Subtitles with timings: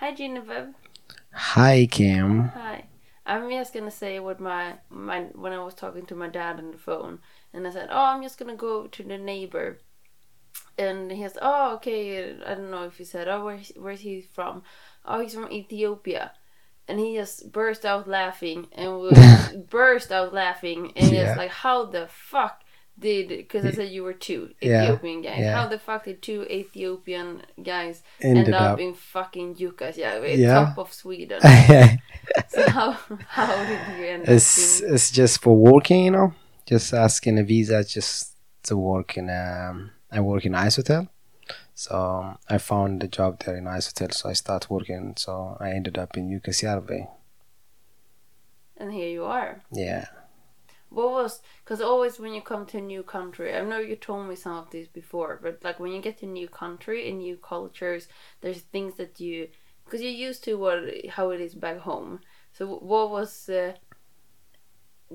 [0.00, 0.74] Hi, Genevieve.
[1.32, 2.50] Hi, Kim.
[2.52, 2.84] Hi.
[3.26, 6.70] I'm just gonna say what my my when I was talking to my dad on
[6.72, 7.20] the phone,
[7.52, 9.78] and I said, "Oh, I'm just gonna go to the neighbor,"
[10.78, 14.22] and he said, "Oh, okay." I don't know if he said, "Oh, where where's he
[14.22, 14.62] from?"
[15.04, 16.32] Oh, he's from Ethiopia,
[16.88, 18.90] and he just burst out laughing and
[19.70, 21.22] burst out laughing and Yeah.
[21.24, 22.64] just like, "How the fuck?"
[23.00, 25.38] Did because I said you were two Yeah, Ethiopian guys.
[25.38, 25.54] yeah.
[25.56, 28.80] How the fuck did two Ethiopian guys Ended end up, up.
[28.80, 30.54] in fucking Jukkasjärvi, Yeah.
[30.64, 31.40] top of Sweden?
[32.48, 32.90] So how
[33.28, 36.32] how did you end it's up in it's just for working, you know.
[36.66, 39.30] Just asking a visa just to work in.
[39.30, 41.06] Um, I work in Ice Hotel,
[41.74, 41.94] so
[42.48, 44.10] I found a job there in Ice Hotel.
[44.10, 45.14] So I start working.
[45.16, 47.06] So I ended up in Jukkasjärvi.
[48.76, 49.62] and here you are?
[49.72, 50.06] Yeah.
[50.90, 54.28] What was because always when you come to a new country, I know you told
[54.28, 57.18] me some of this before, but like when you get to a new country and
[57.18, 58.08] new cultures,
[58.40, 59.48] there's things that you
[59.84, 62.20] because you're used to what how it is back home.
[62.52, 63.74] So what was uh,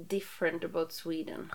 [0.08, 1.52] different about Sweden?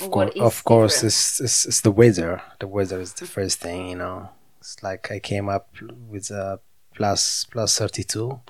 [0.00, 2.42] Of, What of course, it's, it's it's the weather.
[2.58, 4.30] The weather is the first thing, you know.
[4.58, 5.68] It's like I came up
[6.08, 6.60] with a
[6.94, 8.40] plus plus thirty two,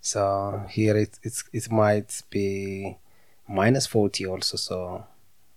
[0.00, 2.98] so here it it's it might be
[3.52, 4.56] minus forty also.
[4.56, 5.06] So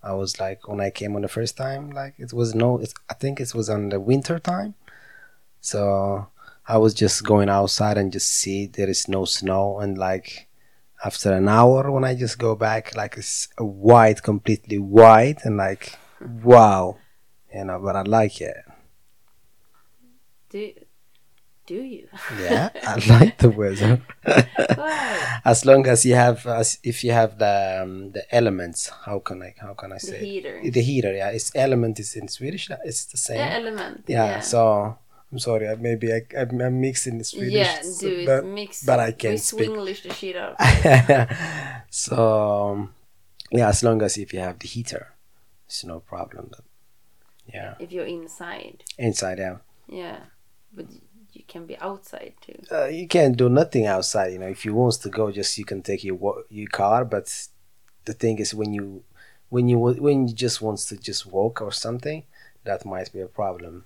[0.02, 2.94] I was like when I came on the first time, like it was no, it's,
[3.10, 4.74] I think it was on the winter time,
[5.60, 6.28] so
[6.68, 10.48] I was just going outside and just see there is no snow and like
[11.04, 15.98] after an hour when I just go back, like it's white, completely white, and like
[16.20, 16.98] wow,
[17.54, 17.78] you know.
[17.78, 18.56] But I like it.
[20.48, 20.72] Do
[21.66, 22.08] do you?
[22.40, 24.00] Yeah, I like the weather.
[25.44, 28.88] As long as you have, as if you have the um, the elements.
[29.04, 29.54] How can I?
[29.58, 30.60] How can I say The heater.
[30.70, 31.12] The heater.
[31.14, 32.70] Yeah, it's element is in Swedish.
[32.70, 33.38] yeah, It's the same.
[33.38, 34.04] Yeah, element.
[34.06, 34.96] yeah, So
[35.32, 35.68] I'm sorry.
[35.68, 37.52] I- Maybe I, I'm, I'm mixing the Swedish.
[37.52, 38.26] yeah, do it.
[38.26, 38.84] but- Mix.
[38.84, 39.68] but I can't speak.
[39.68, 40.56] Swinglish the shit out.
[41.90, 42.94] so um,
[43.50, 45.14] yeah, as long as if you have the heater,
[45.66, 46.48] it's no problem.
[46.50, 46.64] But,
[47.52, 48.82] yeah, if you're inside.
[48.98, 49.62] inside out.
[49.88, 50.18] Yeah,
[50.74, 50.86] but
[51.48, 52.58] can be outside too.
[52.70, 54.32] Uh, you can't do nothing outside.
[54.32, 57.04] You know, if you wants to go, just you can take your your car.
[57.04, 57.48] But
[58.04, 59.02] the thing is, when you
[59.48, 62.24] when you when you just wants to just walk or something,
[62.64, 63.84] that might be a problem.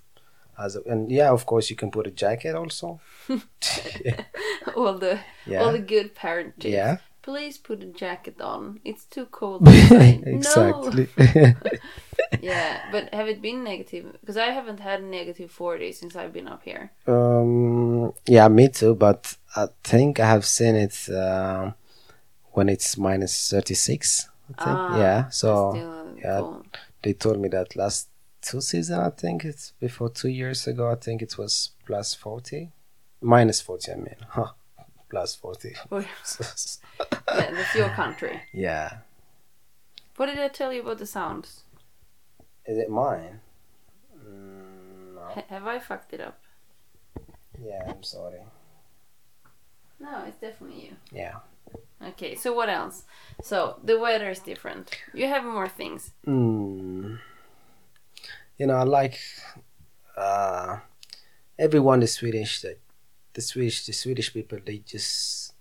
[0.59, 3.01] As a, and yeah, of course, you can put a jacket also.
[4.77, 5.63] all the Yeah.
[5.63, 6.73] all the good parent tips.
[6.73, 6.97] Yeah.
[7.23, 8.81] Please put a jacket on.
[8.85, 11.09] It's too cold exactly.
[12.41, 14.17] Yeah, but have it been negative?
[14.21, 16.93] Because I haven't had negative forty since I've been up here.
[17.07, 18.95] Um, yeah, me too.
[18.95, 21.73] But I think I have seen it uh,
[22.53, 24.29] when it's minus thirty six.
[24.49, 24.79] I think.
[24.79, 25.29] Ah, yeah.
[25.31, 26.39] So yeah.
[26.39, 26.79] cold.
[27.03, 28.09] they told me that last
[28.43, 29.01] two season.
[29.01, 30.91] I think it's before two years ago.
[30.91, 32.71] I think it was plus forty,
[33.21, 33.93] minus forty.
[33.93, 34.53] I mean, huh,
[35.11, 35.75] plus forty.
[35.91, 36.07] Oh, yeah,
[37.27, 38.41] that's your country.
[38.53, 38.99] yeah.
[40.17, 41.65] What did I tell you about the sounds?
[42.67, 43.41] Is it mine?
[44.17, 45.29] Mm, no.
[45.37, 46.39] H- have I fucked it up?
[47.63, 48.41] Yeah, I'm sorry.
[49.99, 50.97] No, it's definitely you.
[51.11, 51.37] Yeah.
[52.09, 53.05] Okay, so what else?
[53.43, 54.91] So the weather is different.
[55.15, 56.13] You have more things.
[56.27, 57.19] Mm.
[58.59, 59.19] You know, I like
[60.17, 60.79] uh,
[61.59, 62.61] everyone is Swedish.
[62.63, 62.79] That
[63.33, 65.55] the Swedish, the Swedish people, they just,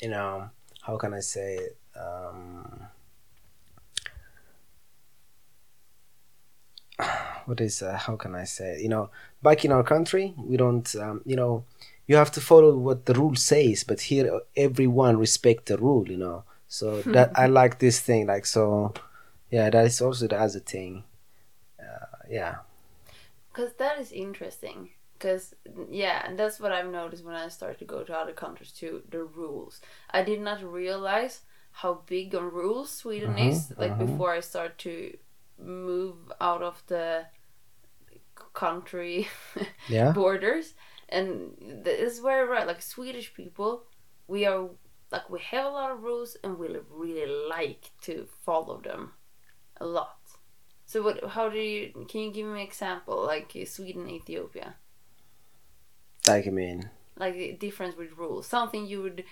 [0.00, 0.50] you know,
[0.82, 1.76] how can I say it?
[1.96, 2.88] Um,
[7.46, 8.82] what is uh, how can I say it?
[8.82, 9.10] You know,
[9.42, 10.94] back in our country, we don't.
[10.96, 11.64] Um, you know,
[12.06, 16.08] you have to follow what the rule says, but here everyone respect the rule.
[16.08, 18.26] You know, so that I like this thing.
[18.26, 18.94] Like so,
[19.50, 21.04] yeah, that is also the other thing.
[21.78, 22.56] Uh, yeah.
[23.52, 24.90] Because that is interesting.
[25.18, 25.54] Because,
[25.90, 29.02] yeah, and that's what I've noticed when I started to go to other countries too
[29.10, 29.80] the rules.
[30.10, 31.42] I did not realize
[31.72, 34.06] how big on rules Sweden Mhm, is, like mhm.
[34.06, 35.16] before I start to
[35.58, 37.26] move out of the
[38.54, 39.28] country
[39.88, 40.12] Yeah.
[40.14, 40.74] borders.
[41.08, 42.66] And this is very right.
[42.66, 43.84] Like, Swedish people,
[44.26, 44.68] we are,
[45.10, 49.12] like, we have a lot of rules and we really like to follow them
[49.80, 50.18] a lot.
[50.86, 51.24] So what?
[51.30, 51.92] How do you?
[52.08, 54.74] Can you give me an example, like Sweden, Ethiopia,
[56.28, 58.46] Like I mean, like the difference with rules?
[58.46, 59.24] Something you would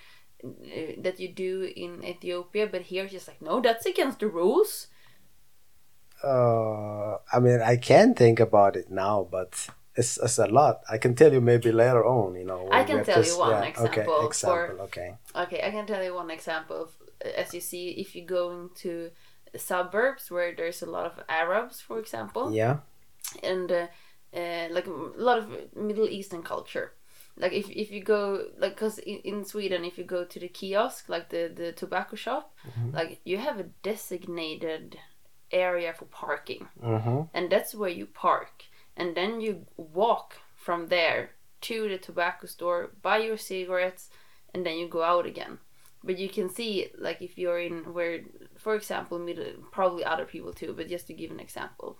[0.43, 4.87] uh, that you do in Ethiopia, but here just like no, that's against the rules.
[6.23, 10.81] uh, I mean, I can think about it now, but it's, it's a lot.
[10.89, 12.35] I can tell you maybe later on.
[12.35, 14.85] You know, I can tell to you one yeah, example Okay, for- example.
[14.85, 15.15] Okay.
[15.35, 16.83] Okay, I can tell you one example.
[16.83, 16.89] Of,
[17.35, 19.11] as you see, if you go into
[19.55, 22.77] suburbs where there's a lot of Arabs, for example, Yeah.
[23.43, 23.87] and uh,
[24.35, 26.93] uh, like a lot of Middle Eastern culture,
[27.37, 30.47] like if if you go like because in, in Sweden if you go to the
[30.47, 32.55] kiosk like the the tobacco shop
[32.91, 34.97] like you have a designated
[35.51, 36.67] area for parking.
[36.83, 37.21] Mm-hmm.
[37.33, 38.63] and that's where you park.
[38.95, 41.31] And then you walk from there
[41.61, 44.09] to the tobacco store buy your cigarettes
[44.53, 45.59] and then you go out again.
[46.03, 48.21] But you can see like if you're in where
[48.57, 51.97] for example middle probably other people too but just to give an example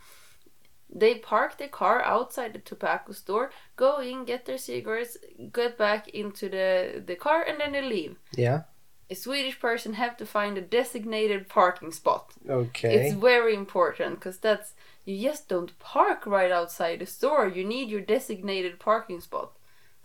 [0.94, 5.18] they park the car outside the tobacco store go in get their cigarettes
[5.54, 8.62] get back into the the car and then they leave Yeah.
[9.10, 12.94] a swedish person have to find a designated parking spot Okay.
[12.96, 14.74] it's very important because that's
[15.06, 17.48] you just don't park right outside the store.
[17.48, 19.54] You need your designated parking spot.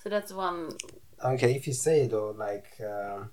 [0.00, 0.76] So that's one.
[1.24, 1.56] okay.
[1.56, 3.30] If you say though, like, um,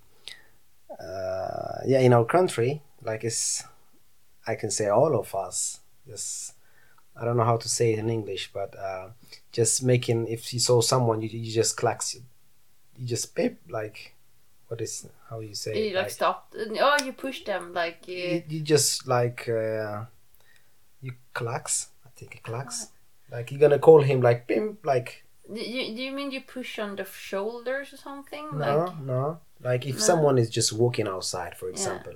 [0.99, 3.63] uh, yeah, in our country, like it's,
[4.47, 5.79] I can say all of us.
[6.07, 6.53] Just,
[7.19, 9.09] I don't know how to say it in English, but uh,
[9.51, 10.27] just making.
[10.27, 12.15] If you saw someone, you, you just clacks.
[12.15, 14.15] You just beep like,
[14.67, 15.89] what is how you say?
[15.89, 15.99] You it?
[16.01, 16.53] like stop.
[16.57, 18.03] Oh, you push them like.
[18.07, 20.05] Uh, you, you just like uh,
[21.01, 21.89] you clacks.
[22.05, 22.87] I think it clacks.
[23.31, 25.23] Like you're gonna call him like bim like
[25.53, 28.49] do you, do you mean you push on the shoulders or something?
[28.53, 30.01] no Like, no like if No.
[30.01, 32.13] someone is just walking outside for example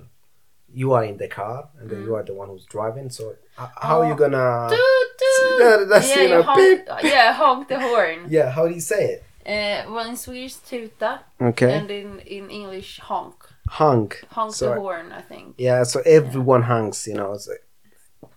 [0.80, 2.06] you are in the car and then Mm.
[2.06, 3.24] you are the one who's driving so
[3.62, 4.08] h- how Oh.
[4.08, 5.60] you gonna toot, toot.
[5.60, 6.80] Yeah, that's, yeah, you know, honk, beep.
[7.12, 8.18] yeah, honk the horn.
[8.36, 11.12] yeah how do you say it Uh, well, in Swedish, tuta,
[11.50, 13.36] okay and in, in English, honk.
[13.78, 15.46] honk Honk So- the horn, I think.
[15.58, 17.64] yeah so everyone honks you know it's like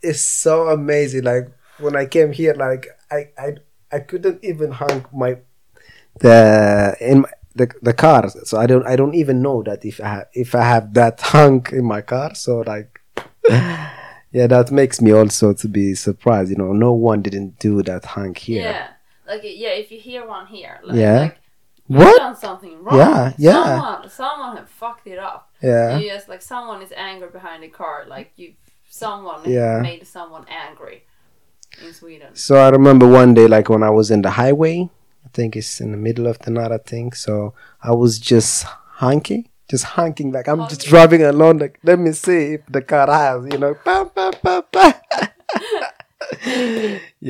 [0.09, 1.47] it's so amazing like
[1.83, 2.83] when i came here like
[3.17, 3.47] i i
[3.97, 5.31] i couldn't even honk my
[6.19, 6.37] the
[6.99, 10.07] in my, the the car so i don't i don't even know that if i
[10.07, 13.01] have, if i have that hunk in my car so like
[13.49, 18.05] yeah that makes me also to be surprised you know no one didn't do that
[18.05, 18.87] hunk here Yeah.
[19.27, 21.19] Like, yeah, if you hear one here, like, Yeah.
[21.19, 21.37] like
[21.87, 22.97] what done something wrong.
[22.97, 23.63] Yeah, yeah.
[23.77, 25.49] Someone, someone have fucked it up.
[25.61, 28.05] yeah You just like someone is angry behind the car.
[28.07, 28.53] Like you,
[28.89, 29.81] someone Yeah.
[29.81, 31.03] made someone angry
[31.85, 32.35] in Sweden.
[32.35, 34.89] So I remember one day, like when I was in the highway,
[35.37, 37.15] think it's in the middle of the night, I think.
[37.15, 37.53] So
[37.89, 38.65] I was just
[39.03, 43.07] honking, just honking, like I'm just driving along, like let me see if the car
[43.21, 44.93] has, you know, bam, bam, bam, bam.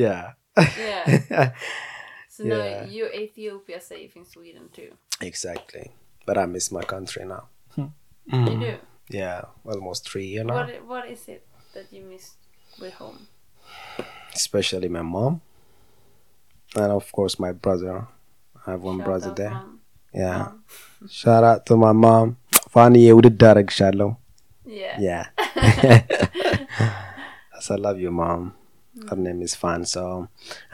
[0.02, 0.32] yeah.
[0.56, 1.52] Yeah.
[2.38, 2.58] So Yeah.
[2.58, 4.90] now you're Ethiopia safe in Sweden too.
[5.20, 5.90] exactly.
[6.26, 7.44] But I miss my country now.
[7.74, 7.90] Hmm.
[8.30, 8.60] You mm.
[8.60, 8.74] do.
[9.10, 10.54] Yeah, almost three years now.
[10.54, 11.42] What What is it
[11.74, 12.24] that you miss
[12.78, 13.26] with home?
[14.40, 15.40] Especially my mom,
[16.75, 18.07] and of course my brother.
[18.65, 19.49] I have one Shout brother out, there.
[19.51, 19.79] Mom.
[20.13, 20.37] Yeah.
[20.37, 20.63] Mom.
[21.09, 22.27] Shout out to my mom.
[22.73, 24.09] Fanny ውድድ አደርግሻለሁ
[24.81, 24.95] Yeah.
[25.07, 25.25] Yeah.
[27.63, 28.41] so I love you, mom.
[29.09, 29.81] Her name is Fan.
[29.93, 30.01] So,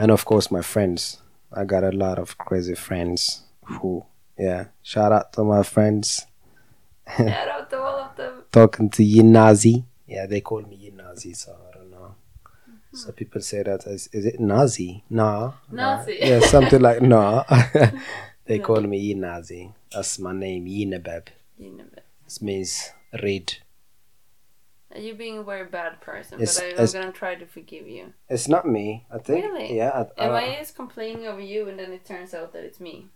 [0.01, 1.01] and of course, my friends.
[1.59, 3.21] I got a lot of crazy friends
[3.79, 3.91] who,
[4.37, 4.61] yeah.
[4.91, 6.07] Shout out to my friends.
[7.17, 8.33] Shout out to all of them.
[8.51, 9.75] Talking to Yinazi.
[10.13, 11.62] Yeah, they call me Yinazi, so I don't know.
[12.94, 15.02] so people say that as is it Nazi?
[15.10, 15.52] Nah.
[15.70, 16.18] Nazi.
[16.20, 17.44] Yeah, something like no.
[18.46, 18.64] they No.
[18.64, 19.72] call me Yinazi.
[19.92, 21.28] That's my name, Yinabeb.
[21.58, 22.90] You know, but It means
[23.22, 23.54] red.
[24.96, 28.12] You're being a very bad person, It's- but I, I'm gonna try to forgive you.
[28.28, 29.44] It's not me, I think.
[29.44, 29.76] Really?
[29.76, 29.90] Yeah.
[29.90, 32.78] I, I Am I just complaining over you and then it turns out that it's
[32.78, 33.08] me?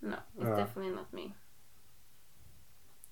[0.00, 0.56] No, it's Ah.
[0.56, 1.34] definitely not me.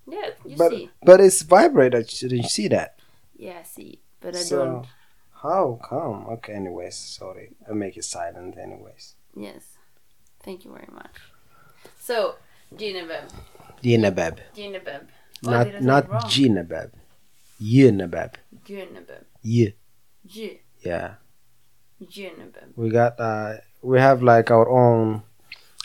[0.08, 0.90] Yeah, you but see.
[1.02, 2.06] but it's vibrated.
[2.06, 3.00] Didn't you see that?
[3.36, 4.00] Yeah, I see.
[4.20, 4.86] But I So- don't.
[5.42, 6.26] How come?
[6.34, 6.54] Okay.
[6.54, 7.50] Anyways, sorry.
[7.68, 8.56] I make it silent.
[8.58, 9.14] Anyways.
[9.36, 9.62] Yes.
[10.42, 11.16] Thank you very much.
[11.98, 12.36] So,
[12.74, 13.30] Ginebeb.
[13.82, 14.38] Yinabeb.
[14.56, 15.06] Ginebeb.
[15.46, 16.22] Oh, Not did I say not it wrong?
[16.22, 16.90] Ginabeb.
[17.60, 18.34] Yinabeb.
[18.64, 19.24] Ginebeb.
[19.44, 19.74] Y.
[20.26, 20.60] G.
[20.80, 21.14] Yeah.
[22.02, 22.72] Ginebeb.
[22.76, 25.22] We got uh we have like our own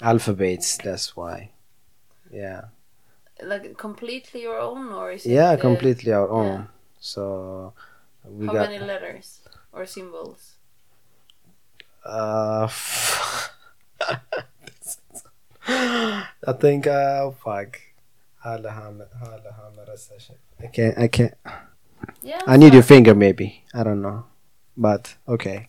[0.01, 0.77] alphabets.
[0.77, 1.51] That's why.
[2.31, 2.65] Yeah.
[3.43, 5.31] Like completely your own, or is it?
[5.31, 5.51] Yeah.
[5.51, 6.45] uh, Completely our own.
[6.53, 6.65] yeah.
[6.99, 7.73] So
[8.25, 9.39] we How got many letters
[9.71, 10.53] or symbols?
[12.05, 12.67] uh.
[15.67, 17.79] I think uh fuck.
[20.63, 20.97] I can't.
[20.97, 21.33] I can't.
[22.23, 22.41] Yeah.
[22.47, 23.63] I need your finger, maybe.
[23.73, 24.25] I don't know,
[24.75, 25.67] but okay.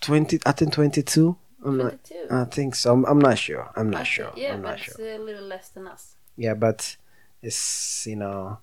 [0.00, 0.38] Twenty.
[0.46, 1.36] I think twenty-two.
[1.64, 2.04] I'm not.
[2.04, 2.34] 22.
[2.34, 2.92] I think so.
[2.94, 3.70] I'm, I'm not sure.
[3.76, 4.32] I'm not Okay, sure.
[4.34, 4.94] Yeah, I'm but sure.
[4.96, 6.14] it's a little less than us.
[6.40, 6.96] Yeah, but
[7.44, 8.56] it's you know.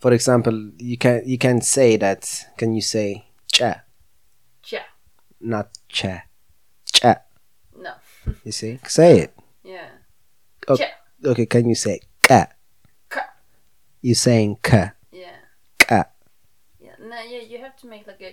[0.00, 2.24] For example, you can you can say that.
[2.56, 3.84] Can you say cha?
[4.64, 4.80] Cha.
[5.38, 6.24] Not cha.
[6.88, 7.20] Cha.
[7.76, 7.92] No.
[8.44, 8.80] You see?
[8.88, 9.36] Say it.
[9.62, 10.00] Yeah.
[10.64, 10.96] Cha.
[11.20, 11.44] Okay.
[11.44, 12.46] Can you say ka?
[13.12, 13.20] Ka.
[14.00, 14.96] You saying ka?
[15.12, 15.36] Yeah.
[15.76, 16.08] Ka.
[16.80, 16.96] Yeah.
[17.04, 18.32] No, yeah, you have to make like a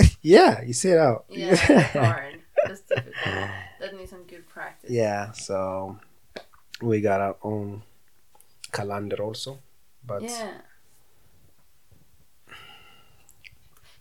[0.22, 1.26] Yeah, you see it out.
[1.28, 1.54] Yeah,
[1.92, 2.40] hard.
[2.64, 3.52] That's difficult.
[3.80, 4.88] That needs some good practice.
[4.88, 6.00] yeah, so
[6.82, 7.82] we got our own
[8.72, 9.58] calendar also,
[10.06, 10.60] but Yeah.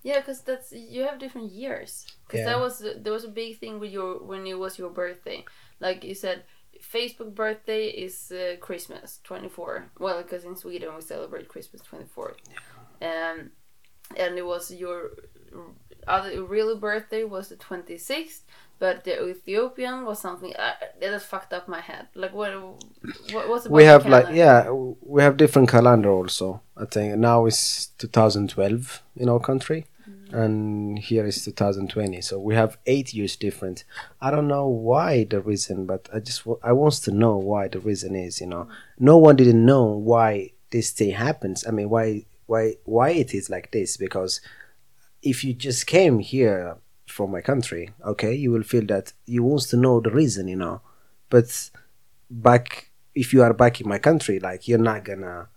[0.02, 2.06] Yeah, because that's you have different years.
[2.28, 2.46] Because Yeah.
[2.48, 5.46] that was there was a big thing with your when it was your birthday.
[5.80, 6.44] Like you said,
[6.82, 9.90] Facebook birthday is uh, Christmas twenty four.
[10.00, 12.38] Well, because in Sweden we celebrate Christmas twenty fourth.
[13.02, 13.52] Um,
[14.18, 15.12] and it was your
[16.06, 18.44] other real birthday was the twenty sixth.
[18.84, 22.08] But the Ethiopian was something uh, that has fucked up my head.
[22.16, 22.52] Like what?
[23.32, 26.60] what what's about we have like yeah, we have different calendar also.
[26.76, 29.86] I think now it's 2012 in our country,
[30.34, 32.20] and here is 2020.
[32.20, 33.86] So we have eight years different.
[34.20, 37.80] I don't know why the reason, but I just I wants to know why the
[37.80, 38.42] reason is.
[38.42, 38.68] You know,
[39.00, 41.66] no one didn't know why this thing happens.
[41.66, 44.42] I mean, why why why it is like this because
[45.22, 46.76] if you just came here
[47.14, 50.56] from my country, okay, you will feel that you wants to know the reason, you
[50.64, 50.82] know.
[51.30, 51.48] But
[52.30, 55.48] back if you are back in my country, like you're not gonna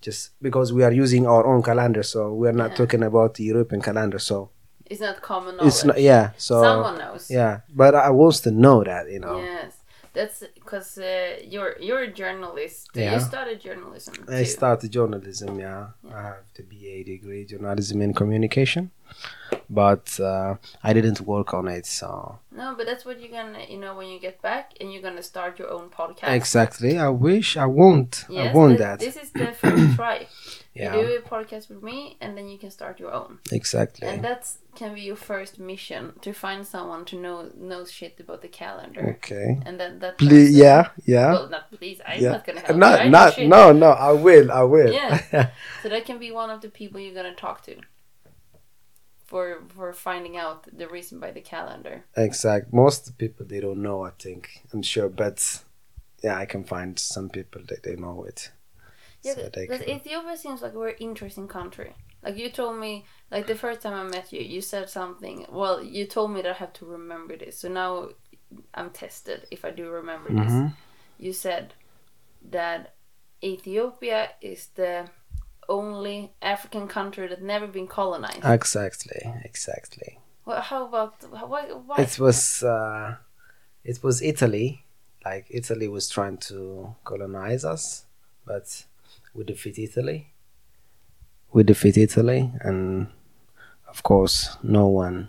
[0.00, 2.76] just because we are using our own calendar, so we're not Yeah.
[2.76, 4.50] talking about the European calendar, so
[4.90, 5.68] It's not common knowledge.
[5.74, 7.30] it's not yeah, so Someone knows.
[7.30, 7.60] yeah.
[7.74, 9.38] But I wants to know that, you know.
[9.38, 9.72] Yes,
[10.12, 12.88] that's because uh, you're you're a journalist.
[12.94, 13.14] Yeah.
[13.14, 14.14] You studied journalism.
[14.28, 15.82] I started journalism, yeah.
[16.18, 18.90] I have the BA degree, journalism and communication,
[19.70, 23.78] but uh, I didn't work on it, so No, but that's what you're gonna, you
[23.78, 26.32] know, when you get back and you're gonna start your own podcast.
[26.34, 26.98] exactly.
[26.98, 28.24] I wish I won't.
[28.28, 28.98] I Yes, want that.
[29.00, 30.26] This is the first try.
[30.74, 33.38] Yeah, You do a podcast with me, and then you can start your own.
[33.52, 34.08] exactly.
[34.08, 38.42] And that can be your first mission to find someone to know knows shit about
[38.42, 39.16] the calendar.
[39.18, 39.60] Okay.
[39.64, 40.18] And then that.
[40.18, 41.32] Please, person- yeah, yeah.
[41.32, 42.00] Well, not please.
[42.04, 42.32] I'm yeah.
[42.32, 42.76] not gonna help.
[42.76, 43.10] Not, you.
[43.10, 43.90] Not, no, no.
[43.90, 44.50] I will.
[44.50, 44.92] I will.
[44.92, 45.50] Yeah.
[45.82, 47.76] So that can be one of the people you're gonna talk to.
[49.34, 51.96] For for finding out the reason by the calendar.
[52.16, 52.72] exact.
[52.72, 53.98] Most people they don't know.
[54.10, 54.42] I think.
[54.72, 55.38] I'm sure, but
[56.24, 58.40] yeah, I can find some people that they know it.
[59.24, 61.90] Yeah, So because can- Ethiopia seems like a very interesting country.
[62.24, 62.92] Like you told me,
[63.34, 65.36] like the first time I met you, you said something.
[65.60, 67.54] Well, you told me that I have to remember this.
[67.62, 67.90] So now
[68.78, 70.52] I'm tested if I do remember this.
[70.52, 70.72] Mhm.
[71.24, 71.64] You said
[72.50, 72.80] that
[73.42, 74.92] Ethiopia is the
[75.68, 78.44] only African country that never been colonized.
[78.44, 79.22] Exactly.
[79.44, 80.18] Exactly.
[80.44, 81.66] well, how about why?
[81.66, 81.96] why?
[81.98, 82.62] It was.
[82.62, 83.16] Uh,
[83.84, 84.84] it was Italy.
[85.24, 88.04] Like Italy was trying to colonize us,
[88.46, 88.84] but
[89.34, 90.32] we defeat Italy.
[91.52, 93.08] We defeat Italy, and
[93.88, 95.28] of course, no one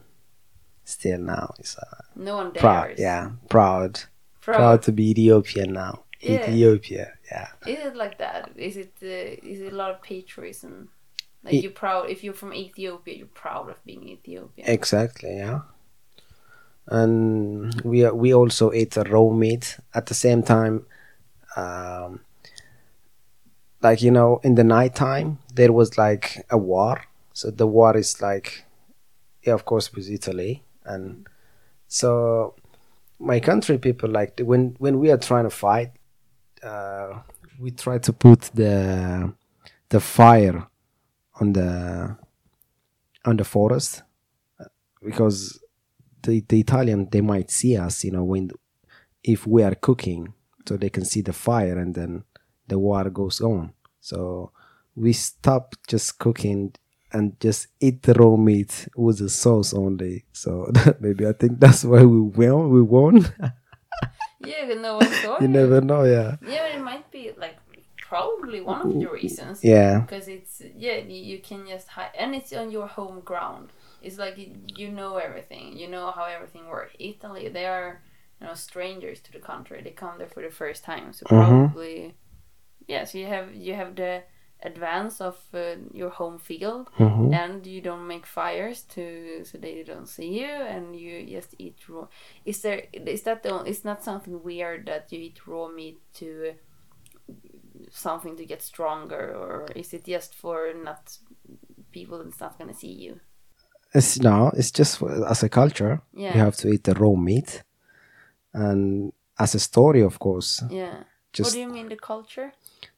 [0.83, 2.61] still now is uh, no one dares.
[2.61, 2.93] proud.
[2.97, 4.01] Yeah, proud.
[4.41, 4.57] Proud.
[4.57, 6.03] proud to be Ethiopian now.
[6.21, 6.41] Yeah.
[6.41, 7.47] Ethiopia, yeah.
[7.65, 8.51] Is it like that?
[8.55, 10.89] Is it uh, is it a lot of patriotism?
[11.43, 14.67] Like E- you're proud if you're from Ethiopia, you're proud of being Ethiopian.
[14.67, 15.61] Exactly, yeah.
[16.87, 20.85] And we we also ate a raw meat at the same time.
[21.55, 22.21] Um,
[23.81, 27.01] like you know, in the night time there was like a war.
[27.33, 28.65] So the war is like,
[29.43, 31.27] yeah, of course, with Italy, and
[31.87, 32.55] so
[33.19, 35.91] my country people like when when we are trying to fight,
[36.63, 37.19] uh,
[37.59, 39.33] we try to put the
[39.89, 40.67] the fire
[41.39, 42.17] on the
[43.25, 44.03] on the forest
[45.03, 45.59] because
[46.23, 48.51] the, the Italian they might see us, you know, when
[49.23, 50.33] if we are cooking,
[50.67, 52.23] so they can see the fire and then
[52.67, 53.73] the war goes on.
[54.01, 54.51] So
[54.95, 56.73] we stop just cooking
[57.11, 60.25] and just eat the raw meat with the sauce only.
[60.33, 62.71] So maybe I think that's why we won.
[62.71, 63.25] We won.
[64.45, 66.35] Yeah, no one you never know, yeah.
[66.41, 67.57] Yeah, it might be like
[67.97, 69.63] probably one of the reasons.
[69.63, 73.69] Yeah, Because it's yeah, you, you can just hide, and it's on your home ground.
[74.01, 75.75] It's like you, you know everything.
[75.77, 76.93] You know how everything works.
[76.99, 78.01] Italy, they are
[78.39, 79.81] you know strangers to the country.
[79.81, 81.29] They come there for the first time, so Mhm.
[81.29, 82.15] probably
[82.87, 83.15] yes.
[83.15, 84.23] you have you have the
[84.63, 89.83] advance of uh, your home field, hmm and you don't make fires to so they
[89.83, 92.07] don't see you, and you just eat raw.
[92.45, 96.53] Is there is that the it's not something weird that you eat raw meat to
[97.91, 101.17] something to get stronger, or is it just for not
[101.91, 103.19] people that's not gonna see you?
[103.93, 106.01] it's no, it's just as a culture.
[106.13, 107.63] Yeah, You have to eat the raw meat,
[108.53, 110.63] and as a story, of course.
[110.69, 111.03] yeah.
[111.33, 112.53] just, what do you mean the culture?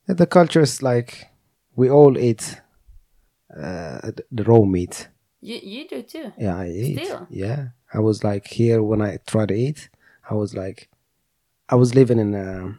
[0.08, 1.28] the culture is like
[1.78, 2.62] we all eat
[3.56, 5.08] uh, the- raw meat.
[5.40, 6.34] You you do too.
[6.38, 7.00] Yeah, I eat.
[7.00, 7.28] Still?
[7.30, 7.62] Yeah,
[7.94, 9.90] I was like here when I tried to eat.
[10.30, 10.90] I was like,
[11.70, 12.76] I was living in a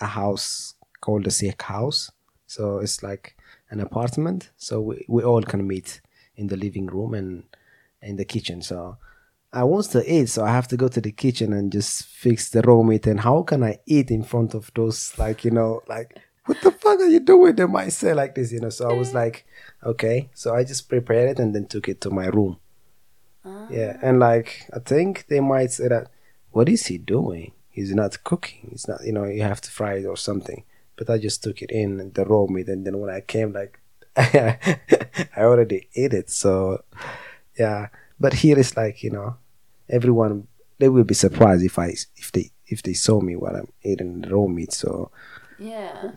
[0.00, 2.10] a house called the Sick House.
[2.46, 3.36] So it's like
[3.70, 4.50] an apartment.
[4.56, 6.00] So we, we all can meet
[6.36, 7.44] in the living room and
[8.02, 8.62] in the kitchen.
[8.62, 8.98] So
[9.52, 12.50] I want to eat, so I have to go to the kitchen and just fix
[12.50, 13.06] the raw meat.
[13.06, 16.70] And how can I eat in front of those, like, you know, like, what the
[16.70, 17.54] fuck are you doing?
[17.54, 18.70] They might say like this, you know.
[18.70, 19.46] So I was like,
[19.84, 20.30] okay.
[20.34, 22.58] So I just prepared it and then took it to my room.
[23.70, 23.96] Yeah.
[23.96, 24.06] Ah.
[24.06, 26.08] And like, I think they might say that,
[26.50, 27.52] what is he doing?
[27.68, 28.68] He's not cooking.
[28.70, 30.64] He's not, you know, you have to fry it or something.
[30.96, 32.68] But I just took it in, the raw meat.
[32.68, 33.78] And then when I came, like,
[34.16, 34.58] I
[35.36, 36.30] already ate it.
[36.30, 36.82] So,
[37.58, 37.88] yeah.
[38.18, 39.36] But here is like, you know,
[39.88, 40.48] everyone
[40.78, 44.20] they will be surprised if I if they if they saw me while I'm eating
[44.20, 44.72] the raw meat.
[44.72, 45.10] So
[45.58, 46.12] Yeah.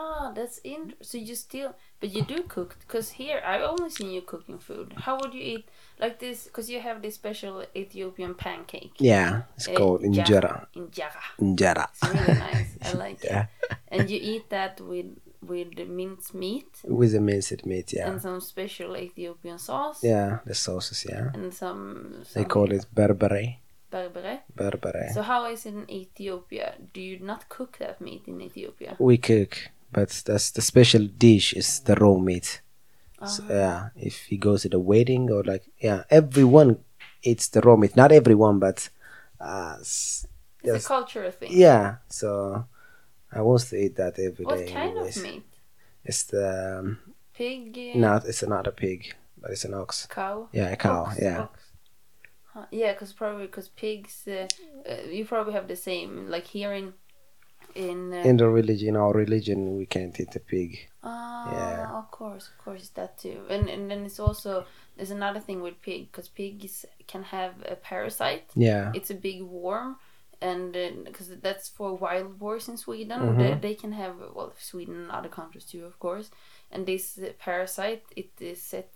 [0.00, 0.94] Huh, that's in.
[1.02, 4.88] So you still, but you do cook because here I've only seen you cooking food.
[5.04, 5.64] How would you eat
[6.02, 6.44] like this?
[6.44, 8.92] Because you have this special Ethiopian pancake.
[9.00, 10.54] yeah, it's Eh, called injera.
[10.76, 11.22] Injera.
[11.40, 11.84] Injera.
[11.90, 12.70] It's really nice.
[12.86, 13.46] I like Yeah.
[13.70, 13.76] it.
[13.94, 15.10] And you eat that with
[15.50, 18.08] with the minced meat With the minced meat, yeah.
[18.10, 19.98] and some special Ethiopian sauce.
[20.02, 21.30] Yeah, the sauces, yeah.
[21.34, 23.46] And some, They call it berbere.
[23.90, 24.34] berbere.
[24.54, 25.04] Berbere.
[25.14, 26.74] So how is it in Ethiopia?
[26.92, 28.96] Do you not cook that meat in Ethiopia?
[28.98, 29.52] we cook,
[29.92, 32.60] but that's the special dish is the raw meat.
[33.26, 33.52] So, Ah.
[33.52, 36.78] yeah, if you go to the wedding or like yeah, everyone
[37.22, 37.96] eats the raw meat.
[37.96, 38.88] Not everyone, but
[39.40, 40.26] uh, It's
[40.64, 41.50] a cultural thing.
[41.52, 41.96] yeah.
[42.08, 42.64] So
[43.32, 44.64] I want to eat that every day.
[44.64, 45.16] What kind anyways.
[45.16, 45.44] of meat?
[46.04, 46.98] It's the um,
[47.34, 47.76] Pig?
[47.96, 48.24] not.
[48.26, 50.06] It's not a pig, but it's an ox.
[50.06, 50.48] Cow?
[50.52, 51.02] Yeah, a cow.
[51.04, 51.60] Ox, yeah, ox.
[52.54, 54.46] Huh, yeah, because probably because pigs, uh,
[54.88, 56.28] uh, you probably have the same.
[56.30, 56.94] Like here in
[57.74, 58.12] in.
[58.12, 60.88] Uh, in the religion, our religion, we can't eat a pig.
[61.02, 61.98] ah, yeah.
[61.98, 63.40] of course, of course, that too.
[63.50, 64.64] And and then it's also
[64.96, 68.44] there's another thing with pig because pigs can have a parasite.
[68.54, 69.96] Yeah, It's a big worm.
[70.40, 70.72] And
[71.04, 73.38] because that's for wild boars in Sweden, Mhm.
[73.38, 76.30] they, they can have well Sweden and other countries too, of course.
[76.70, 78.88] And this uh, parasite, it is set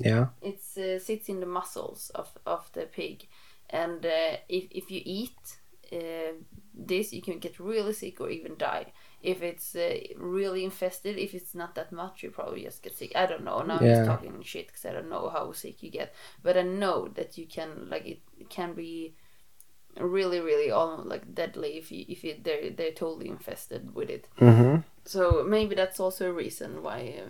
[0.00, 3.26] yeah, it uh, sits in the muscles of, of the pig
[3.70, 5.56] and uh, if, if you eat
[5.92, 6.32] uh,
[6.74, 8.92] this you can get really sick or even die.
[9.22, 13.12] If it's uh, really infested if it's not that much you probably just get sick.
[13.14, 13.62] I don't know.
[13.62, 16.14] Now i'm just talking shit because i don't know how sick you get.
[16.42, 19.14] But i know that you can like it can be
[19.98, 24.28] really really almost like deadly if you if you, they're they're totally infested with it.
[24.38, 27.22] Hmm so maybe that's also a reason why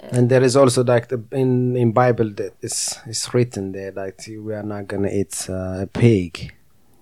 [0.00, 3.92] uh, And there is also like the in in Bible that is is written there
[3.92, 6.54] like we are not gonna eat uh, a pig.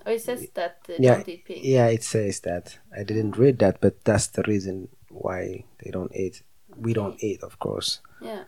[0.08, 2.78] Oh it says that uh, Yeah, don't eat pig yeah, it says that.
[2.98, 6.42] I didn't read that, but that's the reason why they don't eat.
[6.76, 8.00] We don't eat, of course.
[8.20, 8.44] yeah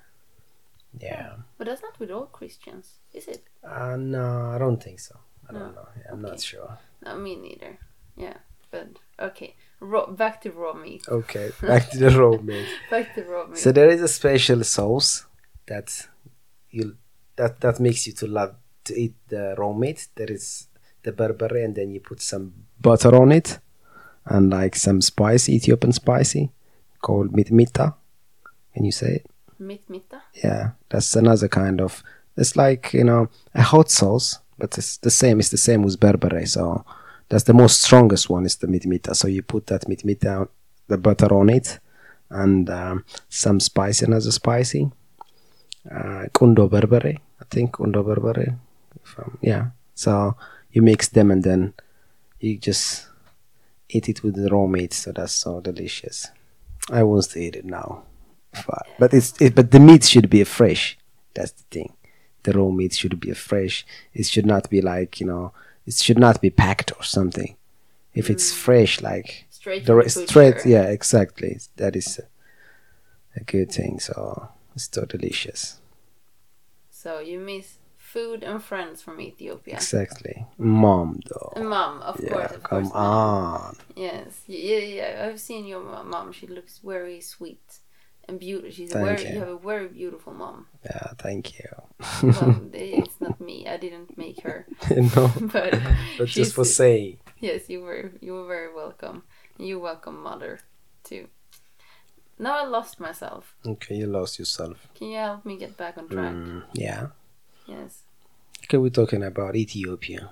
[1.00, 1.36] Yeah.
[1.58, 3.42] But that's not with all Christians, is it?
[3.62, 5.16] Uh, no, I don't think so.
[5.48, 5.88] I don't know.
[5.96, 6.30] Yeah, I'm Okay.
[6.30, 6.78] not sure.
[7.04, 7.78] No, me neither.
[8.16, 8.38] Yeah,
[8.70, 9.54] but okay.
[9.80, 11.02] Raw, back to raw meat.
[11.08, 12.68] Okay, back to the raw meat.
[12.90, 13.58] Back to raw meat.
[13.58, 15.26] So there is a special sauce
[15.66, 16.08] that
[16.70, 16.96] you
[17.36, 20.08] that that makes you to love to eat the raw meat.
[20.16, 20.68] There is
[21.02, 23.58] the berbere, and then you put some butter on it,
[24.24, 26.50] and like some spicy Ethiopian spicy
[27.00, 27.94] called mitmita.
[28.74, 29.26] Can you say it?
[29.58, 30.22] Mitt mitta.
[30.42, 32.02] Yeah, that's another kind of.
[32.36, 35.38] It's like you know a hot sauce, but it's the same.
[35.38, 36.46] It's the same with berbere.
[36.48, 36.84] So
[37.28, 38.46] that's the most strongest one.
[38.46, 39.14] Is the mitmita.
[39.14, 40.48] So you put that mitmita,
[40.88, 41.78] the butter on it,
[42.30, 44.90] and um, some spice, another spicy.
[45.90, 48.56] Uh, kundo berbere, I think kundo berbere.
[49.02, 49.66] From yeah.
[49.94, 50.36] So
[50.72, 51.74] you mix them and then
[52.38, 53.06] you just
[53.88, 54.92] eat it with the raw meat.
[54.92, 56.28] So that's so delicious.
[56.90, 58.04] I want to eat it now.
[58.66, 60.98] But, but it's it, but the meat should be fresh.
[61.34, 61.92] That's the thing.
[62.42, 63.86] The raw meat should be fresh.
[64.12, 65.52] It should not be like you know.
[65.86, 67.56] It should not be packed or something.
[68.12, 68.56] If it's mm.
[68.56, 71.60] fresh, like Straight the from re- the straight, yeah, exactly.
[71.76, 74.00] That is a, a good thing.
[74.00, 75.80] So it's so delicious.
[76.90, 77.76] So you miss
[78.12, 79.74] food and friends from Ethiopia.
[79.74, 81.52] Exactly, mom though.
[81.62, 82.94] Mom, of yeah, course, of come course.
[82.94, 83.62] mom.
[83.62, 83.76] on.
[83.96, 85.26] Yes, yeah, yeah.
[85.26, 86.32] I've seen your mom.
[86.32, 87.66] She looks very sweet
[88.26, 88.70] and beautiful.
[88.70, 89.22] She's Thank very.
[89.28, 89.34] you.
[89.34, 90.66] You have a very beautiful mom.
[90.84, 91.70] Yeah, thank you.
[92.22, 93.66] Well, it's not me.
[93.68, 95.78] I didn't make her, no, but
[96.18, 97.18] but just for saying.
[97.38, 99.22] Yes, you were you were very welcome.
[99.58, 100.60] You welcome mother
[101.04, 101.28] too.
[102.38, 103.54] Now I lost myself.
[103.66, 104.88] Okay, you lost yourself.
[104.94, 106.32] Can you help me get back on track?
[106.32, 107.08] Mm, yeah.
[107.74, 107.92] Yes.
[108.64, 110.22] Okay, we're talking about Ethiopia.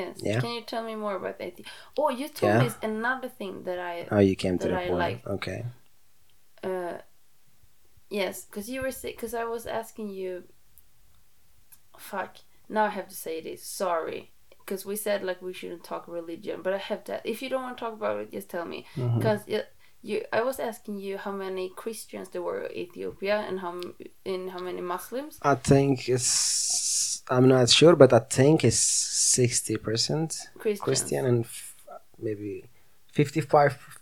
[0.00, 0.14] Yes.
[0.28, 0.40] Yeah.
[0.42, 1.72] Can you tell me more about Ethiopia?
[2.00, 2.62] Oh, you told Yeah.
[2.64, 4.98] me another thing that I Oh, you came to the I point.
[5.06, 5.18] like.
[5.36, 5.60] Okay.
[6.70, 6.96] uh
[8.20, 9.14] yes, because you were sick.
[9.16, 10.30] Because I was asking you.
[11.98, 12.32] Fuck.
[12.68, 13.60] Now I have to say this.
[13.84, 14.20] Sorry.
[14.60, 17.14] Because we said like we shouldn't talk religion, but I have to.
[17.32, 18.78] If you don't want to talk about it, just tell me.
[19.16, 19.40] Because
[20.08, 23.72] you I was asking you how many Christians there were in Ethiopia and how
[24.24, 25.38] in how many Muslims.
[25.42, 26.28] I think it's.
[27.28, 31.74] I'm not sure, but I think it's sixty percent Christian and f-
[32.18, 32.64] maybe
[33.12, 33.98] 55,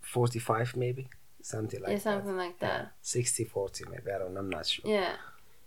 [0.00, 1.08] 45 maybe
[1.42, 1.92] something like that.
[1.92, 2.02] yeah, that.
[2.02, 2.92] something like that.
[3.02, 4.10] 60, 40 maybe.
[4.14, 4.32] I don't.
[4.34, 4.40] know.
[4.40, 4.90] I'm not sure.
[4.90, 5.12] Yeah,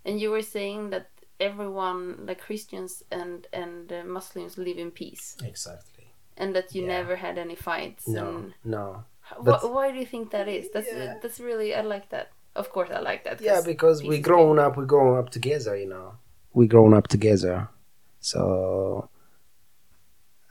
[0.06, 5.38] and you were saying that everyone, like Christians and and uh, Muslims, live in peace,
[5.44, 6.06] Exactly.
[6.38, 6.98] and that you Yeah.
[6.98, 8.08] never had any fights.
[8.08, 9.04] No, no.
[9.42, 10.70] But- wh- why do you think that is?
[10.74, 11.18] That's Yeah.
[11.22, 12.28] that's really I like that.
[12.56, 13.40] Of course, I like that.
[13.42, 14.78] Yeah, because we grown up.
[14.78, 15.76] We grown up together.
[15.78, 16.08] You know,
[16.58, 17.70] we grown up together.
[18.22, 19.10] So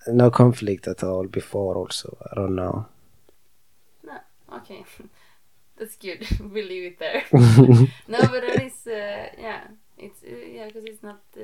[0.09, 1.77] no conflict at all before.
[1.77, 2.87] Also, I don't know.
[4.05, 4.19] No,
[4.53, 4.85] Okay,
[5.77, 6.27] that's good.
[6.53, 7.25] we leave it there.
[8.09, 11.43] no, but that is uh, yeah, it's uh, yeah because it's not uh,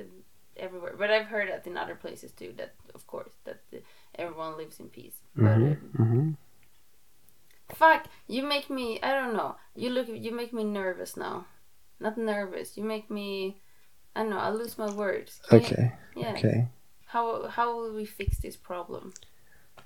[0.57, 0.95] everywhere.
[0.99, 2.55] But I've heard that in other places too.
[2.57, 3.79] That of course that uh,
[4.17, 5.19] everyone lives in peace.
[5.37, 6.37] But Mhm, uh, mhm.
[7.75, 9.01] fuck, you make me.
[9.03, 9.57] I don't know.
[9.75, 10.09] You look.
[10.09, 11.47] You make me nervous now.
[12.01, 12.77] Not nervous.
[12.77, 13.62] You make me.
[14.15, 14.39] I don't know.
[14.39, 15.41] I lose my words.
[15.49, 15.93] Can you- Okay.
[16.17, 16.33] yeah.
[16.33, 16.69] Okay.
[17.07, 19.13] How how will we fix this problem?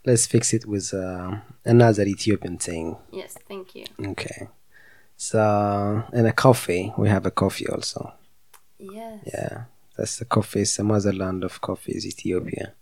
[0.05, 2.97] Let's fix it with uh, another Ethiopian thing.
[3.11, 3.85] Yes, thank you.
[4.13, 4.49] Okay.
[5.17, 8.13] So in a coffee, we have a coffee also.
[8.79, 9.21] Yes.
[9.35, 9.65] Yeah,
[9.97, 10.61] that's the coffee.
[10.61, 12.75] It's the motherland of coffee is Ethiopia.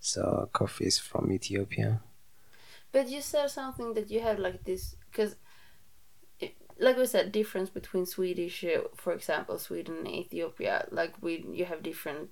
[0.00, 2.00] So coffee is from Ethiopia.
[2.92, 5.36] But you said something that you have like this because,
[6.78, 10.86] like we said, difference between Swedish, uh, for example, Sweden and Ethiopia.
[10.90, 12.30] Like we, you have different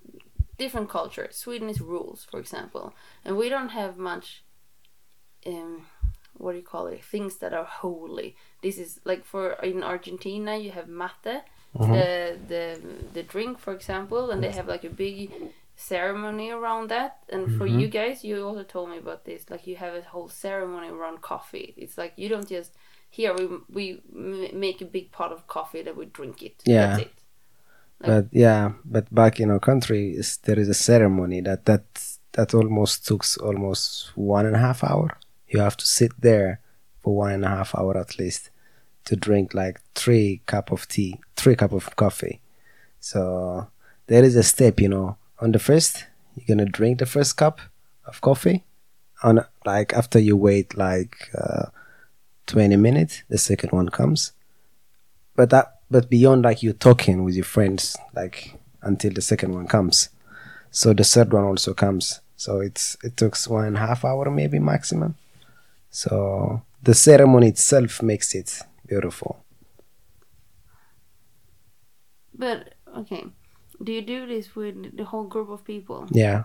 [0.57, 1.27] different culture.
[1.31, 2.93] Sweden is rules, for example,
[3.25, 4.43] and we don't have much.
[5.45, 5.85] Um,
[6.33, 7.03] what do you call it?
[7.03, 8.35] Things that are holy.
[8.61, 12.79] This is like for in Argentina, you have mate, the the
[13.13, 15.31] the drink, for example, and they have like a big
[15.75, 17.19] ceremony around that.
[17.29, 19.49] And for you guys, you also told me about this.
[19.49, 21.73] Like you have a whole ceremony around coffee.
[21.77, 22.73] It's like you don't just
[23.09, 24.01] here we we
[24.53, 26.61] make a big pot of coffee that we drink it.
[26.65, 26.87] Yeah.
[26.87, 27.11] That's it.
[27.99, 31.83] Like- but yeah, but back in our country, is there is a ceremony that that
[32.33, 35.17] that almost took almost one and a half hour.
[35.47, 36.59] You have to sit there
[37.01, 38.51] for one and a half hour at least
[39.05, 42.41] to drink like three cup of tea, three cup of coffee.
[42.99, 43.67] So
[44.07, 45.17] there is a step, you know.
[45.39, 47.61] On the first, you're gonna drink the first cup
[48.05, 48.65] of coffee.
[49.23, 51.67] On like after you wait like uh,
[52.47, 54.31] twenty minutes, the second one comes.
[55.35, 59.67] But that, but beyond like you talking with your friends, like until the second one
[59.67, 60.09] comes.
[60.71, 62.21] So the third one also comes.
[62.35, 65.15] So it's it took one and a half hour maybe maximum.
[65.89, 69.43] So the ceremony itself makes it beautiful.
[72.33, 73.25] But okay,
[73.83, 76.43] do you do this with the whole group of people, Yeah.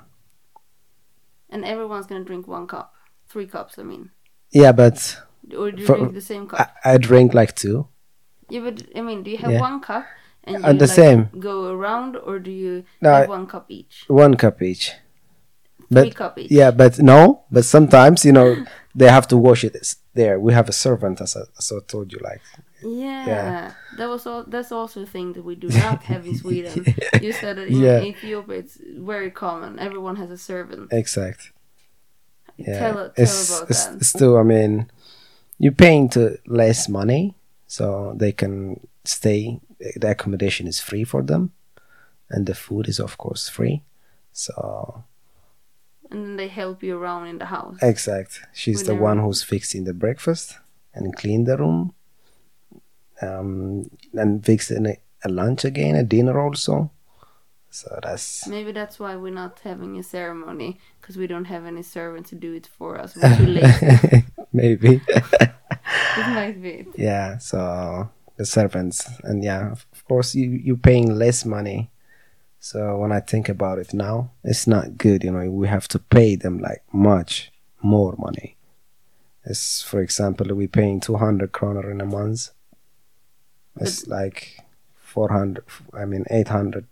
[1.51, 2.95] and everyone's gonna drink one cup,
[3.29, 3.79] three cups?
[3.79, 4.11] I mean,
[4.51, 5.19] Yeah, but
[5.57, 6.75] or do you For- drink the same cup?
[6.85, 7.87] I, I drink like two.
[8.49, 9.61] Yeah, but I mean, do you have Yeah.
[9.61, 10.05] one cup
[10.45, 11.29] and you the like, same.
[11.39, 14.05] go around, or do you No, have one cup each?
[14.09, 14.93] One cup each.
[15.93, 16.51] Three But cup each.
[16.51, 19.77] yeah, but no, but sometimes, you know, they have to wash it
[20.15, 20.39] there.
[20.41, 22.41] We have a servant as I, as I told you like.
[22.83, 23.73] Yeah, Yeah.
[23.99, 24.43] that was all.
[24.45, 26.85] That's also a thing that we do not have in Sweden.
[27.21, 28.01] You said that in Yeah.
[28.03, 28.77] Ethiopia it's
[29.13, 29.79] very common.
[29.79, 30.93] Everyone has a servant.
[30.93, 31.53] Exact.
[32.57, 32.79] Yeah.
[32.81, 34.05] Tell, tell it's, about it's, that.
[34.05, 34.91] still, I mean,
[35.59, 37.35] you're paying to less money,
[37.67, 39.61] so they can stay.
[39.97, 41.51] The accommodation is free for them,
[42.31, 43.83] and the food is of course free.
[44.33, 45.05] So
[46.11, 47.79] And then they help you around in the house.
[47.83, 48.41] exact.
[48.53, 49.25] She's With the one everything.
[49.27, 50.59] who's fixing the breakfast
[50.95, 51.95] and clean the room,
[53.21, 54.87] um, and fixing
[55.25, 56.91] a lunch again, a dinner also.
[57.75, 61.83] So that's Maybe that's why we're not having a ceremony because we don't have any
[61.83, 63.17] servant to do it for us.
[63.17, 64.25] We're too lazy.
[64.53, 65.01] maybe.
[66.17, 66.71] it might be.
[66.71, 66.89] it.
[66.97, 71.91] yeah so the servants and yeah of course you you're paying less money
[72.59, 75.99] so when i think about it now it's not good you know we have to
[75.99, 77.51] pay them like much
[77.83, 78.57] more money
[79.45, 82.51] it's for example we're paying 200 kroner in a month
[83.81, 84.59] it's like
[84.97, 86.87] 400 i mean 800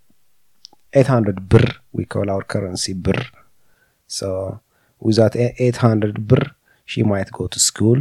[0.92, 3.26] 800 birr we call our currency birr
[4.06, 4.60] so
[4.98, 6.50] without e- 800 birr
[6.84, 8.00] she might go to school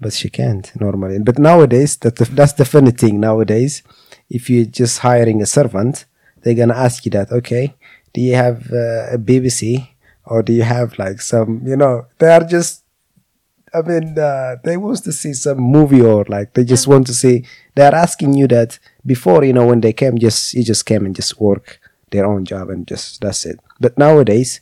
[0.00, 1.18] but she can't normally.
[1.18, 3.20] But nowadays, that that's the funny thing.
[3.20, 3.82] Nowadays,
[4.28, 6.04] if you're just hiring a servant,
[6.42, 7.32] they're gonna ask you that.
[7.32, 7.74] Okay,
[8.12, 9.88] do you have uh, a BBC
[10.24, 11.62] or do you have like some?
[11.66, 12.82] You know, they are just.
[13.78, 17.14] I mean, uh, they want to see some movie or like they just want to
[17.14, 17.44] see.
[17.74, 19.44] They are asking you that before.
[19.44, 22.70] You know, when they came, just you just came and just work their own job
[22.70, 23.58] and just that's it.
[23.80, 24.60] But nowadays,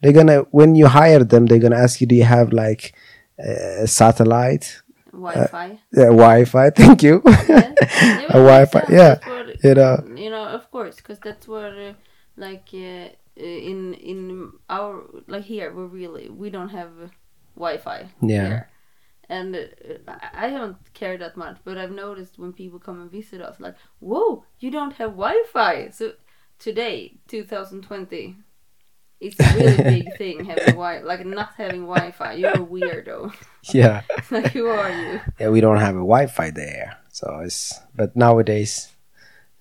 [0.00, 2.94] they're gonna when you hire them, they're gonna ask you, do you have like
[3.38, 4.80] uh, satellite,
[5.12, 5.78] Wi-Fi.
[5.96, 6.70] uh, Wi-Fi.
[6.76, 7.22] Thank you.
[7.26, 7.74] Yeah,
[8.30, 8.84] a Wi-Fi.
[8.90, 10.04] Yeah, what- you know.
[10.16, 11.92] you know, of course, because that's where, uh,
[12.36, 13.08] like, uh,
[13.40, 16.92] uh, in in our like here, we really we don't have
[17.56, 18.08] Wi-Fi.
[18.22, 18.46] Yeah.
[18.46, 18.68] Here.
[19.28, 19.60] And uh,
[20.08, 23.58] I I don't care that much, but I've noticed when people come and visit us,
[23.58, 25.90] like, whoa, you don't have Wi-Fi.
[25.90, 26.12] So
[26.58, 28.36] today, 2020,
[29.20, 32.32] it's a really big thing having Wi, like not having Wi-Fi.
[32.34, 33.32] You're a weirdo.
[33.72, 35.20] Yeah, like, who are you?
[35.40, 35.48] yeah.
[35.48, 37.72] We don't have a Wi-Fi there, so it's.
[37.94, 38.92] But nowadays,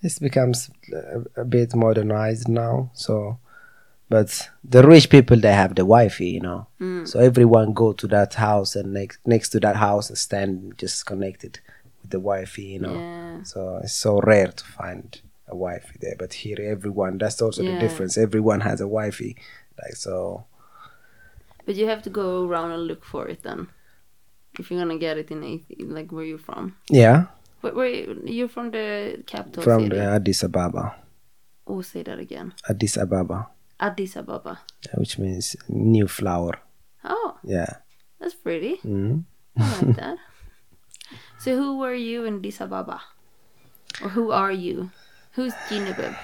[0.01, 2.91] it becomes a, a bit modernized now.
[2.93, 3.39] So,
[4.13, 4.29] but
[4.63, 6.67] the rich people they have the Wi-Fi, you know.
[6.79, 7.07] Mm.
[7.07, 11.07] So everyone go to that house and next next to that house and stand just
[11.07, 11.53] connected
[11.99, 12.93] with the Wi-Fi, you know.
[12.93, 13.41] Yeah.
[13.43, 16.15] So it's so rare to find a Wi-Fi there.
[16.19, 17.17] But here, everyone.
[17.17, 18.15] That's also the difference.
[18.15, 19.33] Everyone has a Wi-Fi,
[19.81, 20.45] like so.
[21.65, 23.67] But you have to go around and look for it then.
[24.59, 26.75] If you're gonna get it in Ath- like where you're from.
[26.91, 27.25] Yeah,
[27.61, 29.95] Where, where you, you're from the capital from city.
[29.95, 30.85] the Addis Ababa.
[31.65, 32.53] Oh, say that again.
[32.69, 33.47] Addis Ababa,
[33.79, 34.59] Addis Ababa.
[34.95, 36.59] which means new flower.
[37.03, 37.81] Oh, Yeah.
[38.19, 38.75] that's pretty.
[38.77, 39.19] hmm
[39.57, 40.17] I like that.
[41.37, 43.01] So who were you in Addis Ababa?
[44.01, 44.89] Or who are you?
[45.35, 46.15] Who's Ginebeb?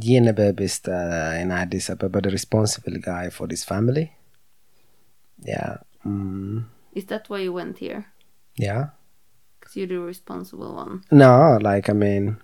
[0.00, 4.12] Yinabeb is the, in Addis Ababa the responsible guy for this family.
[5.44, 5.78] Yeah.
[6.06, 8.06] Mm, Is that why you went here?
[8.56, 8.90] yeah.
[9.60, 11.04] Because you're the responsible one.
[11.12, 12.38] No, like I mean,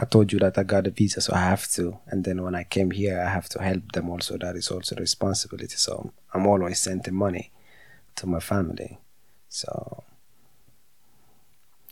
[0.00, 1.98] I told you that I got a visa, so I have to.
[2.06, 4.38] And then when I came here, I have to help them also.
[4.38, 5.76] That is also the responsibility.
[5.76, 7.52] So I'm always sending money
[8.16, 8.98] to my family.
[9.48, 10.02] So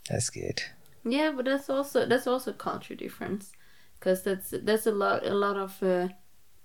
[0.09, 0.61] that's good.
[1.03, 3.51] Yeah, but that's also that's also culture difference,
[3.99, 6.07] because that's that's a lot a lot of uh,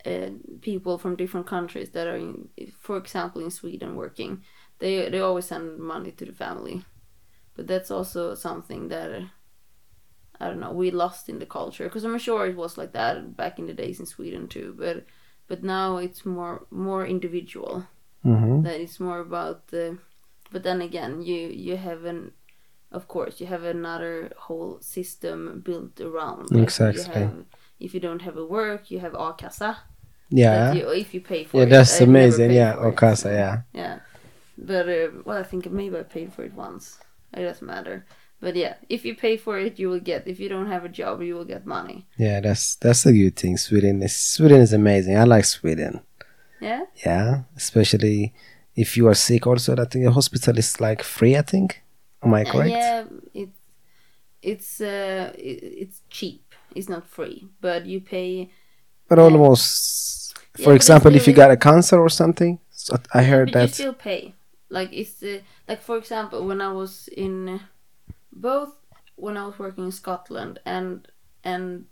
[0.05, 2.49] uh, people from different countries that are, in,
[2.81, 4.43] for example, in Sweden working.
[4.79, 6.85] They they always send money to the family,
[7.55, 9.23] but that's also something that
[10.41, 11.85] I don't know we lost in the culture.
[11.85, 15.07] Because I'm sure it was like that back in the days in Sweden too, but
[15.49, 17.87] but now it's more more individual
[18.25, 19.99] hmm that it's more about the
[20.51, 22.33] but then again you you have an
[22.93, 26.97] of course you have another whole system built around Like, Exactly.
[26.97, 27.45] you have,
[27.81, 29.77] if you don't have a work you have a-kassa
[30.31, 30.75] Yeah.
[30.75, 32.53] you, if you pay for Yeah, it that's I've amazing.
[32.53, 33.63] Yeah, a-kassa, yeah.
[33.73, 33.99] yeah
[34.59, 36.99] but uh, well i think maybe i paid for it once
[37.35, 38.07] it doesn't matter
[38.41, 40.89] but yeah if you pay for it you will get if you don't have a
[40.89, 43.57] job you will get money Yeah, that's that's a good thing.
[43.57, 45.17] Sweden is Sweden is amazing.
[45.17, 46.01] I like Sweden.
[46.61, 48.33] yeah Yeah, especially
[48.75, 49.47] if you are sick.
[49.47, 51.37] Also, I think the hospital is like free.
[51.37, 51.83] I think.
[52.23, 52.71] Am I correct?
[52.71, 53.51] Yeah, it,
[54.43, 56.43] it's uh, it, it's cheap.
[56.75, 58.51] It's not free, but you pay.
[59.09, 60.35] But almost.
[60.59, 63.67] Yeah, For example, if you got a cancer or something, so I heard but you
[63.67, 63.75] that.
[63.75, 64.35] still pay.
[64.69, 67.59] Like it's uh, like for example, when I was in uh,
[68.37, 68.73] both
[69.17, 71.09] when I was working in Scotland and
[71.45, 71.87] and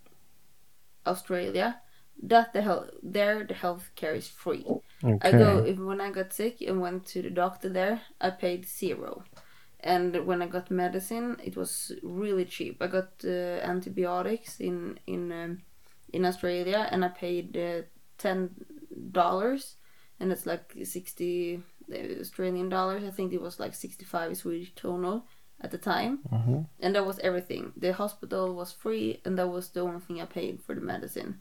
[1.06, 1.80] Australia,
[2.22, 4.74] that the health there the healthcare is free.
[5.20, 5.64] I go Okay.
[5.64, 9.24] if when I got sick and went to the doctor there, I paid zero.
[9.80, 12.82] And when I got medicine, it was really cheap.
[12.82, 15.62] I got uh, antibiotics in in um,
[16.12, 17.82] in Australia, and I paid uh,
[18.18, 18.50] ten
[19.12, 19.76] dollars,
[20.20, 23.04] and it's like sixty uh, Australian dollars.
[23.04, 25.22] I think it was like sixty five Swedish kronor
[25.64, 26.66] at the time, Mhm.
[26.82, 27.72] and that was everything.
[27.84, 31.40] The hospital was free, and that was the only thing I paid for the medicine.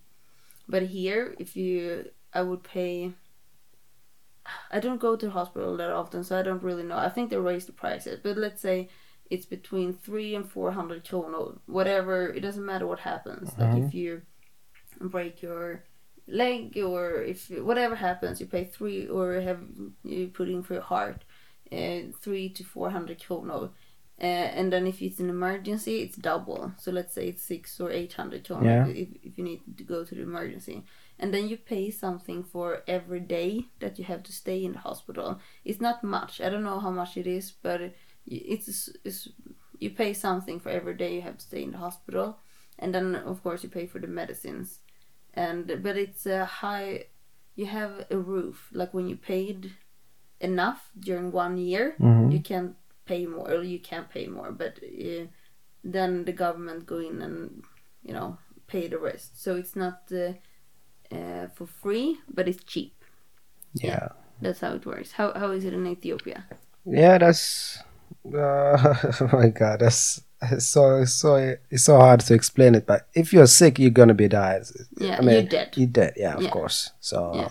[0.73, 2.09] But here, if you,
[2.39, 3.13] I would pay.
[4.71, 6.97] I don't go to the hospital that often, so I don't really know.
[6.97, 8.89] I think they raised the prices, but let's say
[9.29, 12.27] it's between three and four hundred kronor, whatever.
[12.37, 13.57] It doesn't matter what happens.
[13.57, 14.21] Like if you
[14.99, 15.83] break your
[16.27, 19.61] leg or if whatever happens, you pay three or have
[20.03, 21.23] you put in for your heart,
[21.71, 23.71] uh, three to four hundred kronor.
[24.21, 24.25] Uh,
[24.59, 26.71] and then if it's an emergency, it's double.
[26.77, 28.87] So let's say it's six or eight hundred kronor Yeah.
[28.87, 30.83] if, if you need to go to the emergency.
[31.19, 34.79] And then you pay something for every day that you have to stay in the
[34.79, 35.39] hospital.
[35.65, 36.41] It's not much.
[36.41, 37.81] I don't know how much it is, but
[38.27, 39.29] it's, it's
[39.79, 42.37] you pay something for every day you have to stay in the hospital.
[42.79, 44.79] And then of course you pay for the medicines.
[45.33, 47.05] And but it's a high.
[47.55, 49.71] You have a roof like when you paid
[50.39, 52.31] enough during one year Mhm.
[52.31, 55.25] you can pay more or you can't pay more but uh,
[55.83, 57.63] then the government go in and
[58.03, 58.37] you know
[58.67, 60.33] pay the rest so it's not uh,
[61.15, 63.03] uh, for free but it's cheap
[63.73, 64.09] Yeah.
[64.41, 66.45] that's how it works how, how is it in ethiopia
[66.85, 67.79] Yeah, that's.
[68.25, 72.85] Uh, oh my God, that's it's so so it's so hard to explain it.
[72.85, 74.63] But if you're sick, you're gonna be dead.
[74.97, 75.77] Yeah, I mean, you're dead.
[75.77, 76.13] You're dead.
[76.17, 76.51] Yeah, of Yeah.
[76.51, 76.91] course.
[76.99, 77.49] So Yeah.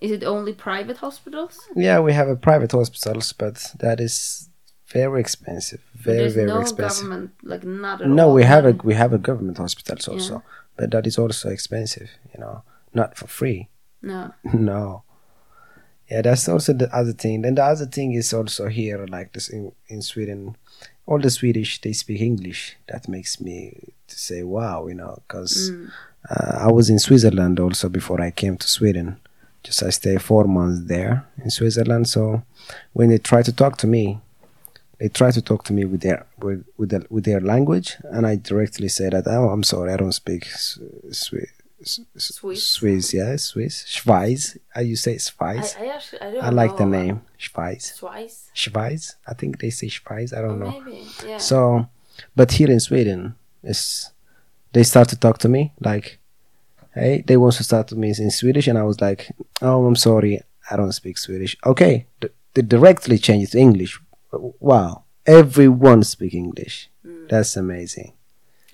[0.00, 1.58] Is it only private hospitals?
[1.76, 4.48] Yeah, we have a private hospitals, but that is
[4.92, 5.80] very expensive.
[5.94, 7.04] Very There's very no expensive.
[7.06, 8.34] government, like not at No, all.
[8.34, 10.40] we have a we have a government hospitals also, Yeah.
[10.76, 12.08] but that is also expensive.
[12.34, 12.62] You know,
[12.94, 13.68] not for free.
[14.02, 14.32] No.
[14.54, 15.02] no.
[16.10, 17.42] Yeah, that's also the other thing.
[17.42, 20.56] Then the other thing is also here, like this in, in Sweden,
[21.06, 22.76] all the Swedish they speak English.
[22.88, 25.90] That makes me to say wow, you know, because Mm.
[26.30, 29.18] uh, I was in Switzerland also before I came to Sweden.
[29.62, 32.08] Just I stay four months there in Switzerland.
[32.08, 32.42] So
[32.92, 34.18] when they try to talk to me,
[34.98, 38.26] they try to talk to me with their with with, the, with their language, and
[38.26, 41.48] I directly say that oh, I'm sorry, I don't speak Swiss.
[41.82, 42.68] Swiss.
[42.68, 43.84] Swiss, yeah, Swiss.
[43.88, 44.58] Schweiz.
[44.74, 45.80] How you say I, Schweiz?
[45.80, 47.96] I actually I don't I, like the name Schweiz.
[47.98, 48.50] Twice.
[48.54, 49.14] Schweiz.
[49.26, 50.34] I think they say Schweiz.
[50.34, 50.80] I Oh, don't know.
[50.80, 51.06] maybe.
[51.26, 51.38] Yeah.
[51.38, 51.88] So,
[52.36, 54.10] but here in Sweden, is
[54.72, 56.18] they start to talk to me like,
[56.94, 59.30] hey, they want to start to me in Swedish, and I was like,
[59.62, 61.56] oh, I'm sorry, I don't speak Swedish.
[61.64, 64.00] Okay, D- they directly change it to English.
[64.32, 66.88] Wow, everyone speak English.
[67.06, 67.28] Mm.
[67.28, 68.12] That's amazing.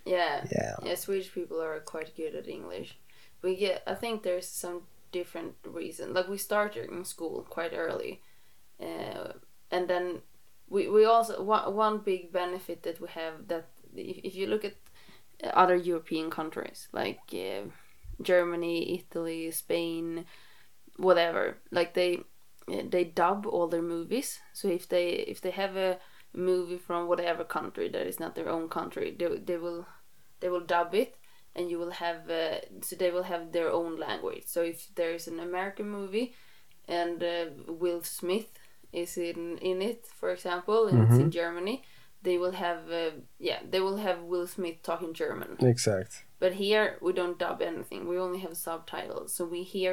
[0.05, 0.45] yeah.
[0.51, 0.75] Yeah.
[0.83, 2.99] Yeah, Swedish people are quite good at English.
[3.43, 6.15] We get, I think there's some different reason.
[6.15, 8.21] Like we started in school quite early,
[8.81, 9.33] uh,
[9.71, 10.21] and then
[10.69, 14.65] we we also one one big benefit that we have that if, if you look
[14.65, 14.75] at
[15.55, 17.63] other European countries like uh,
[18.23, 20.25] Germany, Italy, Spain,
[20.97, 22.21] whatever, like they
[22.67, 24.41] they dub all their movies.
[24.53, 25.99] So if they if they have a
[26.33, 29.87] movie from whatever country that is not their own country, they they will
[30.41, 31.17] they will dub it
[31.55, 34.45] and you will have uh, so they will have their own language.
[34.47, 36.35] So if there's an american movie
[36.89, 38.59] and uh, will smith
[38.93, 41.83] is in in it for example and it's in germany
[42.27, 43.11] they will have uh,
[43.49, 45.51] yeah they will have will smith talking german.
[45.75, 46.13] Exact.
[46.43, 48.01] but here we don't dub anything.
[48.13, 49.29] We only have subtitles.
[49.37, 49.93] So we hear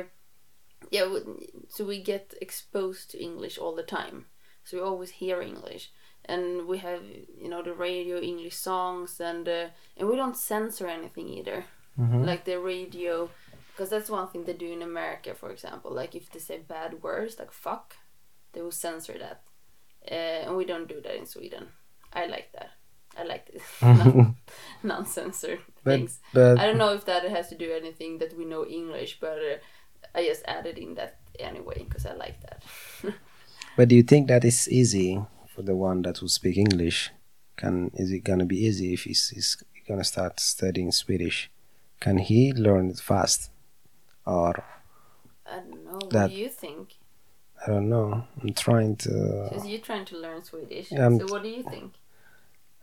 [0.95, 4.17] yeah we- so we get exposed to english all the time.
[4.65, 5.85] So we always hear english.
[6.33, 7.03] And we have
[7.43, 9.67] you know the radio english songs and uh,
[9.97, 11.59] and we don't censor anything either.
[12.29, 13.15] Like the radio
[13.69, 15.91] because that's one thing they do in america for example.
[16.01, 17.87] Like if they say bad words like fuck
[18.53, 19.39] they will censor that.
[20.17, 21.65] Uh, and we don't do that in sweden
[22.13, 22.71] i like that
[23.17, 23.63] i like this
[24.83, 28.45] non-censored But things but I don't know if that has to do anything that we
[28.45, 29.57] know English, but uh,
[30.15, 32.63] I just added in that anyway because I like that.
[33.77, 35.21] but do you think that is easy
[35.53, 37.11] for the one that will speak English?
[37.55, 41.51] Can is it gonna be easy if he's, he's gonna start studying Swedish?
[41.99, 43.51] Can he learn it fast,
[44.25, 44.63] or
[45.45, 45.99] I don't know.
[46.09, 46.95] What do you think?
[47.65, 48.25] I don't know.
[48.41, 49.47] I'm trying to.
[49.49, 50.89] Because you're trying to learn Swedish.
[50.89, 51.93] So what do you think?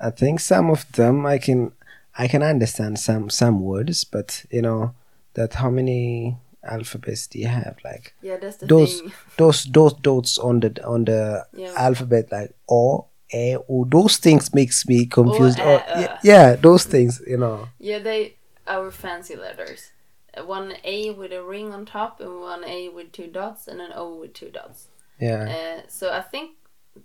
[0.01, 1.73] I think some of them I can
[2.19, 4.95] I can understand some some words, but you know
[5.35, 7.77] that how many alphabets do you have?
[7.85, 9.13] Like Yeah, that's the those thing.
[9.39, 11.75] those those dots on the on the Yeah.
[11.77, 15.61] alphabet like o a o those things makes me confused.
[15.61, 17.69] O, Oh, ä, yeah, yeah, those things you know.
[17.79, 18.35] Yeah, they
[18.67, 19.93] our fancy letters.
[20.37, 23.81] Uh, One A with a ring on top, and one A with two dots, and
[23.81, 24.89] an O with two dots.
[25.21, 26.51] Yeah, Uh, so I think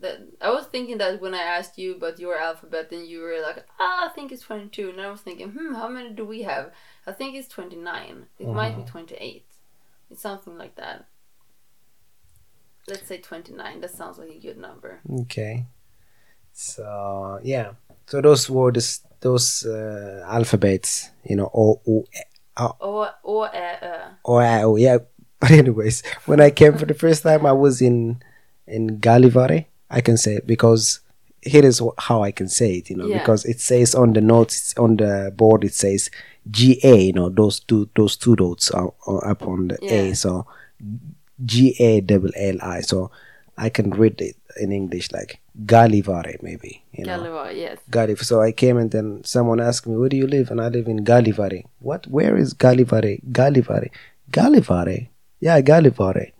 [0.01, 3.39] that I was thinking that when I asked you about your alphabet, and you were
[3.41, 6.41] like, "Ah, I think it's 22," and I was thinking, "Hmm, how many do we
[6.43, 6.71] have?"
[7.07, 8.25] I think it's 29.
[8.39, 9.45] It might be 28.
[10.09, 11.05] It's something like that.
[12.87, 13.81] Let's say 29.
[13.81, 15.01] That sounds like a good number.
[15.21, 15.65] okay.
[16.53, 17.71] So yeah,
[18.07, 22.05] so those were words, those uh, alphabets, you know, o o
[22.57, 24.11] O, O, Ä, Ö.
[24.23, 24.99] Oh, oh yeah.
[25.41, 28.23] But anyways, when I came for the first time, I was in
[28.67, 29.65] in Gallivare.
[29.97, 30.99] I can say it because
[31.41, 32.89] here is how I can say it.
[32.89, 33.19] You know, Yeah.
[33.19, 36.10] because it says on the notes on the board it says
[36.51, 36.95] G A.
[37.08, 39.91] You know, those two those two dots are, are up on the Yeah.
[40.12, 40.15] A.
[40.15, 40.45] So
[41.45, 42.81] G A double L I.
[42.81, 43.12] So
[43.58, 46.84] I can read it in English like Galivare maybe.
[46.93, 47.19] You know.
[47.19, 47.77] Gallivare, yes.
[47.89, 48.25] Gallivare.
[48.31, 50.88] So I came and then someone asked me, "Where do you live?" And I live
[50.93, 51.63] in Galivare.
[51.79, 52.08] What?
[52.08, 53.13] Where is Galivare?
[53.31, 53.89] Galivare.
[54.39, 55.08] Galivare.
[55.39, 56.31] Yeah, Galivare.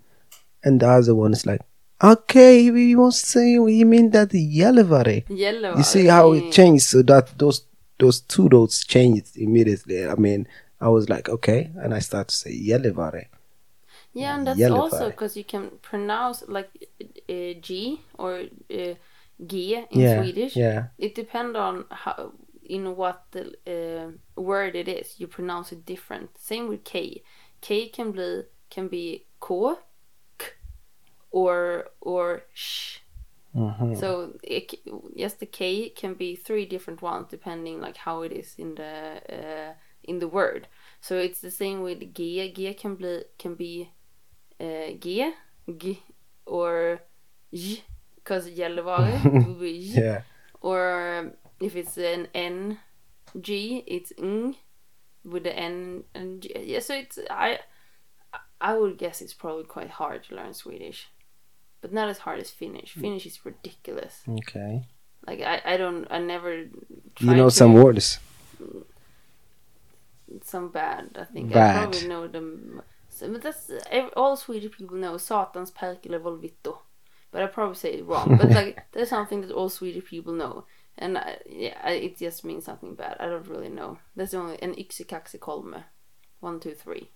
[0.64, 1.62] And the other one is like,
[2.04, 3.54] "Okay, we won't say.
[3.54, 5.78] You mean that Gallivare?" Yellow.
[5.78, 6.86] You see how it changed?
[6.86, 7.66] So that those
[8.00, 10.06] those two dots changed immediately.
[10.06, 10.48] I mean,
[10.80, 13.28] I was like, "Okay," and I start to say Gallivare.
[14.14, 16.70] Yeah, and that's also because you can pronounce like
[17.30, 18.44] uh, G or
[18.74, 18.94] uh,
[19.46, 20.56] G in yeah, Swedish.
[20.56, 22.32] yeah, It depends on how
[22.64, 25.20] in what the uh, word it is.
[25.20, 26.38] You pronounce it different.
[26.38, 27.24] Same with K.
[27.62, 29.76] K can be can be K
[31.36, 33.00] or or sh.
[33.54, 34.74] hmm So it,
[35.14, 38.94] yes, the K can be three different ones depending like how it is in the
[39.30, 39.74] uh,
[40.04, 40.68] in the word.
[41.02, 42.52] So it's the same with G.
[42.56, 43.92] G can be can be
[44.60, 45.34] uh, G,
[45.78, 46.04] G,
[46.46, 47.02] or
[47.54, 47.84] J,
[48.16, 50.02] because Gällivare, would be J.
[50.02, 50.22] Yeah.
[50.62, 52.80] Or if it's an N,
[53.40, 54.56] G, it's ng
[55.26, 56.52] with the N and G.
[56.58, 57.60] Yeah, so it's I,
[58.62, 61.08] I would guess it's probably quite hard to learn Swedish,
[61.82, 62.96] but not as hard as Finnish.
[62.96, 63.02] Mm.
[63.02, 64.22] Finnish is ridiculous.
[64.28, 64.84] Okay.
[65.28, 66.54] Like I, I don't, I never.
[67.20, 68.20] You know some words.
[70.44, 71.18] some bad.
[71.20, 71.78] I think I Bad.
[71.78, 72.82] probably know them.
[73.10, 73.72] So, but that's
[74.16, 75.18] all Swedish people know.
[75.18, 76.78] Satans perkele volvitto.
[77.32, 78.38] But I probably say it wrong.
[78.38, 80.66] But like that's something that all Swedish people know,
[80.98, 83.18] and I, yeah, I, it just means something bad.
[83.20, 84.00] I don't really know.
[84.16, 85.84] That's the only an yxikaxi kolme,
[86.40, 87.10] one two three.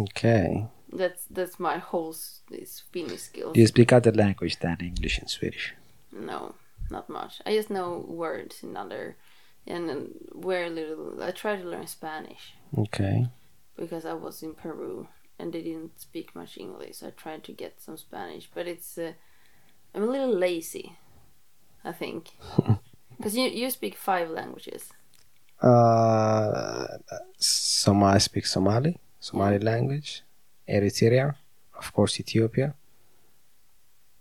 [0.00, 0.66] Okay.
[0.92, 3.54] That's that's my whole s- this Finnish skills.
[3.54, 5.74] Do you speak other language than English and Swedish?
[6.12, 6.54] No,
[6.90, 7.40] not much.
[7.46, 9.16] I just know words in other,
[9.66, 11.22] and very little.
[11.22, 12.54] I try to learn Spanish.
[12.78, 13.28] Okay.
[13.76, 16.96] because I was in Peru and they didn't speak much English.
[16.98, 19.12] So I tried to get some Spanish, but it's uh,
[19.94, 20.96] I'm a little lazy,
[21.84, 22.30] I think,
[23.16, 24.92] because you you speak five languages.
[25.60, 26.86] Uh,
[27.38, 30.10] Somali speak Somali, Somali language,
[30.68, 31.34] Eritrea,
[31.78, 32.74] of course Ethiopia.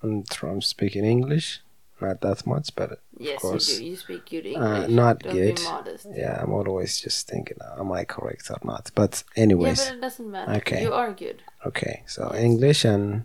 [0.02, 1.62] And I'm speaking English,
[2.02, 2.90] not that much, but
[3.20, 3.70] Yes, course.
[3.74, 3.86] you do.
[3.90, 4.90] You speak good Uh, English.
[5.02, 5.60] not Don't good.
[6.16, 8.92] yeah, I'm always just thinking, am I correct or not?
[8.96, 10.56] But anyways, Yeah, but it doesn't matter.
[10.58, 10.84] Okay.
[10.84, 11.38] You are good.
[11.66, 12.04] okay.
[12.08, 12.44] So Yes.
[12.44, 13.24] English and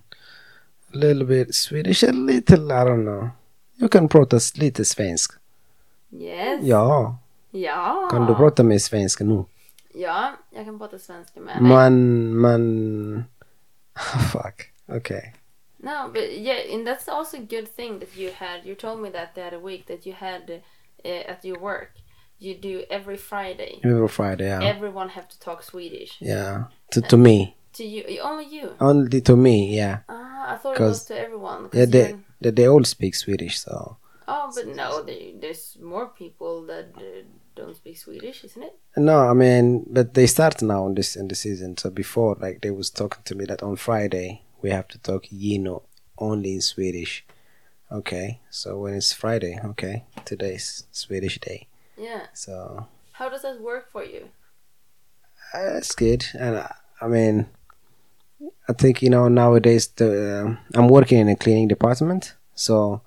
[0.94, 3.30] a little bit Swedish, a little, I don't know.
[3.80, 5.30] You can prata lite svensk.
[6.10, 6.62] Yes.
[6.64, 7.18] Ja,
[7.50, 8.08] Ja.
[8.10, 9.44] kan du prata med svenska nu?
[9.98, 11.62] Ja, jag kan prata svenska med dig.
[11.62, 13.24] Man, man...
[14.32, 14.72] Fuck.
[14.86, 15.32] Okay.
[15.76, 18.66] No, but yeah, and that's also a good thing that you had.
[18.66, 20.50] You told me that the other week that you had
[21.04, 21.90] uh, at your work.
[22.40, 23.80] You do every Friday.
[23.84, 24.62] Every Friday, yeah.
[24.62, 26.64] Everyone have to talk Swedish Yeah.
[26.90, 27.56] To, to me.
[27.72, 28.20] to you.
[28.20, 28.74] Only you.
[28.80, 29.98] Only to me, yeah.
[30.08, 31.68] Ah, I thought it was to everyone.
[31.72, 33.96] Yeah, they, they, they all speak Swedish, so...
[34.28, 37.24] Oh, but no, they, there's more people that uh,
[37.58, 38.74] don't speak Swedish, isn't it?
[38.96, 41.76] No, I mean, but they start now in this in the season.
[41.76, 45.24] So before, like, they was talking to me that on Friday we have to talk
[45.30, 45.82] Yino
[46.18, 47.24] only in Swedish.
[47.90, 51.66] Okay, so when it's Friday, okay, today's Swedish day.
[51.96, 52.26] Yeah.
[52.34, 54.28] So How does that work for you?
[55.54, 57.46] uh, it's good, and I, I mean,
[58.68, 60.08] I think you know nowadays the
[60.44, 63.00] um I'm working in a cleaning department, so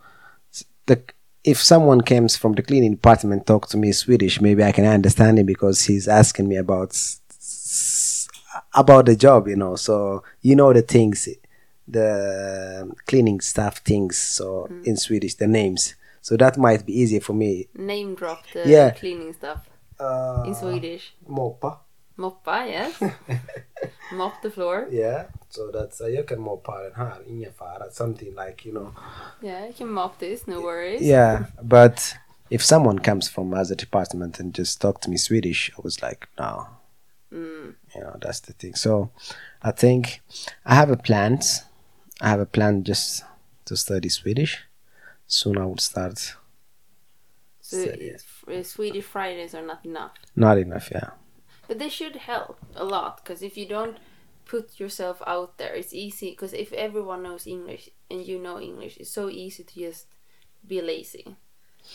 [0.88, 0.97] the
[1.44, 5.39] if someone comes from the cleaning department talk to me Swedish, maybe I can understand
[5.39, 6.96] him because he's asking me about
[8.74, 9.76] about the job, you know.
[9.76, 11.28] So you know the things,
[11.88, 14.18] the cleaning staff things.
[14.18, 15.96] So in Swedish, the names.
[16.22, 17.68] So that might be easier for me.
[17.76, 18.92] Name drop the Yeah.
[18.92, 19.68] cleaning stuff
[20.00, 21.14] Uh, in Swedish.
[21.28, 21.78] Moppa.
[22.22, 23.01] Moppa, yes.
[24.13, 24.88] Mop the floor.
[24.91, 27.91] Yeah, so that's uh, jag kan and den in your fara.
[27.91, 28.93] Something like, you know.
[29.41, 31.01] Yeah, you can mop this, no worries.
[31.01, 32.17] Yeah, but
[32.49, 36.28] if someone comes from other department and just talk to me Swedish, I was like,
[36.38, 36.67] no,
[37.32, 37.76] Mm.
[37.95, 38.76] you know, that's the thing.
[38.76, 39.09] So
[39.61, 40.22] I think
[40.65, 41.39] I have a plan.
[42.19, 43.24] I have a plan just
[43.65, 44.59] to study Swedish.
[45.28, 46.36] Soon I will start.
[47.61, 47.86] So
[48.63, 50.11] Swedish Fridays are not enough.
[50.36, 51.11] Not enough, yeah.
[51.72, 53.95] But they should help a lot because if you don't
[54.43, 56.32] put yourself out there, it's easy.
[56.32, 60.07] Because if everyone knows English and you know English, it's so easy to just
[60.67, 61.26] be lazy.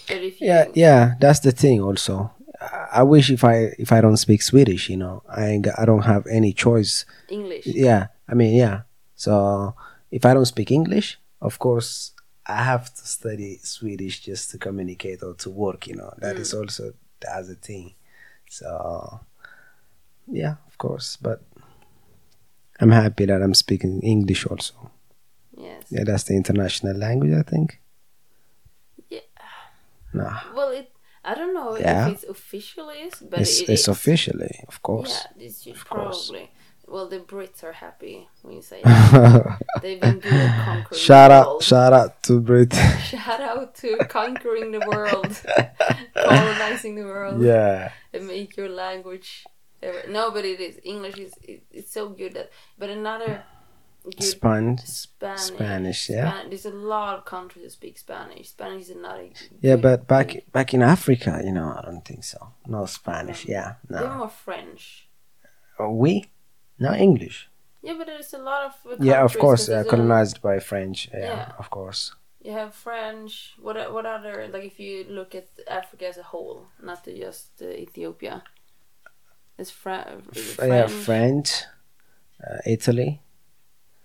[0.09, 1.83] But if you, Yeah, yeah, that's the thing.
[1.83, 2.31] Also,
[3.01, 6.27] I, wish if I if I don't speak Swedish, you know, I I don't have
[6.27, 8.83] any choice English, yeah i mean yeah
[9.15, 9.75] so
[10.11, 12.13] if i don't speak english of course
[12.47, 16.55] i have to study swedish just to communicate or to work you know That is
[16.55, 16.61] mm.
[16.61, 17.95] also the other thing
[18.49, 19.21] so
[20.29, 21.43] yeah of course but
[22.81, 24.91] i'm happy that i'm speaking english also
[25.57, 25.85] yes.
[25.91, 27.81] yeah that's the international language i think
[29.09, 29.21] Yeah.
[30.13, 30.91] nah Well, it.
[31.25, 32.07] I don't know Yeah.
[32.09, 33.89] if it's officially but it's, it it's is.
[33.89, 36.33] officially of course Yeah, this should Of course.
[36.89, 39.59] Well, the Brits are happy when you say that.
[39.83, 41.63] They've been good at conquering shout the out world.
[41.65, 42.73] shout out to brit
[43.11, 45.35] Shout out to conquering the world,
[46.15, 49.43] colonizing the world, yeah and make your language.
[49.83, 52.51] Ever- No, but it is English is it, it's so good that.
[52.79, 53.45] But another
[54.05, 55.41] good Spanish Spanish.
[55.41, 56.31] Spanish, yeah.
[56.31, 58.51] Span- there's a lot of countries that speak Spanish.
[58.51, 59.33] Spanish is not a.
[59.61, 60.43] Yeah, but back thing.
[60.53, 62.39] back in Africa, you know, I don't think so.
[62.67, 63.47] No Spanish.
[63.47, 64.15] Yeah, they're no.
[64.19, 65.09] more French.
[65.79, 66.31] Oh, we?
[66.79, 67.49] not English.
[67.83, 68.75] Yeah, but there's a lot of.
[68.93, 71.09] uh, Yeah, of course, uh, colonized by French.
[71.13, 71.53] Yeah, Yeah.
[71.59, 72.15] of course.
[72.43, 73.55] You have French.
[73.61, 77.67] What what other like if you look at Africa as a whole, not just uh,
[77.87, 78.43] Ethiopia.
[79.57, 80.59] There's Fra- French.
[80.71, 81.63] yeah, French,
[82.47, 83.21] uh, Italy.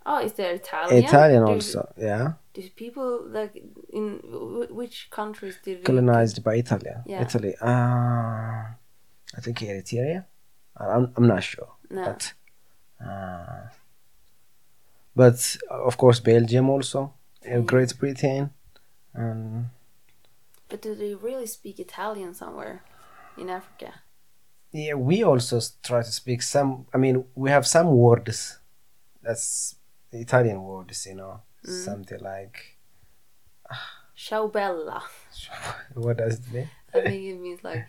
[0.06, 1.04] Oh, is there Italian?
[1.04, 1.94] Italian also.
[1.98, 3.62] Yeah, Do people like
[3.94, 4.20] in
[4.70, 6.92] which countries did colonized by Italy.
[7.06, 7.22] Yeah.
[7.22, 7.54] Italy.
[7.62, 7.68] Uh,
[9.38, 10.26] I think Eritrea.
[10.78, 12.04] I'm I'm not sure, No.
[12.06, 12.34] but
[13.06, 13.68] uh,
[15.16, 17.68] but uh, of course Belgium also, and Yeah.
[17.72, 18.50] Great Britain,
[19.14, 19.66] and
[20.70, 22.82] But do they really speak Italian somewhere
[23.38, 23.94] in Africa?
[24.72, 26.86] Yeah, we also try to speak some.
[26.94, 28.60] I mean, we have some words
[29.22, 29.76] that's
[30.12, 31.84] Italian words, you know, Mm.
[31.86, 32.78] something like
[34.16, 35.04] Ciao bella.
[35.94, 36.70] what does it mean?
[36.94, 37.86] I think it means like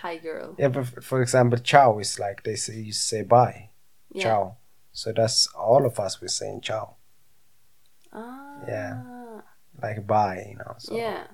[0.00, 0.54] hi girl.
[0.58, 3.70] Yeah, but for example, ciao is like they say you say bye,
[4.10, 4.22] Yeah.
[4.24, 4.56] ciao.
[4.92, 6.96] So that's all of us we're saying ciao,
[8.12, 8.60] Ah.
[8.68, 9.02] Yeah.
[9.82, 10.74] like bye, you know.
[10.78, 11.26] So Yeah.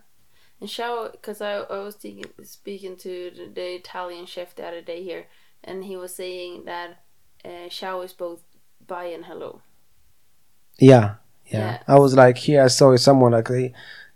[0.60, 4.80] And ciao, because I, I was thinking, speaking to the, the Italian chef the other
[4.82, 5.26] day here,
[5.62, 7.02] and he was saying that
[7.44, 7.68] uh,
[8.02, 8.42] is both
[8.86, 9.62] bye and hello.
[10.78, 11.78] yeah, yeah.
[11.78, 11.82] Yeah.
[11.86, 13.72] I was like, here I saw someone like he,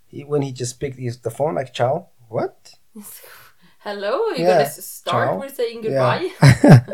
[0.07, 2.07] he, when he just picked his, the phone like ciao.
[2.29, 2.75] What?
[3.79, 4.29] hello?
[4.29, 4.57] You're Yeah.
[4.57, 5.39] gonna start Ciao.
[5.39, 6.21] with saying Yeah.
[6.21, 6.29] goodbye?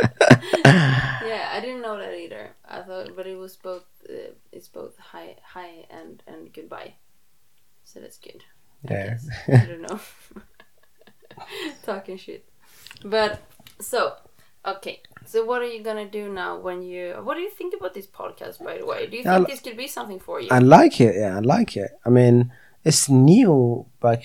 [1.19, 2.55] Yeah, I didn't know that either.
[2.65, 3.85] I thought, but it was both.
[4.09, 6.95] Uh, it's both hi, hi, and and goodbye.
[7.83, 8.43] So that's good.
[8.87, 9.07] I yeah.
[9.07, 9.29] guess.
[9.47, 9.99] I don't know.
[11.83, 12.45] Talking shit.
[13.03, 13.41] But
[13.79, 14.13] so
[14.65, 15.01] okay.
[15.25, 17.15] So what are you gonna do now when you?
[17.23, 18.63] What do you think about this podcast?
[18.63, 20.47] By the way, do you think I- this could be something for you?
[20.51, 21.15] I like it.
[21.15, 21.91] Yeah, I like it.
[22.05, 22.51] I mean,
[22.83, 24.23] it's new, but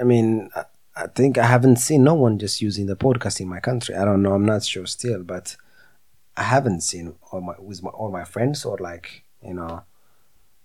[0.00, 0.64] I mean, I,
[0.96, 3.94] I think I haven't seen no one just using the podcast in my country.
[3.94, 4.32] I don't know.
[4.34, 5.56] I'm not sure still, but
[6.36, 9.84] I haven't seen all my with my, all my friends or like you know.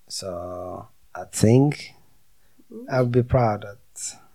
[0.08, 1.94] So I think
[2.92, 3.78] I'll be proud that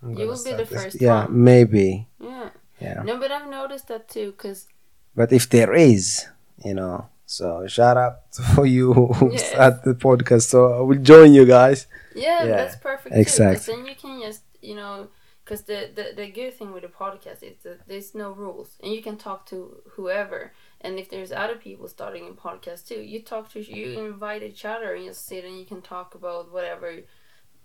[0.03, 0.83] I'm You will be the this.
[0.83, 1.45] first Yeah, one.
[1.45, 2.09] maybe.
[2.21, 2.51] yeah.
[2.81, 4.33] Yeah, No, but I've noticed that too.
[4.33, 4.67] Cause
[5.15, 6.27] but if there is,
[6.65, 7.09] you know.
[7.27, 8.17] So shout out
[8.55, 9.49] for you who Yes.
[9.51, 10.43] start the podcast.
[10.49, 11.87] So I will join you guys.
[12.15, 13.15] yeah, Yeah, that's perfect.
[13.17, 13.65] Exactly.
[13.65, 15.09] Too, then you can just you know.
[15.45, 18.91] Because the, the, the good thing with the podcast is that there's no rules and
[18.95, 20.55] you can talk to whoever.
[20.81, 24.65] And if there's other people starting a podcast too, you talk to you invite each
[24.65, 26.91] other and you sit and you can talk about whatever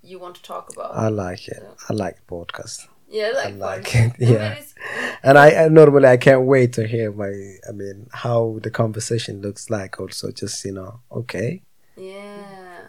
[0.01, 0.95] you want to talk about.
[0.95, 1.61] I like it.
[1.89, 2.87] I like podcast.
[3.09, 4.37] yeah, like, I like it, yeah.
[4.37, 4.73] but it's-
[5.23, 7.33] And I, I normally I can't wait to hear my
[7.67, 11.61] I mean how the conversation looks like also just you know okay
[11.97, 12.81] Yeah,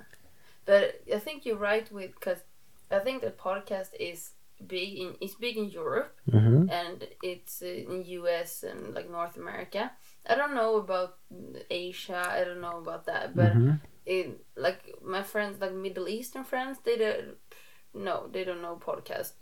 [0.65, 2.39] but I think you're right with because
[2.91, 4.31] I think the podcast is
[4.67, 9.91] big in it's big in Europe hmm and it's in US and like North America.
[10.29, 11.17] I don't know about
[11.71, 12.23] Asia.
[12.39, 13.73] I don't know about that, but hmm
[14.11, 17.37] in like my friends, like Middle Eastern friends, they don't.
[17.95, 19.33] No, they don't know podcast,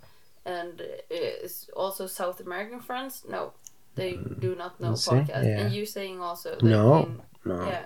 [0.45, 3.25] and it's also South American friends.
[3.29, 3.53] No,
[3.95, 5.45] they do not know see, podcast.
[5.45, 5.61] yeah.
[5.61, 7.85] And you saying also that No, in- no yeah.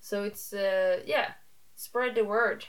[0.00, 1.28] So it's uh yeah,
[1.76, 2.64] spread the word,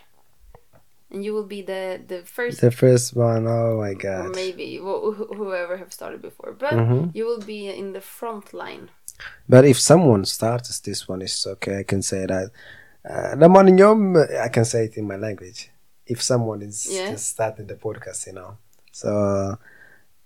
[1.12, 4.78] and you will be the the first, the first one oh my or god maybe
[4.78, 8.90] wh- wh- whoever have started before, but hmm you will be in the front line.
[9.50, 12.52] but if someone starts this one it's okay I can say that
[13.42, 14.02] ለማንኛውም
[14.46, 15.60] I can say it in my language
[16.10, 17.10] if someone is Yeah.
[17.12, 18.50] just starting the podcast you know.
[18.94, 19.12] So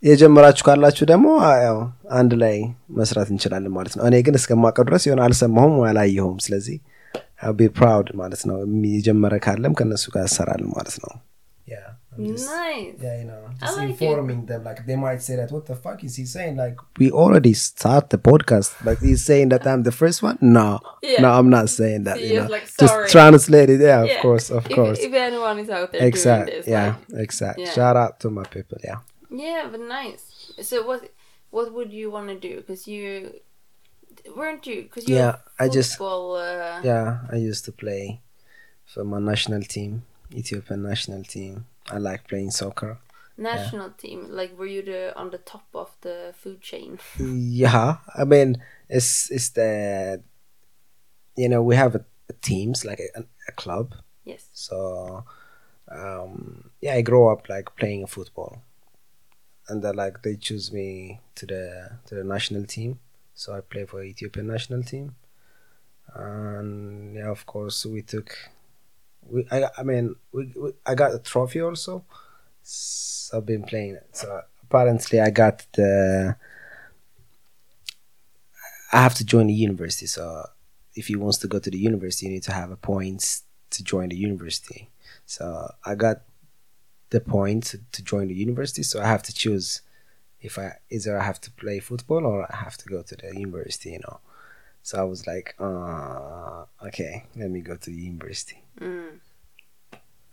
[0.04, 1.28] የጀመራችሁ ካላችሁ ደግሞ
[1.66, 1.78] ያው
[2.20, 2.56] አንድ ላይ
[3.00, 6.78] መስራት እንችላለን ማለት ነው። እኔ ግን እስከማውቀው ድረስ የሆነ አልሰማሁም አላየሁም። ስለዚህ
[7.60, 8.58] be proud ማለት ነው።
[8.96, 11.14] የጀመረ ካለም ከእነሱ ጋር እሰራለን ማለት ነው
[12.18, 12.96] just- nice.
[13.00, 14.64] yeah, you know, just like informing them.
[14.64, 16.58] Like they might say that, what the fuck is he saying?
[16.58, 20.38] Like we already start the podcast, but he's saying that I'm the first one.
[20.42, 21.22] No, Yeah.
[21.22, 22.18] no, I'm not saying that.
[22.18, 23.80] So you know, like, just translate it.
[23.82, 25.00] Yeah, of course, of if, course.
[25.00, 26.48] If anyone is out there Exact.
[26.48, 27.60] doing this, Yeah, like, exact.
[27.60, 27.72] Yeah.
[27.72, 28.78] Shout out to my people.
[28.84, 29.00] Yeah.
[29.30, 30.52] yeah, but nice.
[30.62, 31.10] So what
[31.52, 32.58] what would you want to do?
[32.58, 33.34] Because you
[34.36, 34.84] weren't you?
[34.84, 36.00] Because you Yeah, I just-.
[36.02, 38.22] Uh, Yeah, I used to play
[38.86, 40.04] for my national team,
[40.34, 41.66] Ethiopian national team.
[41.90, 43.00] I like playing soccer.
[43.38, 44.28] national team.
[44.30, 47.00] Like, were you the on the top of the food chain?
[47.20, 48.58] Yeah, I mean,
[48.90, 50.22] it's it's the
[51.36, 53.96] you know we have a, a teams like a, a club.
[54.26, 54.48] Yes.
[54.54, 55.24] So
[55.90, 58.62] um, yeah, I grew up like playing football,
[59.68, 63.00] and then like they choose me to the to the national team.
[63.34, 65.16] So I play for Ethiopian national team,
[66.14, 68.36] and yeah, of course we took.
[69.32, 72.04] We I I mean we, we I got a trophy also.
[72.64, 74.08] So I've been playing it.
[74.12, 76.36] So apparently I got the.
[78.92, 80.08] I have to join the university.
[80.08, 80.46] So
[80.96, 83.84] if he wants to go to the university, you need to have a points to
[83.84, 84.90] join the university.
[85.26, 86.22] So I got
[87.12, 88.84] the point to join the university.
[88.84, 89.82] So I have to choose
[90.42, 93.38] if I either I have to play football or I have to go to the
[93.38, 93.92] university.
[93.92, 94.20] You know.
[94.82, 98.64] So I was like, uh, okay, let me go to the university.
[98.80, 99.20] Mm.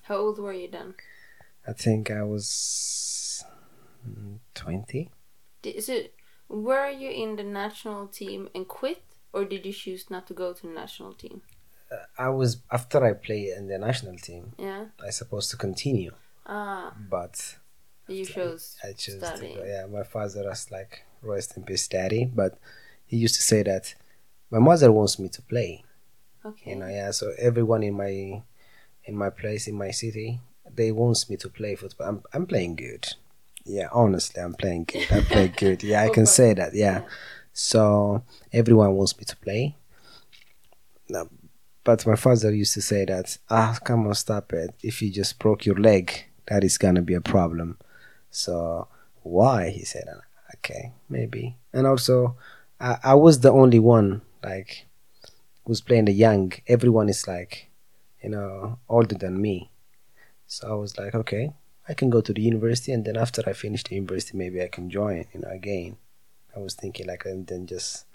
[0.05, 0.95] How old were you then?
[1.67, 3.45] I think I was
[4.09, 5.11] mm, 20.
[5.63, 6.01] Did, so,
[6.49, 10.53] were you in the national team and quit, or did you choose not to go
[10.53, 11.43] to the national team?
[11.91, 14.87] Uh, I was, after I played in the national team, Yeah.
[15.05, 16.13] I supposed to continue,
[16.47, 17.57] Ah, but
[18.09, 19.57] you chose I chose to studying.
[19.57, 19.65] go.
[19.65, 22.25] Yeah, my father was like, rest in peace, daddy.
[22.25, 22.59] But
[23.07, 23.95] he used to say that
[24.51, 25.85] my mother wants me to play.
[26.45, 26.71] Okay.
[26.71, 27.11] You know, yeah.
[27.11, 28.43] So everyone in my
[29.05, 30.41] in my place in my city,
[30.73, 32.09] they wants me to play football.
[32.09, 33.07] I'm I'm playing good.
[33.65, 35.11] Yeah, honestly, I'm playing good.
[35.11, 35.83] I play good.
[35.83, 36.75] Yeah, I can say that.
[36.75, 37.01] Yeah.
[37.01, 37.09] Yeah.
[37.53, 38.23] So
[38.53, 39.77] everyone wants me to play.
[41.09, 41.29] No,
[41.85, 44.75] but my father used to say that, ah, come on, stop it.
[44.83, 47.79] If you just broke your leg, that is gonna be a problem.
[48.31, 48.89] So
[49.23, 49.71] why?
[49.71, 50.05] He said,
[50.57, 51.57] okay, maybe.
[51.73, 52.37] And also,
[52.81, 54.87] I, I was the only one like
[55.65, 56.53] who's playing the young.
[56.67, 57.71] Everyone is like,
[58.23, 59.71] you know, older than me.
[60.47, 61.53] So I was like, okay,
[61.89, 64.69] I can go to the university, and then after I finish the university, maybe I
[64.69, 65.97] can join, you know, again.
[66.55, 68.07] I was thinking like, and then just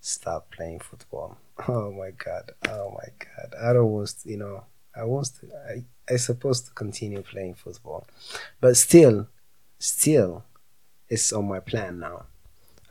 [0.00, 1.38] stop playing football.
[1.68, 2.50] Oh my god!
[2.68, 3.54] Oh my god!
[3.62, 4.64] I don't want, you know,
[4.96, 5.46] I to.
[5.70, 8.08] I I supposed to continue playing football,
[8.60, 9.28] but still,
[9.78, 10.42] still,
[11.08, 12.24] it's on my plan now.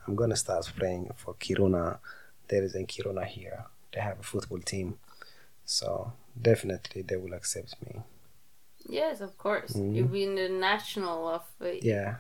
[0.07, 1.99] I'm gonna start playing for Kiruna.
[2.47, 3.65] There is a Kiruna here.
[3.93, 4.97] They have a football team,
[5.65, 8.01] so definitely they will accept me.
[8.89, 9.73] Yes, of course.
[9.73, 9.95] Mhm.
[9.95, 12.15] You've been the national of uh, Yeah,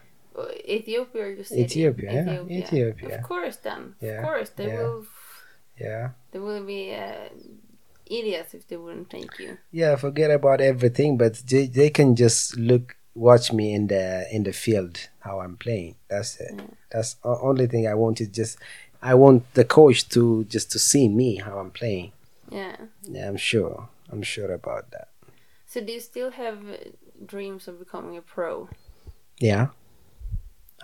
[0.67, 1.61] Ethiopia your city?
[1.63, 3.17] Ethiopia, yeah, Ethiopia.
[3.17, 3.95] Of course, then.
[3.99, 4.77] Yeah, Of course, they yeah.
[4.81, 5.05] will.
[5.79, 7.29] yeah, They will be uh,
[8.05, 9.57] idiots if they wouldn't take you.
[9.71, 9.95] yeah.
[9.95, 14.53] Forget about everything, but they, they can just look, watch me in the in the
[14.53, 15.95] field how I'm playing.
[16.09, 16.53] That's it.
[16.57, 16.65] Yeah.
[16.91, 18.57] That's the only thing I want is just.
[19.03, 22.13] I want the coach to just to see me how I'm playing.
[22.49, 22.77] Yeah.
[23.03, 23.89] Yeah, I'm sure.
[24.09, 25.09] I'm sure about that.
[25.65, 26.59] So do you still have
[27.25, 28.69] dreams of becoming a pro?
[29.39, 29.67] Yeah.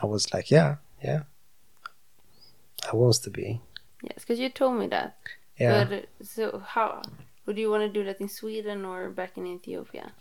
[0.03, 1.23] I was like, yeah, yeah.
[2.91, 3.61] I wants to be.
[4.03, 5.15] Yes, because you told me that.
[5.57, 5.85] Yeah.
[5.85, 7.01] But so how
[7.45, 10.11] would you want to do that in Sweden or back in Ethiopia?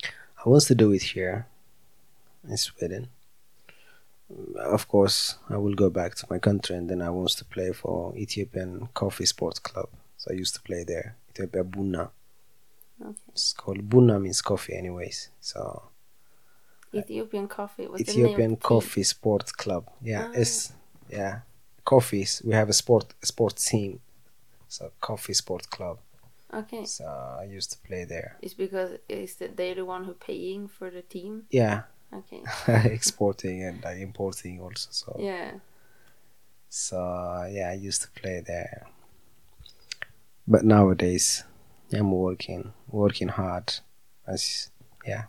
[0.45, 1.47] I wants to do it here
[2.49, 3.09] in Sweden.
[4.57, 7.73] Of course, I will go back to my country and then I wants to play
[7.73, 9.89] for Ethiopian Coffee Sports Club.
[10.19, 11.17] So I used to play there.
[11.31, 12.11] Ethiopia Bunna.
[13.01, 13.15] Okay.
[13.33, 15.31] It's called Bunna means coffee anyways.
[15.41, 15.83] So
[16.95, 17.87] Ethiopian coffee.
[17.87, 18.57] What's the Ethiopian?
[18.57, 19.89] Coffee Sports Club.
[20.03, 20.33] Yeah, Ah.
[20.41, 20.73] it's
[21.09, 21.41] yeah.
[21.85, 22.43] Coffees.
[22.45, 24.01] We have a sport a sports team.
[24.69, 25.99] So Coffee Sports Club.
[26.53, 26.85] Okay.
[26.85, 28.37] So I used to play there.
[28.43, 31.45] It's because is that they're the one who paying for the team?
[31.51, 31.83] Yeah,
[32.13, 32.43] Okay.
[32.93, 34.89] exporting and like importing also.
[34.91, 35.53] So Yeah.
[36.69, 36.97] so
[37.51, 38.87] yeah, I used to play there.
[40.47, 41.45] But nowadays,
[41.93, 43.75] I'm working, working hard.
[44.27, 44.71] As
[45.07, 45.25] yeah,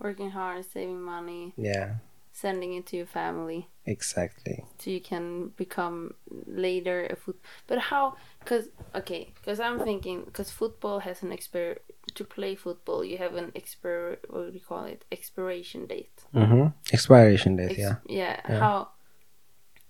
[0.00, 1.94] Working hard, saving money, yeah,
[2.32, 3.68] sending it to your family.
[3.86, 4.64] exactly.
[4.78, 6.14] so you can become
[6.46, 11.78] later a foot but how because okay because i'm thinking because football has an expir
[12.14, 16.66] to play football you have an expir what do you call it expiration date Mm-hmm.
[16.92, 17.70] Expiration date.
[17.72, 17.94] Ex- yeah.
[18.08, 18.58] yeah Yeah.
[18.60, 18.88] how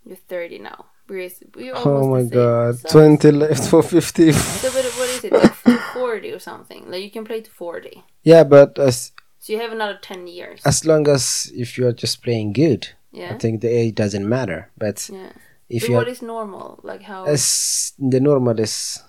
[0.04, 2.44] you're 30 now because we Oh my almost the same.
[2.44, 4.32] god, so, twenty left for fifty.
[4.62, 5.54] so but what is it like
[5.94, 9.72] 40 or something like you can play to 40 yeah, but as so you have
[9.72, 13.68] another 10 years as long as if you're just playing good, yeah I think the
[13.68, 14.70] age doesn't matter.
[14.78, 15.32] But yeah
[15.68, 19.02] if but you're what is normal like how as the normal is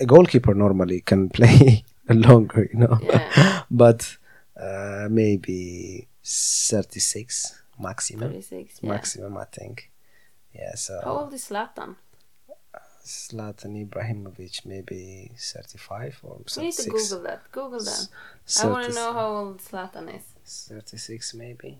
[0.00, 2.98] a goalkeeper normally can play longer you know.
[3.02, 3.62] Yeah.
[3.70, 4.16] but
[4.60, 8.30] uh, maybe 36 maximum.
[8.30, 8.88] 36 yeah.
[8.88, 9.90] maximum i think.
[10.52, 11.96] Yeah so how old is Zlatan?
[13.04, 18.08] Zlatan Ibrahimovic maybe 35 or we need to google that google that
[18.62, 20.22] I want to know how old Zlatan is.
[20.44, 21.78] 36 maybe.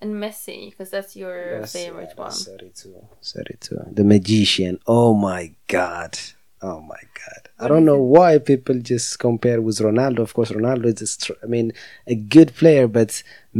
[0.00, 2.30] And Messi, because that's your favorite yeah, one.
[2.30, 6.18] that's 32 32 the magician oh my god
[6.66, 7.42] oh my god.
[7.62, 10.20] I don't know why people just compare with ronaldo.
[10.26, 11.72] Of course ronaldo is a str- i mean
[12.14, 13.10] a good player but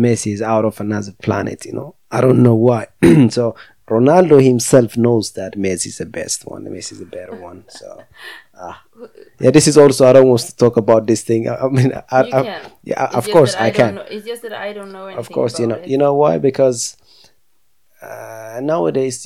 [0.04, 1.90] messi is out of another planet you know?
[2.10, 2.82] I don't know why.
[3.36, 3.44] So
[3.96, 6.64] ronaldo himself knows that messi is the best one.
[6.64, 7.88] Messi is the better one so
[8.64, 8.76] ah.
[9.42, 11.42] yeah this is also i don't want to talk about this thing.
[11.48, 12.72] I, I mean I, I, can.
[12.90, 13.94] yeah It's of course i, don't can.
[13.96, 15.88] Know, it's just that I don't know anything of course you know it.
[15.90, 16.38] you know why?
[16.38, 16.96] Because
[18.02, 19.16] uh, nowadays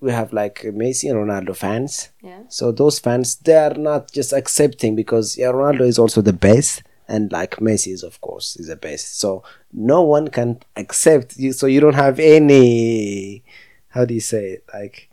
[0.00, 2.42] we have like Messi and Ronaldo fans Yeah.
[2.48, 6.82] so those fans they are not just accepting because yeah Ronaldo is also the best
[7.08, 9.42] and like Messi is of course is the best so
[9.72, 13.42] no one can accept you so you don't have any
[13.88, 15.08] how do you say it like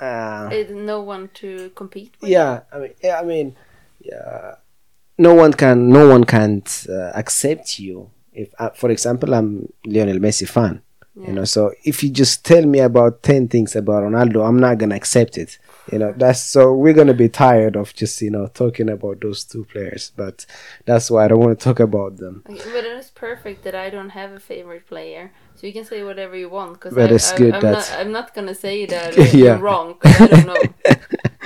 [0.00, 2.30] Uh, no one to compete with.
[2.30, 3.54] yeah, I mean, yeah, I mean,
[4.00, 4.54] yeah,
[5.18, 8.08] no one can, no one can't uh, accept you.
[8.32, 10.80] If, uh, for example, I'm Lionel Messi fan,
[11.26, 14.78] you know, so if you just tell me about ten things about Ronaldo, I'm not
[14.78, 15.58] gonna accept it.
[15.92, 19.44] You know, that's so we're gonna be tired of just you know talking about those
[19.44, 20.46] two players, but
[20.86, 22.42] that's why I don't want to talk about them.
[22.48, 25.84] Okay, but it is perfect that I don't have a favorite player, so you can
[25.84, 26.74] say whatever you want.
[26.74, 29.34] Because it's good I'm, not, I'm not gonna say that Yeah.
[29.34, 29.96] you're wrong.
[30.04, 30.74] I don't know.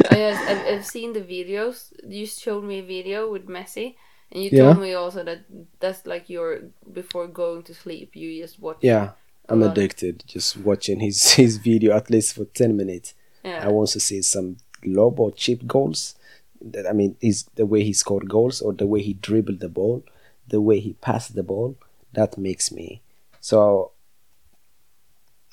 [0.07, 1.93] I have, I've, I've seen the videos.
[2.07, 3.97] You showed me a video with Messi,
[4.31, 4.75] and you Yeah.
[4.75, 5.45] told me also that
[5.81, 6.61] that's like your
[6.93, 8.15] before going to sleep.
[8.15, 8.79] You just watch.
[8.83, 9.13] Yeah,
[9.49, 13.15] I'm Well- addicted just watching his his video at least for ten minutes.
[13.45, 13.67] Yeah.
[13.67, 16.15] I want to see some low or cheap goals.
[16.61, 19.69] That I mean, is the way he scored goals or the way he dribbled the
[19.69, 20.03] ball,
[20.49, 21.77] the way he passed the ball.
[22.13, 23.03] That makes me
[23.41, 23.91] so.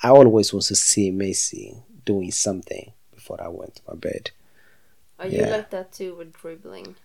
[0.03, 4.31] I always want to see Messi doing something before I went to my bed.
[5.19, 5.49] Are you yeah.
[5.49, 6.95] like that too with dribbling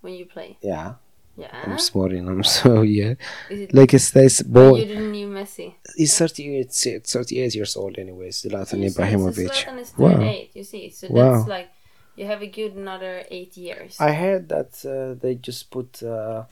[0.00, 0.56] when you play?
[0.62, 0.94] Yeah,
[1.38, 1.54] Yeah.
[1.66, 2.28] I'm smarting.
[2.30, 3.14] I'm so yeah.
[3.50, 3.74] Is it?
[3.74, 4.78] Like it's this ball.
[4.78, 5.74] you the new Messi?
[5.96, 6.72] He's 38,
[7.06, 8.30] 38 years old anyway.
[8.30, 9.48] Zlatan so Ibrahimovic.
[9.50, 10.14] Zlatan is Wow.
[10.14, 11.36] 38, You see, so Wow.
[11.36, 11.68] that's like
[12.16, 13.96] you have a good another eight years.
[14.00, 16.44] I heard that uh, they just put uh,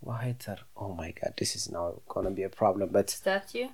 [0.00, 0.58] what heter?
[0.76, 2.88] Oh my god, this is now gonna be a problem.
[2.90, 3.68] But statue.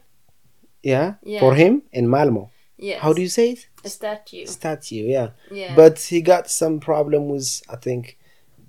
[0.83, 1.41] yeah, Yeah.
[1.41, 2.49] for him in Malmö.
[2.79, 3.01] Yes.
[3.01, 3.69] How do you say it?
[3.85, 4.45] a statue?
[4.47, 5.05] Statue.
[5.17, 5.29] Yeah.
[5.51, 5.75] Yeah.
[5.77, 8.19] But he got some problem with I think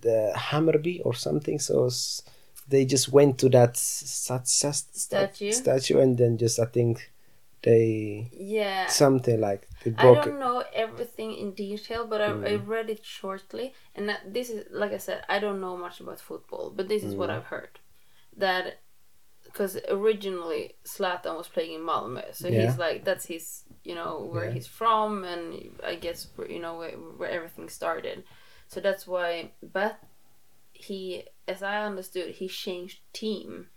[0.10, 1.58] the Hammarby or something.
[1.68, 1.76] So
[2.72, 5.52] they just went to that stat- Statue?
[5.62, 6.96] statue and then just I think
[7.68, 7.90] they
[8.58, 8.86] yeah.
[9.04, 12.68] something like they I don't know everything in detail, but I, I Mm.
[12.76, 16.20] read it shortly, and that, this is like I said, I don't know much about
[16.30, 17.36] football, but this is what Mm.
[17.36, 17.74] I've heard
[18.46, 18.66] that
[19.48, 22.54] because originally Zlatan was playing in Malmö, so Yeah.
[22.62, 23.46] he's like that's his,
[23.90, 24.56] you know, where Yeah.
[24.56, 25.42] he's from, and
[25.92, 26.20] I guess
[26.56, 28.18] you know where, where everything started,
[28.68, 29.52] so that's why.
[29.62, 30.00] But
[30.74, 33.68] he, as I understood, he changed team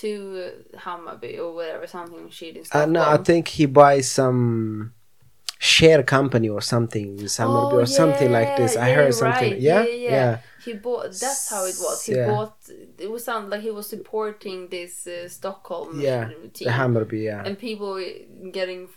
[0.00, 4.92] to Hammarby or whatever something shit in Uh, no, I think he buys some
[5.58, 8.76] share company or something with Hammarby Oh, or something like this.
[8.76, 9.52] I yeah, heard something.
[9.52, 9.60] right.
[9.60, 9.82] Yeah?
[9.82, 11.04] Yeah, yeah, yeah, He bought.
[11.04, 12.04] That's how it was.
[12.04, 12.26] He Yeah.
[12.26, 12.56] bought.
[12.98, 17.42] It was sound like he was supporting this uh, Stockholm Yeah, team, The Hammarby, yeah.
[17.44, 17.92] and people
[18.52, 18.88] getting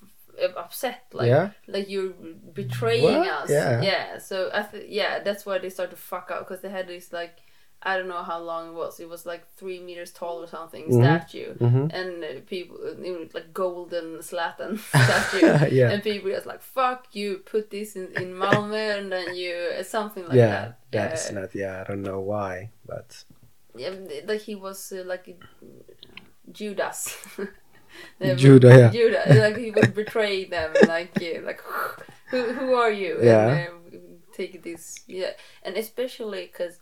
[0.57, 2.13] upset, like yeah, like you're
[2.53, 3.27] betraying What?
[3.27, 3.49] us.
[3.49, 3.81] Yeah.
[3.81, 4.17] yeah.
[4.19, 7.11] So I th- yeah, that's why they started to fuck up because they had this
[7.13, 7.37] like.
[7.83, 8.99] I don't know how long it was.
[8.99, 11.01] It was like three meters tall or something Mhm.
[11.01, 12.77] statue, hmm and uh, people
[13.33, 18.33] like golden Zlatan statue, yeah, and people just like fuck you put this in, in
[18.35, 20.49] Malmö and then you uh, something like yeah.
[20.61, 21.55] that That's Uh, not.
[21.55, 23.25] Yeah, I don't know why, but
[23.75, 23.95] yeah,
[24.27, 25.25] like he was uh, like
[26.51, 27.17] Judas
[28.35, 28.89] Judah, yeah.
[28.89, 31.61] Judah like he would betray them like uh, like
[32.29, 33.47] who, who are you Yeah.
[33.49, 33.97] and, uh,
[34.31, 35.31] take this yeah
[35.63, 36.79] and especially because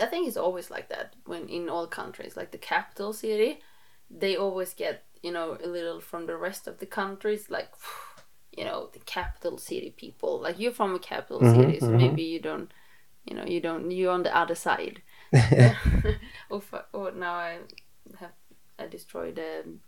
[0.00, 3.60] I think it's always like that when in all countries like the capital city
[4.10, 7.70] they always get you know a little from the rest of the countries like
[8.56, 11.98] you know the capital city people like you're from a capital Mhm, city so mhm.
[11.98, 12.72] maybe you don't
[13.24, 15.02] you know you don't you're on the other side
[16.50, 16.88] oh, fuck.
[16.94, 17.58] oh now i
[18.20, 18.32] have
[18.78, 19.80] i destroyed um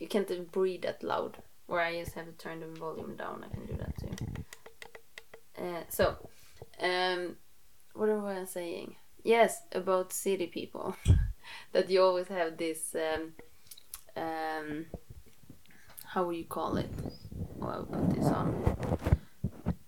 [0.00, 1.38] you can't breathe that loud.
[1.66, 3.44] Or i just have to turn the volume down.
[3.44, 4.42] I can do that too.
[5.62, 6.16] Uh, so
[6.80, 7.36] um
[7.94, 8.96] what am i saying?
[9.22, 10.96] Yes about city people.
[11.72, 13.32] That you always have this um
[14.16, 14.86] um
[16.04, 16.90] how would you call it?
[17.60, 18.48] Oh, i'll put this on.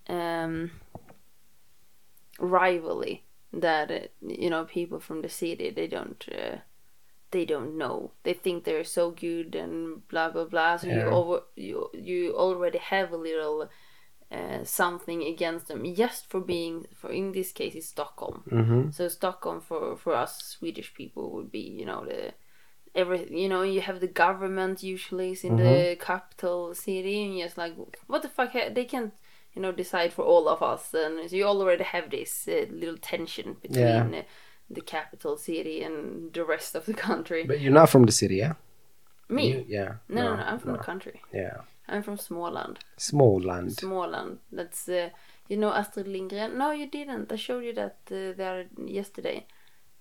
[0.09, 0.71] Um
[2.39, 6.57] rivalry that uh, you know people from the city they don't uh,
[7.31, 8.13] they don't know.
[8.25, 10.77] They think they're so good and blah blah blah.
[10.77, 13.69] So you over you you already have a little
[14.33, 18.43] uh, something against them just for being for in this case it's Stockholm.
[18.49, 22.33] Hmm so Stockholm for for us Swedish people would be you know the
[22.95, 27.47] every you know you have the government usually is in the capital city and you're
[27.47, 27.75] just like
[28.07, 28.53] what the fuck?
[28.53, 29.15] They can't
[29.55, 30.95] you know decide for all of us.
[30.95, 34.23] And so you already have this uh, little tension between uh,
[34.71, 38.37] the capital city and the rest of the country But you're not from the city,
[38.37, 38.55] yeah?
[39.29, 39.93] me You- yeah.
[40.09, 40.77] no, no no I'm from no.
[40.79, 41.57] the country Yeah.
[41.89, 43.71] I'm from Småland Small land.
[43.71, 45.11] Småland that's uh,
[45.49, 49.47] you know Astrid Lindgren no you didn't I showed you that uh, there yesterday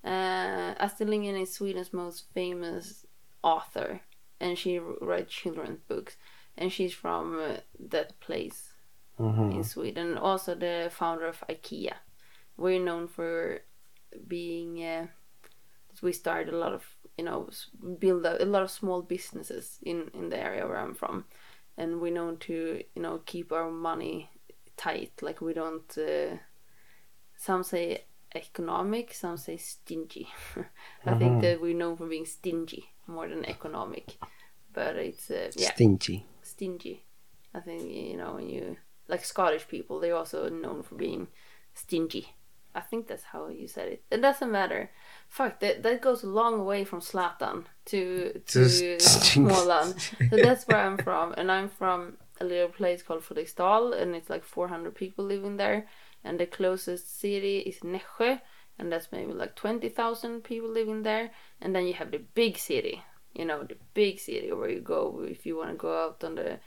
[0.03, 3.05] uh, Astrid Lindgren is Sweden's most famous
[3.43, 3.99] author,
[4.39, 6.15] and she writes children's books.
[6.57, 7.57] And she's from uh,
[7.89, 8.73] that place
[9.17, 10.17] hmm in Sweden.
[10.17, 11.93] Also, the founder of IKEA.
[12.57, 13.61] We're known for
[14.27, 14.83] being.
[14.83, 15.07] Uh,
[16.01, 16.85] we started a lot of
[17.17, 17.49] you know
[17.99, 21.25] build a, a lot of small businesses in in the area where I'm from,
[21.77, 24.29] and we know to you know keep our money
[24.77, 25.13] tight.
[25.21, 25.97] Like we don't.
[25.97, 26.37] Uh,
[27.37, 28.03] some say
[28.35, 30.27] economic, some say stingy.
[31.05, 34.17] I think that we're known for being stingy more than economic,
[34.73, 36.25] but it's uh, yeah Stingy.
[36.41, 37.03] stingy.
[37.53, 41.27] I think you know when you like Scottish people, they're also known for being
[41.73, 42.27] stingy.
[42.79, 44.03] I think that's how you said it.
[44.09, 44.89] It doesn't matter.
[45.27, 45.83] Fuck that.
[45.83, 47.99] That goes a long way from Zlatan to
[48.53, 48.59] to.
[48.99, 49.99] Småland.
[50.29, 54.29] so that's where I'm from, and I'm from a little place called Fredriksdal, and it's
[54.29, 55.87] like 400 people living there.
[56.23, 58.41] And the closest city is Nässjö,
[58.77, 61.31] and that's maybe like 20,000 people living there.
[61.61, 63.03] And then you have the big city,
[63.33, 66.35] you know, the big city where you go if you want to go out on
[66.35, 66.59] the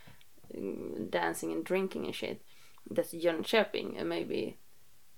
[0.55, 2.43] mm, dancing and drinking and shit.
[2.91, 4.59] That's Jönköping, and maybe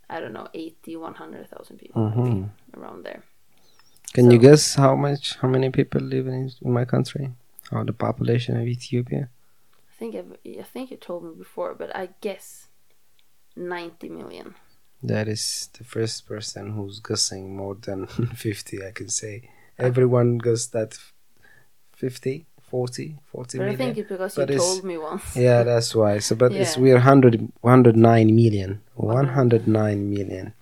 [0.08, 2.80] I don't know, 80, 100,000 people maybe mm-hmm.
[2.80, 3.22] around there.
[4.12, 7.32] Can you guess how much, how many people live in, in my country?
[7.70, 9.28] How the population of Ethiopia?
[9.74, 12.68] I think I've, I think you told me before, but I guess
[13.56, 14.54] 90 million.
[15.02, 19.50] That is the first person who's guessing more than 50, I can say.
[19.78, 19.84] Ah.
[19.84, 20.98] Everyone guessed that
[21.96, 25.36] 50, 40, 40 But I think it's because But you it's- told me once.
[25.36, 26.18] Yeah, that's why.
[26.18, 28.80] So, but it's we're 100, 109 million.
[28.96, 30.54] 109 million.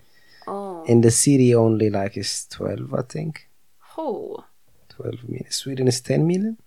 [0.46, 3.48] Oh, In the city, only like is 12, I think.
[3.96, 4.44] oh.
[4.90, 5.50] 12 million.
[5.50, 6.58] Sweden is 10 million.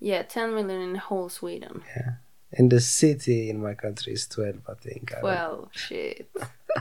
[0.00, 1.82] Yeah, 10 million in whole Sweden.
[1.96, 2.14] Yeah,
[2.50, 5.14] in the city in my country is 12, I think.
[5.14, 6.28] I Well, shit.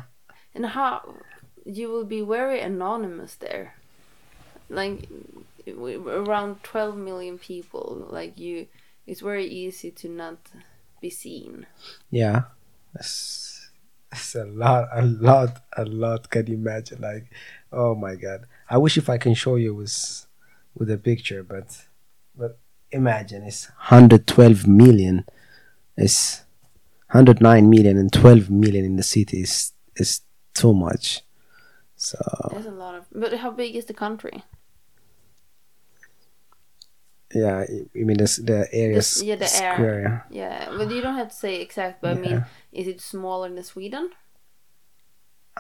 [0.56, 1.14] and how
[1.64, 3.76] you will be very anonymous there.
[4.68, 5.08] Like
[5.68, 8.68] around 12 million people, like you
[9.10, 10.38] it's very easy to not
[11.02, 11.66] be seen.
[12.12, 12.44] Yeah,
[12.94, 13.72] that's,
[14.12, 16.30] that's a lot, a lot, a lot.
[16.30, 17.02] Can you imagine?
[17.02, 17.32] Like,
[17.72, 18.46] oh my god!
[18.70, 20.28] I wish if I can show you with
[20.76, 21.86] with a picture, but
[22.36, 22.60] but
[22.92, 25.26] imagine it's 112 million.
[25.98, 26.44] It's
[27.12, 30.22] 109 million and 12 million in the city is is
[30.54, 31.24] too much.
[31.96, 32.18] So
[32.52, 34.44] There's a lot of But how big is the country?
[37.34, 40.26] Yeah, I I mean this, the area This- yeah, the air.
[40.32, 43.64] Yeah, but you don't have to say exact, but I mean, is it smaller than
[43.64, 44.10] Sweden?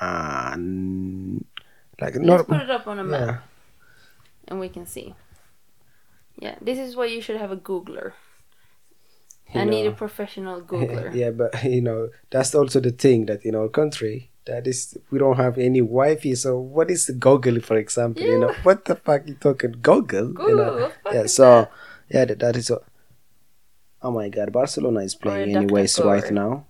[0.02, 1.44] Ah, n-
[2.00, 3.38] like Let's not put it up on a map yeah.
[4.48, 5.14] and we can see.
[6.38, 8.14] Yeah, this is why you should have a Googler.
[9.54, 11.14] You I need a professional Googler.
[11.14, 15.20] yeah, but you know that's also the thing that in our country that is we
[15.20, 16.34] don't have any Wi-Fi.
[16.34, 18.24] So what is the Google, for example?
[18.24, 20.34] You know what the fuck you talking Google?
[20.48, 20.74] You know?
[20.74, 21.26] what the fuck Yeah.
[21.28, 21.72] So that?
[22.10, 22.70] yeah, that, that is.
[22.70, 22.80] A,
[24.02, 26.66] oh my God, Barcelona is playing anyways right now.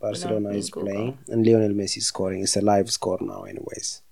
[0.00, 0.90] Barcelona is Google.
[0.90, 2.42] playing and Lionel Messi is scoring.
[2.42, 4.02] It's a live score now, anyways.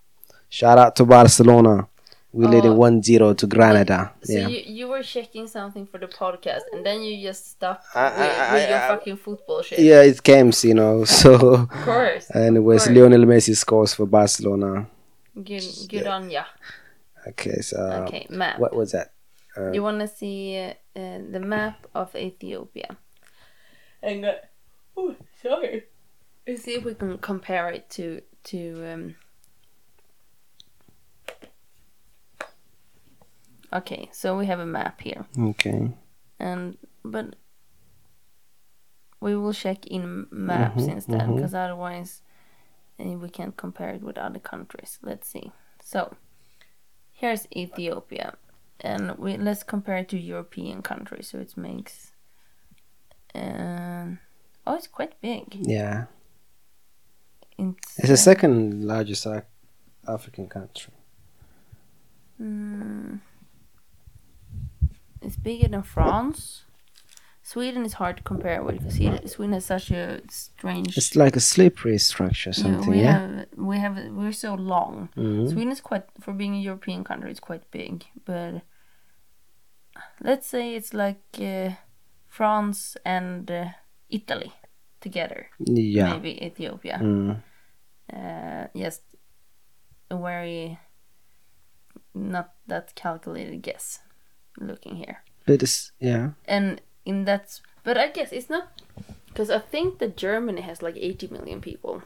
[0.49, 1.89] Shout out to Barcelona.
[2.33, 2.73] We led Oh.
[2.73, 4.13] it 1-0 to Granada.
[4.23, 4.47] So yeah.
[4.49, 8.39] you, you were checking something for the podcast and then you just stopped I- with,
[8.39, 9.79] I- with I- your I- fucking football shit.
[9.81, 11.05] Yeah, it comes, you know.
[11.21, 12.31] So, Of course.
[12.35, 12.97] anyways, course.
[12.97, 14.87] Lionel Messi scores for Barcelona.
[15.35, 16.45] Good, good on ya.
[17.29, 17.77] Okay, so
[18.07, 18.59] Okay, map.
[18.61, 19.13] what was that?
[19.57, 22.97] Uh, You want to see uh, uh, the map of Ethiopia?
[24.03, 24.35] And uh,
[24.97, 25.85] oh, sorry.
[26.47, 28.93] Let's see if we can compare it to to.
[28.93, 29.15] Um...
[33.73, 35.93] Okay, so we have a map here, Okay.
[36.39, 37.37] and but
[39.21, 41.35] we will check in maps Mhm, instead mhm.
[41.37, 42.23] because otherwise
[42.99, 44.99] uh, we can't compare it with other countries.
[45.03, 45.53] Let's see.
[45.83, 46.17] So
[47.13, 48.35] here's Ethiopia,
[48.81, 51.29] and we let's compare it to European countries.
[51.29, 52.13] So it makes.
[53.35, 54.19] Um,
[54.67, 55.55] oh, it's quite big.
[55.55, 56.07] Yeah,
[57.59, 59.27] It's, it's the second largest
[60.09, 60.93] African country.
[62.41, 63.21] Mm,
[65.23, 66.65] it's bigger than France.
[67.43, 70.97] Sweden is hard to compare with because Sweden- Sweden has such a strange.
[70.97, 72.91] It's like a slippery structure, Yeah, something.
[72.91, 73.19] we Yeah.
[73.19, 75.09] have we have we're so long.
[75.17, 75.49] Mhm.
[75.51, 77.31] Sweden is quite for being a European country.
[77.31, 78.63] It's quite big, but
[80.21, 81.71] let's say it's like uh,
[82.29, 83.71] France and uh,
[84.09, 84.53] Italy
[85.01, 85.49] together.
[85.59, 86.11] Yeah.
[86.13, 86.99] Maybe Ethiopia.
[87.03, 87.43] Mm.
[88.13, 89.03] Uh, just
[90.11, 90.79] a very
[92.15, 94.01] not that calculated guess.
[94.59, 96.31] Looking here, But it's yeah.
[96.47, 98.83] and in that, but I guess it's not
[99.29, 102.03] because I think that Germany has like 80 million people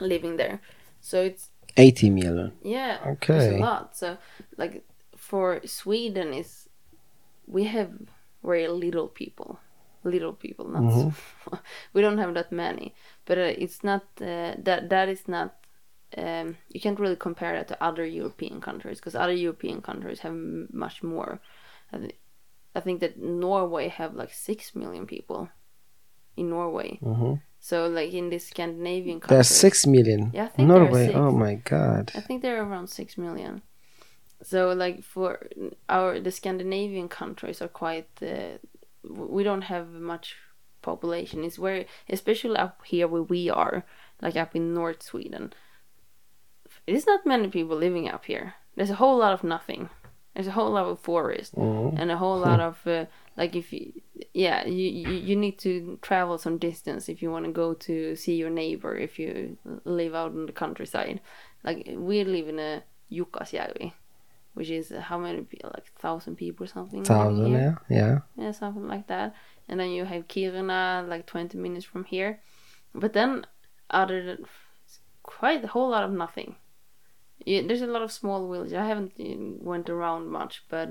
[0.00, 0.60] living there,
[1.00, 2.52] so it's 80 million.
[2.62, 3.56] Yeah, it's Okay.
[3.56, 3.96] a lot.
[3.96, 4.16] So,
[4.56, 4.84] like
[5.16, 6.68] for Sweden, is
[7.46, 7.90] we have
[8.44, 9.58] very little people,
[10.04, 10.68] little people.
[10.68, 11.12] Not Mhm.
[11.94, 12.94] we don't have that many,
[13.26, 15.54] but uh, it's not uh, that that is not.
[16.16, 20.32] Um, you can't really compare that to other European countries because other European countries have
[20.32, 21.40] m- much more.
[21.92, 22.18] I, thi-
[22.74, 25.48] I think that Norway have like six million people
[26.36, 30.30] in Norway, hmm So like in the Scandinavian There there's six million.
[30.34, 31.12] Yeah, I think Norway.
[31.14, 32.12] Oh my god.
[32.16, 33.62] I think they're around six million.
[34.42, 35.46] So like for
[35.88, 38.08] our the Scandinavian countries are quite.
[38.20, 38.58] Uh,
[39.04, 40.36] we don't have much
[40.80, 41.44] population.
[41.44, 43.84] It's where especially up here where we are,
[44.20, 45.52] like up in North Sweden.
[46.86, 48.54] There's not many people living up here.
[48.76, 49.88] There's a whole lot of nothing.
[50.34, 51.98] There's a whole lot of forest Mhm.
[51.98, 53.04] and a whole lot of uh,
[53.36, 53.92] like if you
[54.32, 58.16] yeah you, you you need to travel some distance if you want to go to
[58.16, 61.20] see your neighbor if you live out in the countryside.
[61.64, 61.78] Like
[62.08, 63.92] we live in a Jukkasjärvi
[64.54, 68.18] which is how many people like thousand people or something Thousand, yeah, yeah.
[68.36, 69.34] yeah something like that.
[69.68, 72.40] And then you have Kiruna like 20 minutes from here.
[72.94, 73.46] But then
[73.88, 74.44] other than
[75.22, 76.56] quite a whole lot of nothing
[77.46, 80.88] yeah, there's a lot of small villages I haven't uh, went around much but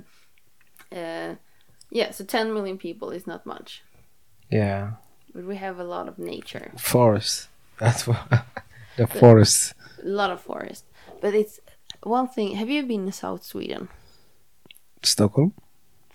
[0.95, 1.36] uh,
[1.91, 3.82] yeah so 10 million people is not much
[4.52, 4.91] Yeah.
[5.34, 7.47] but we have a lot of nature Forest.
[7.80, 8.20] That's what
[8.97, 9.74] the forest.
[10.04, 10.86] a lot of forest
[11.22, 11.60] but it's
[12.04, 13.88] one thing have you been in south sweden
[15.04, 15.54] Stockholm.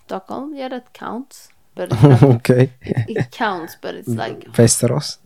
[0.05, 1.91] stockholm yeah that counts but
[2.23, 2.71] okay.
[2.83, 5.17] it counts but it's like Västerås.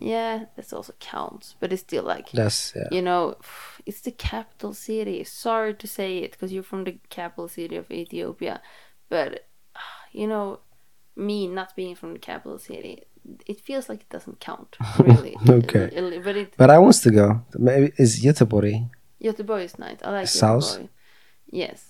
[0.00, 2.88] Yeah that also counts but it's still like That's yeah.
[2.90, 3.36] you know
[3.86, 7.90] it's the capital city sorry to say it because you're from the capital city of
[7.90, 8.60] ethiopia
[9.08, 9.46] but
[10.12, 10.60] you know
[11.16, 13.02] me not being from the capital city
[13.46, 15.90] it feels like it doesn't count really Okay.
[16.24, 17.40] But it But I wants to go.
[17.58, 18.90] Maybe is Göteborg.
[19.22, 20.64] Göteborg is nice i like South?
[20.64, 20.88] Göteborg.
[21.50, 21.80] yes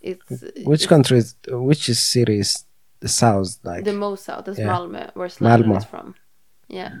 [0.00, 0.30] it's
[0.64, 2.64] Which it's country is which is city is
[3.00, 4.68] the south like the most south that's Yeah.
[4.72, 6.14] malmö where is from
[6.72, 6.92] yeah.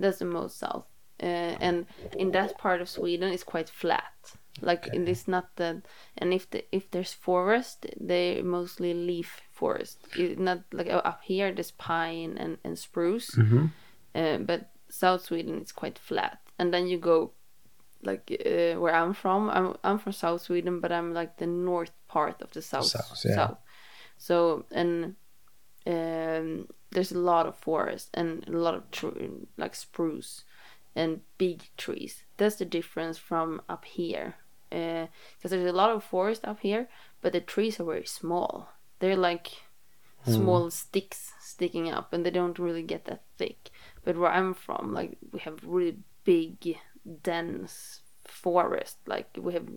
[0.00, 0.86] That's the most south.
[1.20, 1.86] Uh, and
[2.16, 4.12] in that part of sweden it's quite flat.
[4.60, 4.98] Like Okay.
[5.10, 5.76] it's not that
[6.18, 9.98] and if the if there's forest they mostly leaf forest.
[10.16, 13.30] It, not like uh, up here there's pine and, and spruce.
[13.36, 13.70] Mhm.
[14.14, 16.38] uh, but south sweden is quite flat.
[16.58, 17.32] And then you go
[18.02, 21.90] like uh, where i'm from I'm, I'm from south sweden but i'm like the north
[22.06, 22.86] part of the south.
[22.86, 23.54] South, yeah.
[24.16, 25.16] so and
[25.86, 29.08] um, there's a lot of forest and a lot of tr-
[29.56, 30.44] like spruce
[30.94, 32.24] and big trees.
[32.36, 34.36] That's the difference from up here
[34.72, 36.88] eh, because there's a lot of forest up here
[37.20, 38.68] but the trees are very small.
[39.00, 39.48] They're like
[40.24, 40.32] hmm.
[40.32, 43.70] small sticks sticking up and they don't really get that thick.
[44.04, 46.78] But where i'm from like we have really big
[47.22, 48.98] dense forest.
[49.06, 49.68] Like we have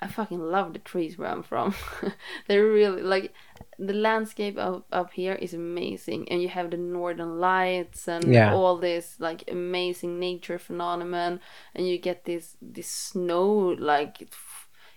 [0.00, 1.74] i fucking love the trees where i'm from
[2.48, 3.32] they're really like
[3.78, 8.52] the landscape up, up here is amazing and you have the northern lights and Yeah.
[8.54, 11.40] all this like amazing nature phenomenon
[11.74, 13.46] and you get this this snow
[13.78, 14.34] like it,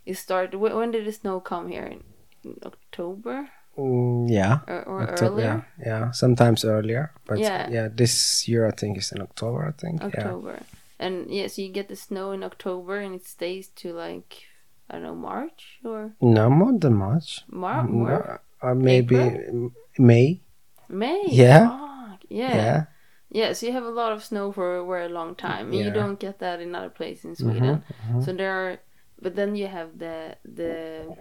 [0.05, 2.03] it started when, when did the snow come here in,
[2.43, 4.59] in october Mm, yeah.
[4.67, 6.11] or, or earlier Yeah, yeah.
[6.11, 7.69] Sometimes earlier, but Yeah.
[7.71, 7.87] yeah.
[7.87, 9.65] this year I think is in October.
[9.65, 10.03] I think.
[10.03, 10.59] October.
[10.99, 14.43] And yeah, so you get the snow in October and it stays to like
[14.91, 17.45] I don't know March or No, more than March.
[17.47, 20.41] Mar- Mar- No, uh, maybe m- May.
[20.89, 21.23] May.
[21.27, 21.69] Yeah.
[21.69, 22.55] Fuck, yeah.
[22.55, 22.83] Yeah.
[23.31, 23.53] yeah.
[23.53, 25.67] So you have a lot of snow for a very long time.
[25.71, 27.83] And you don't get that in other places in Sweden.
[28.09, 28.25] mhm.
[28.25, 28.77] So there are,
[29.21, 31.15] but then you have the the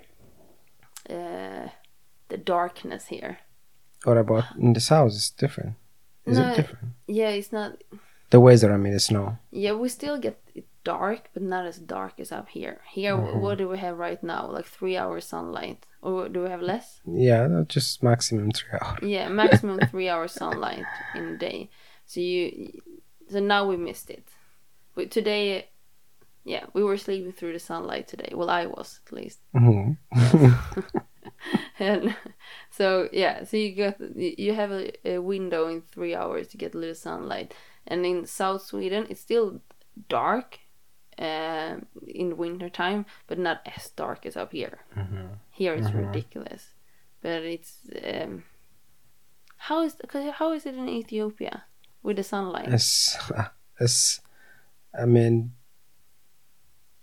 [1.09, 1.69] uh,
[2.29, 3.39] the darkness here.
[4.05, 5.13] What about in the south?
[5.13, 5.75] It's different.
[6.27, 6.89] Is No, it different?
[7.07, 7.71] Yeah, it's not.
[8.31, 9.39] The weather, I mean, the snow.
[9.51, 12.81] Yeah, we still get it dark, but not as dark as up here.
[12.91, 13.41] Here, Mm-hmm.
[13.41, 14.51] what do we have right now?
[14.51, 17.01] Like three hours sunlight, or do we have less?
[17.07, 19.03] Yeah, no, just maximum three hours.
[19.03, 21.71] Yeah, maximum three hours sunlight in a day.
[22.07, 22.81] So you,
[23.29, 24.27] so now we missed it.
[24.95, 25.69] But today,
[26.45, 28.33] yeah, we were sleeping through the sunlight today.
[28.35, 29.41] Well, I was at least.
[29.53, 29.93] hmm
[31.79, 32.15] and
[32.71, 36.75] so yeah, so you got you have a, a window in three hours to get
[36.75, 37.55] a little sunlight.
[37.87, 39.61] And in South Sweden, it's still
[40.09, 40.60] dark
[41.21, 44.79] uh, in winter time, but not as dark as up here.
[45.51, 46.71] Here it's ridiculous,
[47.23, 48.45] but it's um,
[49.57, 51.65] how is cause how is it in Ethiopia
[52.03, 52.69] with the sunlight?
[52.69, 53.19] It's,
[53.81, 54.21] it's,
[54.99, 55.53] I mean,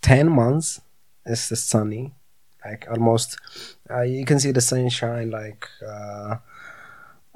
[0.02, 0.80] 10 months
[1.28, 2.14] it's the sunny.
[2.64, 3.38] Like almost,
[3.88, 6.36] uh, you can see the sunshine like, uh,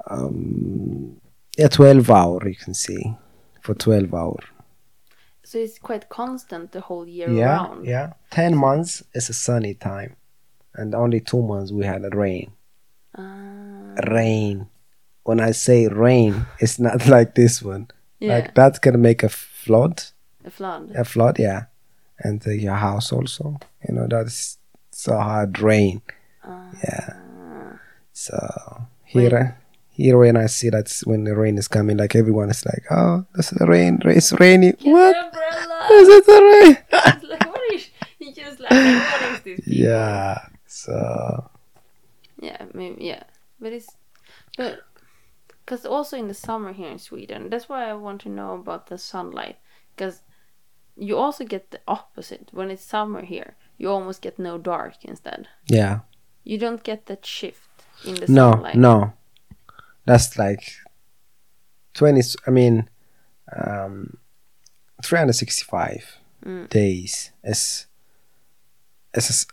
[0.07, 1.21] um,
[1.57, 3.15] yeah, 12 hour you can see
[3.61, 4.37] for 12 hour.
[5.43, 7.85] So it's quite constant the whole year Yeah, round.
[7.85, 8.13] yeah.
[8.31, 10.15] 10 months is a sunny time.
[10.75, 12.51] And only two months we had a rain.
[13.17, 14.67] Ah, Rain.
[15.23, 17.87] When I say rain, it's not like this one.
[18.19, 20.03] yeah, Like that can make a flood.
[20.45, 20.91] a flood.
[20.95, 21.65] a flood, yeah,
[22.19, 23.59] and uh, your house also.
[23.87, 24.57] You know that's
[24.91, 26.01] so hard rain.
[26.43, 26.71] Ah.
[26.83, 27.13] Yeah.
[28.13, 29.57] So here,
[29.93, 33.25] here when I see that when the rain is coming, like everyone is like, "Oh,
[33.35, 33.99] this is the rain.
[34.05, 34.73] It's raining.
[34.79, 35.15] Get what?
[35.91, 36.77] Is it the rain?"
[37.29, 37.89] Like, what is?
[38.35, 39.59] Just like, what is this?
[39.59, 39.73] people?
[39.73, 40.37] yeah.
[40.65, 41.49] So
[42.41, 43.23] Yeah, maybe, yeah,
[43.59, 43.87] but it's
[44.57, 44.79] but
[45.65, 48.87] because also in the summer here in Sweden, that's why I want to know about
[48.87, 49.57] the sunlight
[49.95, 50.21] because
[50.97, 53.55] you also get the opposite when it's summer here.
[53.77, 55.47] You almost get no dark instead.
[55.67, 55.99] yeah.
[56.45, 57.69] You don't get that shift
[58.05, 58.75] in the No, sunlight.
[58.75, 59.13] no.
[60.05, 60.63] That's like
[61.93, 62.21] twenty.
[62.47, 62.89] i mean,
[63.55, 64.17] um,
[65.03, 66.67] three hundred sixty-five Mm.
[66.69, 67.87] days is
[69.13, 69.47] it's is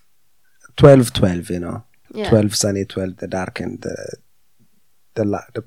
[0.76, 1.84] 12, 12, You know.
[2.12, 2.28] Yeah.
[2.28, 4.14] 12 sunny 12 the dark and the
[5.14, 5.62] the light the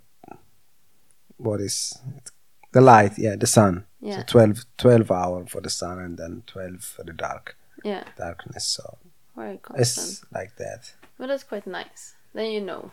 [1.37, 2.31] what is it?
[2.73, 4.17] the light yeah the sun Yeah.
[4.17, 7.55] so 12 12 hour for the sun and then 12 for the dark
[7.85, 8.03] Yeah.
[8.17, 8.97] darkness so
[9.37, 9.79] Very constant.
[9.79, 12.15] it's like that But that's quite nice.
[12.33, 12.91] Then you know.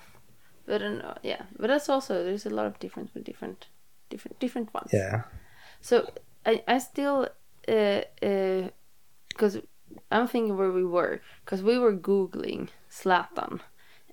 [0.71, 3.67] But uh, yeah, but that's also there's a lot of difference with different,
[4.11, 4.91] different, different ones.
[4.93, 5.23] yeah
[5.81, 5.95] So
[6.51, 7.19] I I still
[7.69, 8.63] uh uh
[9.29, 9.59] because
[10.15, 13.61] I'm thinking where we were because we were googling Zlatan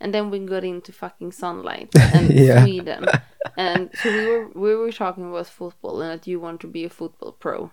[0.01, 2.63] and then we got into fucking sunlight and Yeah.
[2.63, 3.05] Sweden
[3.57, 6.85] and so we were we were talking about football and that you want to be
[6.85, 7.71] a football pro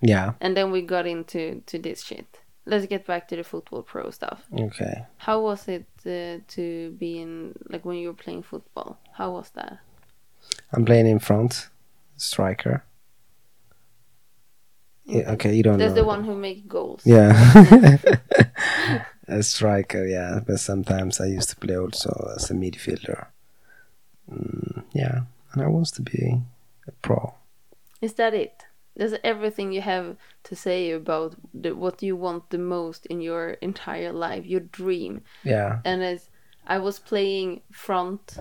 [0.00, 2.41] yeah and then we got into to this shit.
[2.64, 4.44] Let's get back to the football pro stuff.
[4.52, 8.98] okay How was it uh, to be in like when you were playing football?
[9.18, 9.78] How was that?
[10.72, 11.68] i'm playing in front
[12.16, 12.82] striker
[15.04, 17.02] yeah, okay you don't That's know the one who makes goals.
[17.04, 17.32] yeah
[19.28, 23.26] a striker yeah but sometimes i used to play also as a midfielder
[24.30, 25.20] mm, yeah
[25.52, 26.40] and i want to be
[26.88, 27.34] a pro
[28.00, 28.64] Is that it?
[28.96, 33.50] That's everything you have to say about the, what you want the most in your
[33.62, 35.22] entire life, your dream.
[35.44, 36.28] yeah And as
[36.66, 38.38] I was playing front,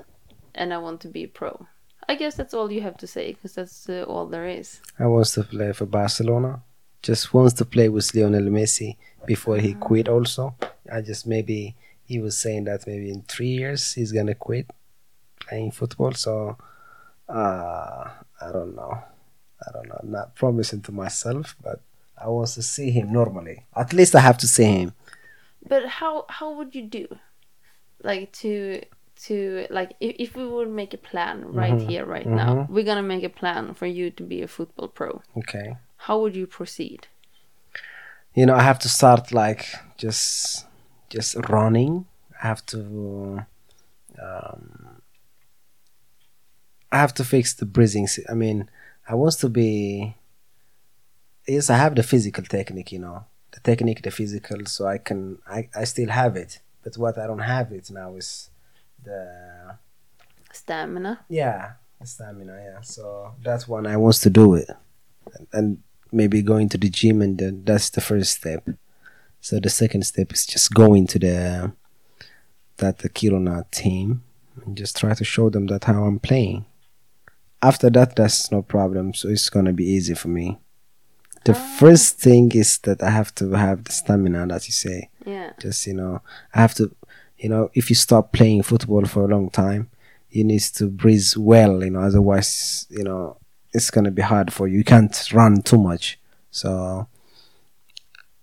[0.55, 1.67] and I want to be a pro.
[2.07, 4.81] I guess that's all you have to say because that's uh, all there is.
[4.99, 6.61] I wants to play for Barcelona.
[7.01, 10.07] Just wants to play with Lionel Messi before he quit.
[10.07, 10.55] Also,
[10.91, 14.69] I just maybe he was saying that maybe in three years he's gonna quit
[15.39, 16.11] playing football.
[16.11, 16.57] So
[17.27, 18.09] uh,
[18.41, 19.03] I don't know.
[19.67, 19.99] I don't know.
[20.01, 21.81] I'm not promising to myself, but
[22.17, 23.65] I want to see him normally.
[23.75, 24.93] At least I have to see him.
[25.67, 27.07] But how how would you do,
[28.03, 28.81] like to
[29.25, 33.03] to like if, if we would make a plan right here right now, we're gonna
[33.03, 35.21] make a plan for you to be a football pro.
[35.37, 35.77] Okay.
[35.97, 37.07] How would you proceed?
[38.33, 39.65] you know i have to start like
[39.97, 40.65] just
[41.09, 42.05] just running
[42.41, 43.45] i have to
[44.21, 45.01] um
[46.91, 48.69] i have to fix the breathing i mean
[49.07, 50.15] i want to be
[51.47, 55.37] yes i have the physical technique you know the technique the physical so i can
[55.47, 56.59] i, I still have it.
[56.83, 58.49] But what i don't have it now is
[59.03, 59.77] the
[60.51, 61.19] Stamina.
[61.29, 62.81] yeah the stamina yeah.
[62.81, 64.69] So that's one i wants to do it.
[65.35, 68.67] And, and maybe going to the gym and then that's the first step.
[69.39, 71.71] So the second step is just going to the
[72.77, 74.23] that the kiruna team
[74.65, 76.65] and just try to show them that how i'm playing
[77.61, 79.13] after that that's no problem.
[79.13, 80.59] So it's gonna be easy for me.
[81.43, 85.09] The first thing is that i have to have the stamina that you say.
[85.25, 85.53] Yeah.
[85.59, 86.21] just you know
[86.53, 86.95] i have to
[87.37, 89.89] you know if you stop playing football for a long time
[90.29, 93.37] you need to breathe well you know otherwise you know
[93.73, 94.79] it's gonna be hard for you.
[94.79, 96.19] You can't run too much.
[96.51, 97.07] So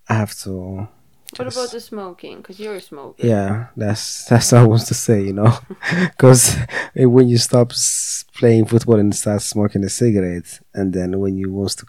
[0.07, 0.87] i have to
[1.35, 2.37] What just- about the smoking?
[2.37, 3.25] Because you're a smoker.
[3.25, 5.53] yeah that's that's what i was to say you know?
[6.11, 6.55] Because
[6.95, 7.71] when you stop
[8.33, 11.85] playing football and start smoking a cigarette and then when you want to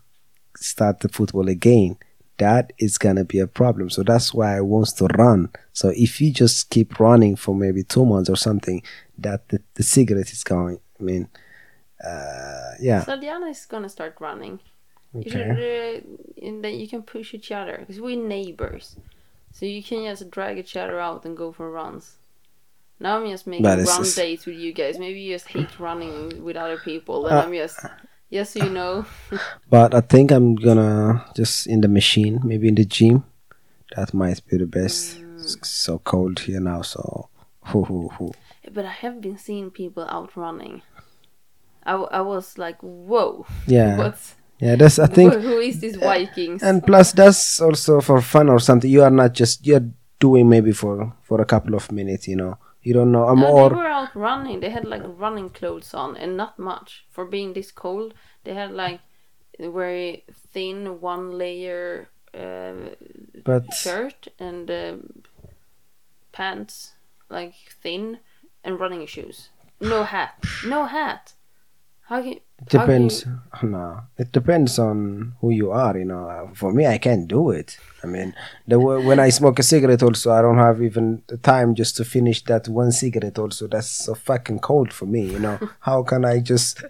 [0.56, 1.96] start the football again
[2.38, 3.90] that is gonna be a problem.
[3.90, 5.50] So that's why i want to run.
[5.74, 8.82] So if you just keep running for maybe two months or something
[9.18, 11.28] that the, the cigarette is going i mean
[12.02, 13.04] uh yeah.
[13.04, 14.58] Sadiana is gonna start running.
[15.12, 15.98] You should, okay.
[15.98, 18.96] uh, and then you can push each other because we're neighbors,
[19.52, 22.16] so you can just drag each other out and go for runs.
[22.98, 24.98] Now I'm just making run just- dates with you guys.
[24.98, 27.80] Maybe you just hate running with other people, and Uh, I'm just,
[28.28, 29.04] yes, you know.
[29.70, 33.24] but i think i'm gonna just in the machine maybe in the gym
[33.96, 37.28] that might be the best it's so cold here now so
[37.64, 38.32] hoo, hoo, hoo.
[38.72, 40.82] but I have been seeing people out running.
[41.84, 45.80] I, w- I was like, whoa, yeah what's yeah that's i think who, who is
[45.80, 46.62] this Vikings?
[46.62, 49.88] and plus that's also for fun or something you are not just you're
[50.18, 53.48] doing maybe for for a couple of minutes you know you don't know i'm No,
[53.48, 54.60] or they were out running.
[54.60, 58.14] They had like running clothes on and not much for being this cold.
[58.44, 59.00] They had like
[59.58, 62.72] very thin one layer uh,
[63.44, 64.96] but shirt and uh,
[66.32, 66.94] pants,
[67.28, 68.18] like thin,
[68.64, 69.50] and running shoes.
[69.80, 70.42] No hat.
[70.64, 71.34] No hat.
[72.02, 72.40] How can?
[72.62, 73.24] It depends.
[73.26, 75.96] you- No, it depends on who you are.
[75.98, 77.78] You know, Uh, for me, I can't do it.
[78.04, 78.34] I mean,
[78.68, 81.96] the w- when I smoke a cigarette, also, I don't have even the time just
[81.96, 83.38] to finish that one cigarette.
[83.38, 85.22] Also, that's so fucking cold for me.
[85.34, 86.82] You know, how can I just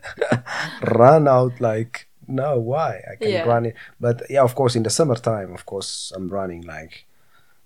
[0.82, 2.06] run out like?
[2.28, 3.02] No, why?
[3.12, 3.44] I can Yeah.
[3.48, 7.06] run it, but yeah, of course, in the summertime, of course, I'm running like,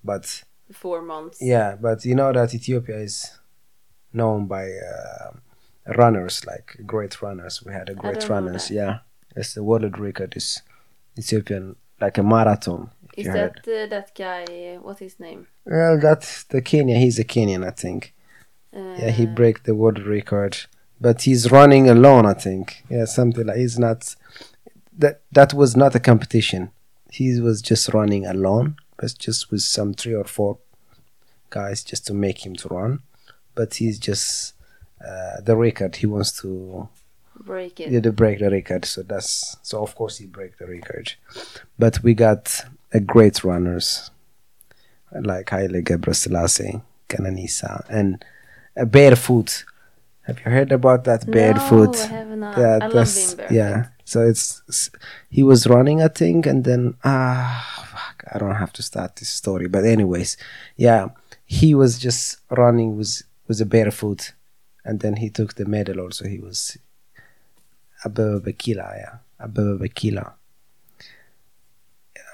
[0.03, 1.39] but Four months.
[1.43, 3.31] yeah, but you know that Ethiopia is
[4.13, 5.33] known by uh,
[5.86, 7.62] runners, like great runners.
[7.65, 8.70] We had a great runners.
[8.70, 8.98] Yeah,
[9.36, 10.62] it's the world record is
[11.19, 12.90] Ethiopian, like a marathon.
[13.16, 14.44] Is that uh, that guy?
[14.44, 15.47] uh, What's his name?
[15.65, 16.98] Well, that's the Kenya.
[16.98, 18.12] He's a Kenyan, I think.
[18.74, 20.56] Uh, Yeah, he break the world record,
[21.01, 22.27] but he's running alone.
[22.27, 22.85] I think.
[22.90, 24.15] Yeah, something like he's not.
[24.98, 26.70] That that was not a competition.
[27.11, 30.59] He was just running alone, but just with some three or four
[31.51, 33.01] guys just to make him to run.
[33.55, 34.54] But he's just
[35.07, 35.97] uh, the record.
[35.97, 36.89] He wants to
[37.41, 37.91] break it.
[37.93, 38.85] yeah, to break the record.
[38.85, 41.15] So that's so of course he break the record.
[41.79, 42.63] But we got
[42.93, 44.11] a great runners
[45.13, 48.25] like Haile Gebrselassie, Kenenisa, and
[48.77, 49.65] a barefoot.
[50.23, 51.95] Have you heard about that barefoot?
[51.97, 52.59] No, I have not.
[52.59, 53.55] Yeah, I love being barefoot.
[53.55, 53.87] yeah.
[54.07, 54.91] So it's, it's-
[55.31, 59.29] he was running, I think, and then ah, fuck, I don't have to start this
[59.29, 59.67] story.
[59.69, 60.37] But anyways,
[60.77, 61.09] yeah,
[61.45, 64.33] he was just running with with a barefoot,
[64.85, 66.01] and then he took the medal.
[66.01, 66.78] Also, he was
[68.05, 70.32] Abebe Bikila, yeah, Abebe Bikila.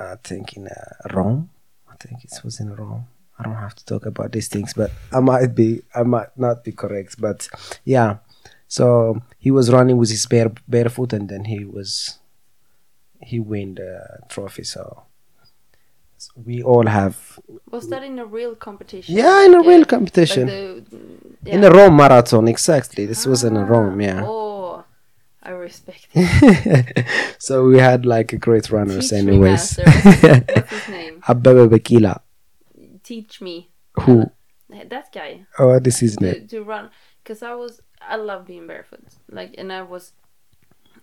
[0.01, 1.51] I think in uh, Rome.
[1.91, 3.07] I think it was in Rome.
[3.39, 6.65] I don't have to talk about these things, but I might be, I might not
[6.65, 7.21] be correct.
[7.21, 7.49] But
[7.85, 8.19] yeah,
[8.69, 12.19] so he was running with his bare barefoot, and then he was
[13.23, 14.65] he win the trophy.
[14.65, 15.05] So
[16.47, 17.17] we all have
[17.71, 19.17] Was that in a real competition?
[19.17, 20.91] yeah in a Like, real competition like
[21.43, 23.07] the, in a Rome marathon exactly.
[23.07, 24.23] This was in a Rome, Ah, yeah.
[24.27, 24.85] Oh,
[25.43, 27.07] I respect it.
[27.39, 29.79] so we had like a great runners, Teach anyways.
[29.79, 31.15] What's his name?
[31.31, 32.15] Abebe Bikila,
[33.03, 33.71] Teach me.
[34.03, 34.15] who
[34.69, 35.47] That guy.
[35.59, 36.49] oh this is to, it.
[36.51, 36.91] to run
[37.23, 37.81] because I was
[38.13, 40.13] I love being barefoot like and I was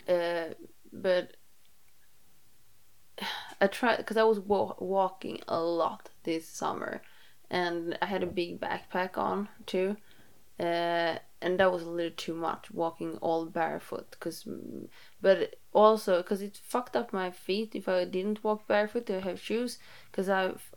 [0.08, 0.54] uh
[0.94, 1.36] but
[3.62, 7.02] I tried because I was wa- walking a lot this summer
[7.50, 9.98] and I had a big backpack on too
[10.60, 14.48] uh and that was a little too much walking all barefoot because
[15.22, 19.40] but also because it fucked up my feet if I didn't walk barefoot I have
[19.40, 19.78] shoes
[20.12, 20.72] because I've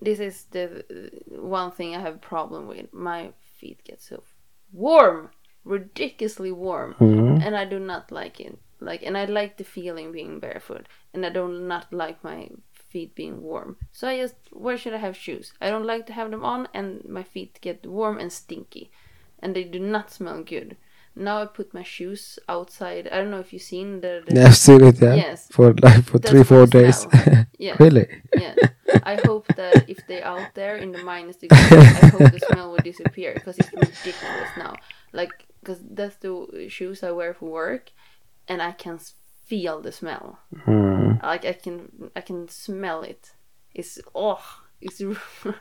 [0.00, 0.84] this is the
[1.28, 2.92] one thing I have a problem with.
[2.92, 4.22] My feet get so
[4.72, 5.30] warm,
[5.64, 7.40] ridiculously warm, Mhm.
[7.46, 8.58] and I do not like it.
[8.80, 12.50] Like, and I like the feeling being barefoot, and I do not like my
[12.88, 13.76] feet being warm.
[13.90, 15.52] So I just, where should I have shoes?
[15.60, 18.90] I don't like to have them on, and my feet get warm and stinky,
[19.38, 20.76] and they do not smell good.
[21.14, 23.06] Now I put my shoes outside.
[23.12, 24.22] I don't know if you've seen the.
[24.26, 25.14] the Yeah, I've seen it, yeah.
[25.14, 25.48] Yes.
[25.50, 27.06] For like for That's three, four days.
[27.58, 27.76] Yeah.
[27.78, 28.08] really?
[28.36, 28.54] Yeah.
[29.04, 32.72] I hope that if they're out there in the minus degrees, I hope the smell
[32.72, 34.74] will disappear because it's ridiculous now.
[35.12, 37.92] Like, because that's the shoes I wear for work,
[38.48, 38.98] and I can
[39.52, 40.38] feel the smell.
[40.64, 41.12] Hmm.
[41.22, 43.22] Like I can, I can smell it.
[43.74, 44.40] It's oh,
[44.80, 45.00] it's,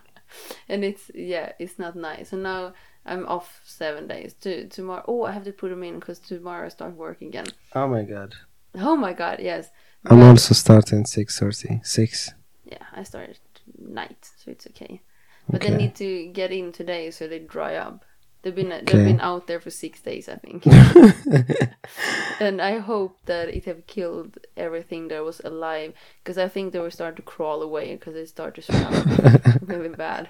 [0.70, 2.34] and it's yeah, it's not nice.
[2.34, 2.74] And now
[3.06, 4.34] I'm off seven days.
[4.42, 7.48] To tomorrow, oh, I have to put them in because tomorrow I start work again.
[7.76, 8.36] Oh my god.
[8.76, 9.70] Oh my god, yes.
[10.06, 11.82] I'm But- also starting six thirty.
[11.84, 12.34] Six.
[12.74, 13.40] yeah, I started
[13.78, 15.02] night, so it's okay.
[15.50, 15.72] But Okay.
[15.72, 18.06] they need to get in today so they dry up.
[18.42, 18.84] They've been Okay.
[18.86, 20.66] they've been out there for six days, I think.
[22.40, 25.94] and I hope that it have killed everything that was alive,
[26.24, 28.92] because I think they were starting to crawl away because they start to smell
[29.62, 30.30] really bad.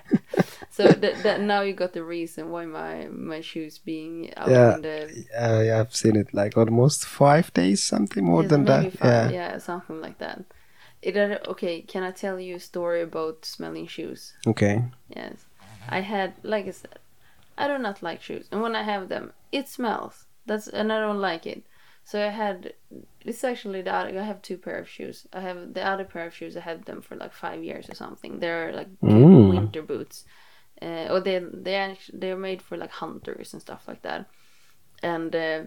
[0.69, 4.75] So that, that now you got the reason why my my shoes being out Yeah.
[4.75, 8.65] in the Uh, yeah, I've seen it like almost five days, something more Yes, than
[8.65, 8.91] that.
[8.93, 9.31] five, Yeah.
[9.31, 10.43] yeah, something like that.
[11.01, 14.33] It, uh, okay, can I tell you a story about smelling shoes?
[14.45, 14.83] Okay.
[15.09, 15.45] Yes.
[15.89, 16.99] I had, like I said,
[17.57, 18.48] I do not like shoes.
[18.52, 20.26] And when I have them, it smells.
[20.45, 21.64] That's And I don't like it.
[22.03, 22.73] So I had,
[23.22, 25.28] it's actually the other, I have two pair of shoes.
[25.34, 27.95] I have the other pair of shoes, I had them for like five years or
[27.95, 28.40] something.
[28.40, 29.48] They're like Mm.
[29.49, 30.26] winter boots.
[30.82, 34.28] Uh, or they they actually, they're made for like hunters and stuff like that.
[35.03, 35.61] And uh,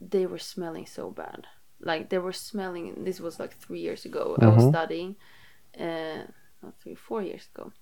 [0.00, 1.46] they were smelling so bad.
[1.80, 4.38] Like they were smelling, this was like three years ago.
[4.40, 4.68] I was Mhm.
[4.68, 5.16] studying,
[5.78, 6.24] uh,
[6.62, 7.72] not three, four years ago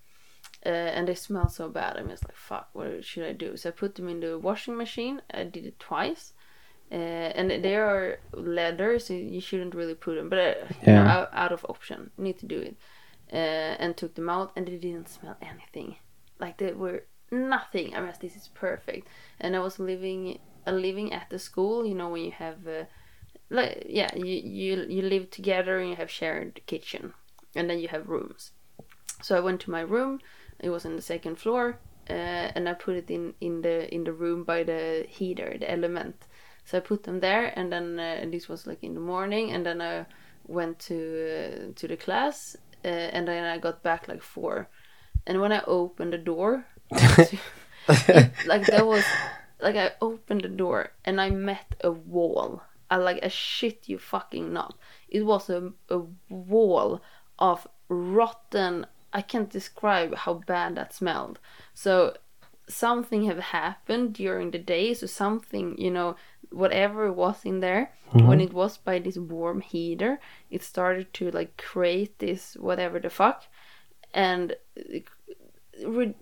[0.66, 1.96] uh, and they smell so bad.
[1.96, 3.56] I'm just like, fuck, what should I do?
[3.56, 5.22] So I put them in the washing machine.
[5.32, 6.32] I did it twice,
[6.92, 10.54] uh, and they are leather, so you shouldn't really put them, but uh,
[10.86, 11.16] you know, Yeah.
[11.16, 12.76] out, out of option, need to do it.
[13.32, 13.36] Uh,
[13.80, 15.96] and took them out, and they didn't smell anything.
[16.38, 17.94] Like they were nothing.
[17.96, 19.08] I mean, this is perfect.
[19.40, 21.84] And I was living uh, living at the school.
[21.86, 22.84] You know, when you have uh,
[23.50, 27.14] like yeah, you you you live together and you have shared kitchen,
[27.56, 28.52] and then you have rooms.
[29.22, 30.20] So I went to my room.
[30.64, 31.78] It was on the second floor,
[32.08, 32.12] uh,
[32.56, 36.16] and I put it in in the in the room by the heater, the element.
[36.64, 39.66] So I put them there, and then uh, this was like in the morning, and
[39.66, 40.06] then I
[40.46, 44.68] went to uh, to the class, uh, and then I got back like four,
[45.26, 47.38] and when I opened the door, it,
[48.46, 49.04] like there was
[49.60, 52.62] like I opened the door and I met a wall.
[52.90, 54.78] I like a shit you fucking not.
[55.08, 57.00] It was a a wall
[57.38, 58.86] of rotten.
[59.14, 61.38] I can't describe how bad that smelled.
[61.72, 62.16] So
[62.68, 64.92] something have happened during the day.
[64.94, 66.16] So something you know
[66.50, 68.26] whatever was in there mm-hmm.
[68.26, 70.20] when it was by this warm heater,
[70.50, 73.44] it started to like create this whatever the fuck,
[74.12, 75.04] and it,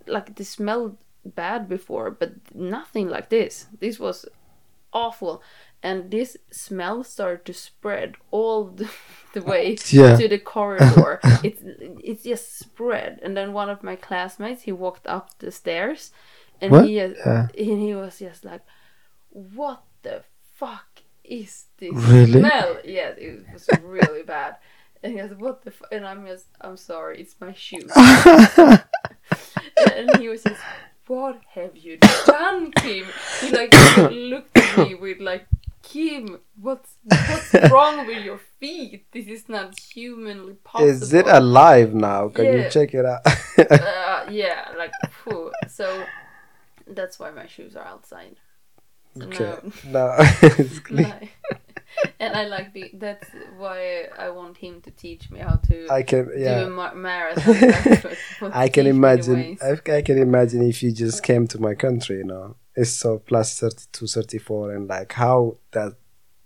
[0.07, 3.67] like the smelled bad before, but nothing like this.
[3.81, 4.27] This was
[4.93, 5.43] awful,
[5.83, 8.89] and this smell started to spread all the,
[9.35, 10.17] the way Yeah.
[10.17, 11.21] to the corridor.
[11.43, 11.59] it
[12.03, 16.11] it just spread, and then one of my classmates he walked up the stairs,
[16.61, 16.87] and What?
[16.87, 17.49] he uh, Yeah.
[17.59, 18.63] and he was just like,
[19.31, 20.23] "What the
[20.55, 22.41] fuck is this Really?
[22.41, 24.57] smell?" Yes, it was really bad.
[25.03, 25.89] And he goes, "What the?" F-?
[25.91, 27.91] And I'm just, "I'm sorry, it's my shoes."
[29.95, 30.61] and he was just,
[31.07, 33.07] "What have you done, Kim?"
[33.41, 33.75] He like
[34.11, 35.47] looked at me with like,
[35.83, 39.07] "Kim, what's what's wrong with your feet?
[39.13, 42.29] This is not humanly possible." Is it alive now?
[42.29, 42.57] Can Yeah.
[42.65, 43.21] you check it out?
[43.27, 44.93] uh, yeah, like
[45.25, 45.53] phew.
[45.69, 46.05] so.
[46.87, 48.37] That's why my shoes are outside.
[49.17, 49.57] So okay.
[49.85, 50.15] now- No.
[50.43, 51.03] it's clean.
[51.09, 51.19] No.
[52.21, 52.91] And I like the.
[52.95, 56.67] That's why I want him to teach me how to I can do a yeah.
[56.69, 57.67] ma- marathon.
[57.67, 58.19] barefoot.
[58.41, 59.59] Want to I can teach me the imagine.
[59.63, 63.19] I, I can imagine if you just came to my country, you know, it's so
[63.19, 65.95] plus 32, 34, and like how that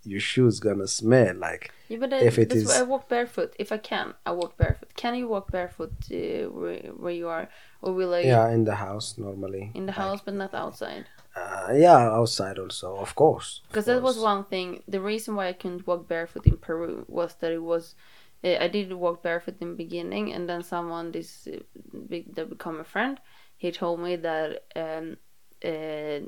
[0.03, 1.71] your shoes gonna smell like.
[1.89, 3.53] Yeah, but I, if it that's I walk barefoot.
[3.59, 4.93] If I can, I walk barefoot.
[4.95, 7.47] Can you walk barefoot uh, where, where you are,
[7.81, 9.71] or will I Yeah, in the house normally.
[9.73, 11.05] in the Like, house but not outside?
[11.37, 13.61] Uh, yeah, outside also, of course.
[13.67, 14.81] Because that was one thing.
[14.87, 17.95] The reason why I couldn't walk barefoot in Peru was that it was.
[18.43, 21.59] Uh, I did walk barefoot in the beginning, and then someone this uh,
[22.07, 23.19] big that become a friend.
[23.57, 25.17] He told me that um,
[25.65, 26.19] uh,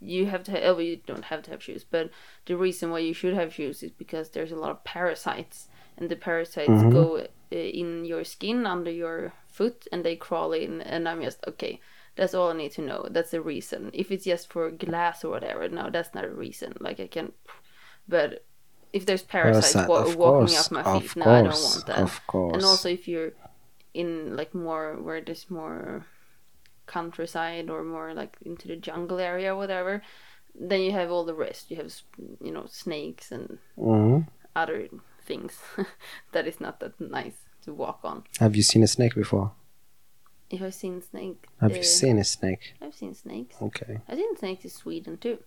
[0.00, 0.52] you have to.
[0.52, 2.10] Have, oh, you don't have to have shoes, but
[2.46, 6.08] the reason why you should have shoes is because there's a lot of parasites, and
[6.08, 6.92] the parasites Mhm.
[6.92, 10.80] go in your skin under your foot, and they crawl in.
[10.80, 11.80] And I'm just okay.
[12.16, 13.06] That's all I need to know.
[13.10, 13.90] That's the reason.
[13.94, 16.74] If it's just for glass or whatever, no, that's not a reason.
[16.80, 17.32] Like I can,
[18.08, 18.44] but
[18.92, 21.98] if there's parasites Parasite, wa- walking course, up my feet, no, I don't want that.
[21.98, 22.54] Of course.
[22.54, 23.32] And also, if you're
[23.94, 26.04] in like more where there's more
[26.86, 30.02] countryside or more like into the jungle area, or whatever,
[30.54, 31.70] then you have all the rest.
[31.70, 31.94] You have
[32.42, 34.26] you know snakes and Mhm.
[34.56, 34.88] other
[35.22, 35.58] things
[36.32, 38.24] that is not that nice to walk on.
[38.40, 39.52] Have you seen a snake before?
[40.50, 42.74] If I've seen snake, Have uh, you seen a snake?
[42.82, 43.56] I've seen snakes.
[43.62, 43.98] Okay.
[44.08, 45.38] I've seen snakes in Sweden too.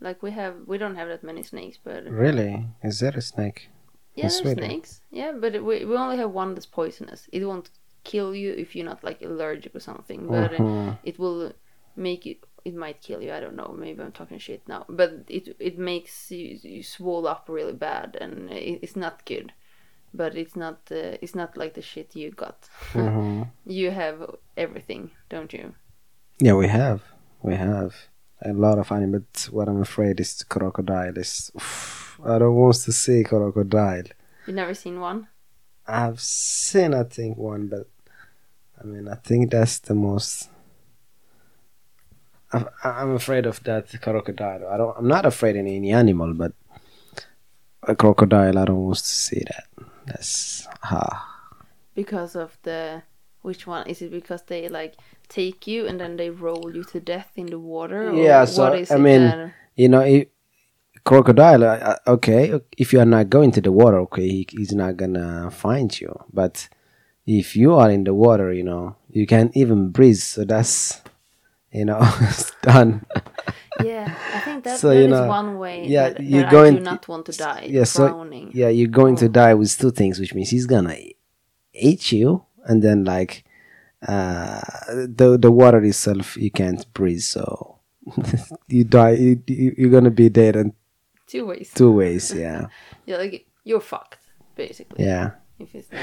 [0.00, 2.66] Like we have, we don't have that many snakes, but Really?
[2.82, 3.68] Is there a snake?
[4.14, 5.00] yeah, in there's snakes.
[5.10, 7.28] Yeah, but we we only have one that's poisonous.
[7.32, 7.70] It won't
[8.04, 10.98] kill you if you're not like allergic or something, but uh, Mhm.
[11.04, 11.52] it will
[11.96, 12.36] make you.
[12.64, 13.32] It might kill you.
[13.32, 13.74] I don't know.
[13.78, 18.16] Maybe I'm talking shit now, but it it makes you, you swell up really bad,
[18.20, 19.52] and it, it's not good.
[20.16, 22.68] But it's not uh, it's not like the shit you got.
[22.94, 23.48] Mhm.
[23.66, 24.18] You have
[24.56, 25.74] everything, don't you?
[26.40, 27.00] Yeah, we have.
[27.42, 27.92] We have
[28.42, 29.24] a lot of animals.
[29.32, 31.18] But what I'm afraid is the crocodile.
[31.18, 31.50] Is
[32.24, 34.04] I don't want to see crocodile.
[34.46, 35.28] You never seen one?
[35.88, 37.86] I've seen, I think, one, but
[38.80, 40.48] I mean, I think that's the most.
[42.52, 44.66] I'm, I'm afraid of that crocodile.
[44.72, 44.96] I don't.
[44.98, 46.52] I'm not afraid of any animal, but
[47.82, 48.58] a crocodile.
[48.58, 49.66] I don't want to see that.
[50.06, 51.50] That's ha.
[51.94, 53.02] because of the
[53.42, 54.94] which one is it because they like
[55.28, 58.62] take you and then they roll you to death in the water or Yeah, so,
[58.62, 60.28] what is I mean, You know, if,
[61.06, 61.64] crocodile.
[61.64, 64.96] Uh, uh, okay, if you are not going to the water, okay, he, he's not
[64.96, 66.12] gonna find you.
[66.32, 66.68] But
[67.26, 70.16] if you are in the water, you know, you can't even breathe.
[70.16, 71.00] So that's,
[71.72, 73.06] you know, it's done.
[73.84, 76.50] yeah i think that, So, that you is know, one way yeah, that, you're that
[76.50, 79.28] going i do not want to die yeah, so- drowning Yeah, you're going to Oh.
[79.42, 80.96] die with two things, which means he's gonna
[81.74, 83.44] eat you, and then like
[84.06, 84.60] uh,
[85.18, 87.78] the the water itself, you can't breathe, so
[88.68, 89.12] you die.
[89.12, 90.72] You, you, you're gonna be dead in
[91.26, 92.32] two ways two ways.
[92.32, 92.66] Yeah,
[93.06, 94.20] yeah like you're fucked
[94.54, 95.30] basically yeah.
[95.58, 96.00] if it's not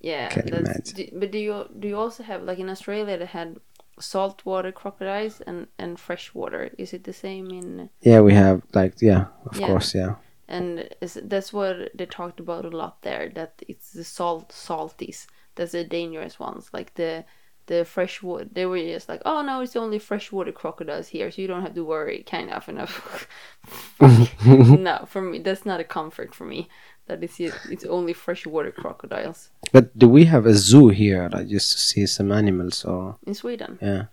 [0.00, 0.94] yeah Can that's, imagine.
[0.96, 3.56] do, but do you do you also have like in australia they had
[4.00, 6.70] saltwater crocodiles and and freshwater.
[6.78, 7.90] Is it the same in?
[8.02, 9.66] Yeah, we have like yeah, of Yeah.
[9.66, 10.14] course, yeah.
[10.48, 13.28] And is, that's what they talked about a lot there.
[13.34, 15.26] That it's the salt salties
[15.56, 16.70] that's the dangerous ones.
[16.72, 17.24] Like the
[17.68, 21.46] the freshwater, they were just like, oh no, it's only freshwater crocodiles here, so you
[21.48, 22.24] don't have to worry.
[22.24, 23.28] Kind of enough.
[24.00, 26.68] no, for me, that's not a comfort for me.
[27.06, 27.54] That is it.
[27.70, 32.06] It's only freshwater crocodiles But do we have a zoo here, like just to see
[32.06, 33.78] some animals or in Sweden.
[33.80, 34.04] yeah?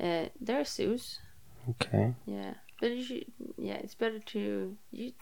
[0.00, 1.20] Uh, there are zoos.
[1.70, 2.14] Okay.
[2.26, 3.26] Yeah, but you should,
[3.58, 5.12] yeah, it's better to you.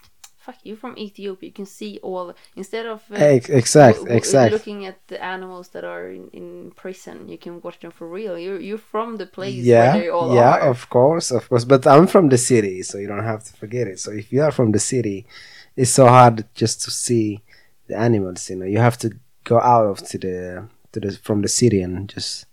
[0.47, 1.47] Fuck, you from Ethiopia.
[1.51, 2.27] You can see all
[2.57, 4.53] instead of uh, Ex- exact, w- exact.
[4.55, 7.29] looking at the animals that are in, in prison.
[7.29, 8.35] You can watch them for real.
[8.45, 10.71] You're you're from the place Yeah, where they all yeah, are.
[10.75, 11.65] of course, of course.
[11.73, 13.99] But I'm from the city, so you don't have to forget it.
[14.05, 15.19] So if you are from the city,
[15.77, 17.27] it's so hard just to see
[17.89, 18.49] the animals.
[18.51, 19.09] You know, you have to
[19.45, 20.37] go out of to the
[20.93, 22.47] to the from the city and just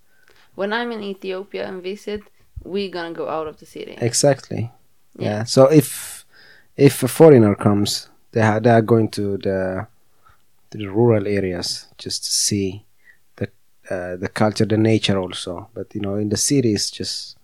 [0.56, 2.22] When I'm in Ethiopia and visit,
[2.74, 3.96] we're gonna go out of the city.
[4.10, 4.62] exactly.
[5.20, 5.26] Yeah.
[5.30, 5.44] Yeah.
[5.46, 5.92] So if
[6.78, 9.88] if a foreigner comes, they are, they are going to the
[10.72, 12.86] to the rural areas just to see
[13.38, 13.46] the
[13.90, 15.70] uh, the culture, the nature also.
[15.74, 17.38] But you know, in the city, it's just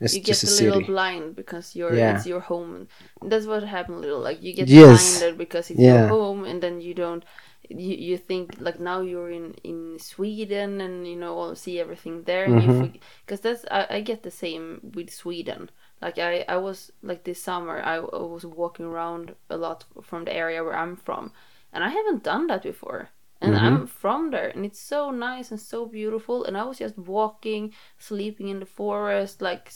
[0.00, 2.16] it's you get a a little blind because you're Yeah.
[2.16, 2.88] it's your home.
[3.22, 4.00] That's what happened.
[4.00, 5.18] Little like you get Yes.
[5.18, 5.94] blinded because it's Yeah.
[5.94, 7.24] your home, and then you don't.
[7.68, 12.22] You, you think like now you're in in Sweden and you know all see everything
[12.24, 12.92] there and Mhm.
[13.24, 15.70] because that's I, I get the same with Sweden.
[16.00, 20.24] Like I I was like this summer I, I was walking around a lot from
[20.24, 21.32] the area where I'm from,
[21.72, 23.10] and I haven't done that before.
[23.40, 23.56] And Mhm.
[23.56, 26.44] I'm from there, and it's so nice and so beautiful.
[26.44, 29.70] And I was just walking, sleeping in the forest, like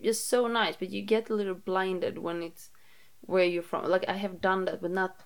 [0.00, 0.76] just so nice.
[0.76, 2.70] But you get a little blinded when it's
[3.22, 3.86] where you're from.
[3.88, 5.20] Like I have done that, but not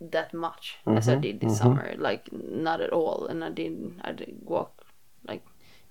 [0.00, 1.58] that much as I Mhm, did this mhm.
[1.58, 1.94] summer.
[1.98, 3.26] Like not at all.
[3.26, 4.84] And I didn't, I did walk
[5.26, 5.42] like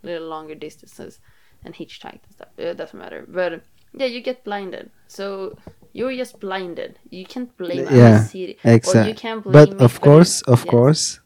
[0.03, 1.19] a little longer distances
[1.63, 2.49] and hitchhiked and stuff.
[2.57, 3.25] It doesn't matter.
[3.27, 3.63] But
[3.93, 4.91] yeah, you get blinded.
[5.07, 5.57] So
[5.93, 6.99] you're just blinded.
[7.09, 8.57] You can't blame Yeah, city.
[8.63, 10.69] Or you can't blame But of course, of yes.
[10.69, 11.19] course.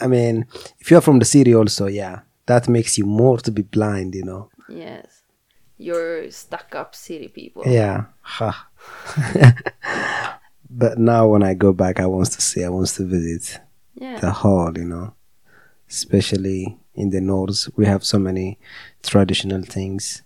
[0.00, 0.46] I mean,
[0.78, 4.24] if you're from the city, also, yeah, that makes you more to be blind, you
[4.24, 4.50] know.
[4.68, 5.22] Yes.
[5.78, 7.62] You're stuck up city people.
[7.66, 8.04] Yeah.
[10.78, 13.60] But now when I go back, I want to see, I want to visit
[13.94, 14.20] Yeah.
[14.20, 15.14] the hall, you know.
[15.88, 18.58] Especially in the north, we have so many
[19.02, 20.22] traditional things,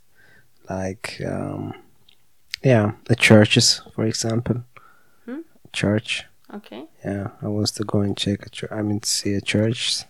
[0.69, 1.75] like, um,
[2.65, 4.57] yeah, the churches, for example.
[5.27, 5.43] Hmm?
[5.73, 6.25] Church.
[6.59, 6.83] Okay.
[7.05, 8.73] Yeah, I wants to go and check a church.
[8.73, 10.05] I mean, to see a church.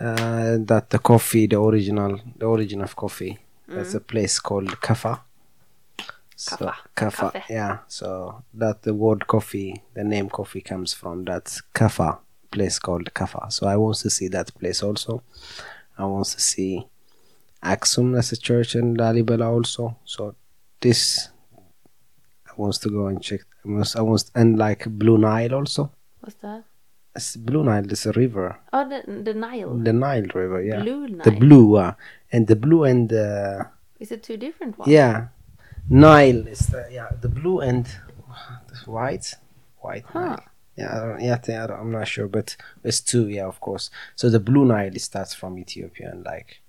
[0.00, 3.38] Uh, that the coffee, the original, the origin of coffee.
[3.68, 5.20] That's a place called Kafa.
[6.40, 6.74] So, Kaffa.
[6.96, 7.42] Kafa.
[7.50, 7.78] Yeah.
[7.88, 11.44] So that the word coffee, the name coffee comes from that
[11.74, 12.18] Kafa
[12.50, 13.52] place called Kafa.
[13.52, 15.22] So I want to see that place also.
[15.98, 16.86] I want to see
[17.62, 19.96] Axum as a church in Lalibela also.
[20.04, 20.34] So
[20.80, 21.28] this
[22.48, 23.40] I wants to go and check.
[23.64, 25.92] I wants, I wants and like Blue Nile also.
[26.20, 26.64] What's that?
[27.14, 29.74] It's Blue Nile is a river, Oh, the the Nile.
[29.76, 30.62] the Nile River.
[30.62, 31.24] Yeah, Blue Nile.
[31.24, 31.92] the blue, uh,
[32.32, 33.66] and the blue and the
[33.98, 34.88] Is it two different ones?
[34.90, 35.28] yeah,
[35.90, 37.86] Nile is the yeah the blue and
[38.86, 39.34] white,
[39.78, 40.20] white Huh.
[40.20, 40.44] Nile.
[40.76, 41.34] Yeah, I don't, yeah,
[41.64, 43.28] I don't- I'm not sure, but it's two.
[43.28, 43.90] Yeah, of course.
[44.16, 46.60] So the blue Nile starts from Ethiopia and like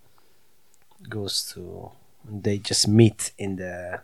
[1.10, 1.92] goes to.
[2.26, 4.02] They just meet in the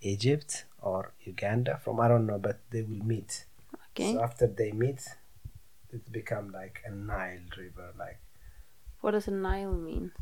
[0.00, 3.44] Egypt or Uganda from I don't know, but they will meet.
[3.90, 4.12] Okay.
[4.14, 5.00] So after they meet,
[5.92, 8.18] it become like a Nile river, like
[9.00, 10.12] What does a Nile mean?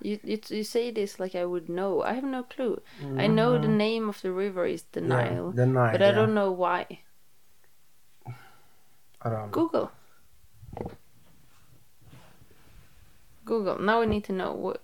[0.00, 2.02] You, you you say this like I would know.
[2.02, 2.80] I have no clue.
[3.16, 5.10] I know the name of the river is the Mm-hmm.
[5.12, 5.92] Yeah, Nile, the Nile.
[5.92, 6.12] but I yeah.
[6.12, 7.00] don't know why.
[9.22, 9.52] I don't know.
[9.52, 9.90] Google.
[13.44, 13.78] Google.
[13.78, 14.82] Now we need to know what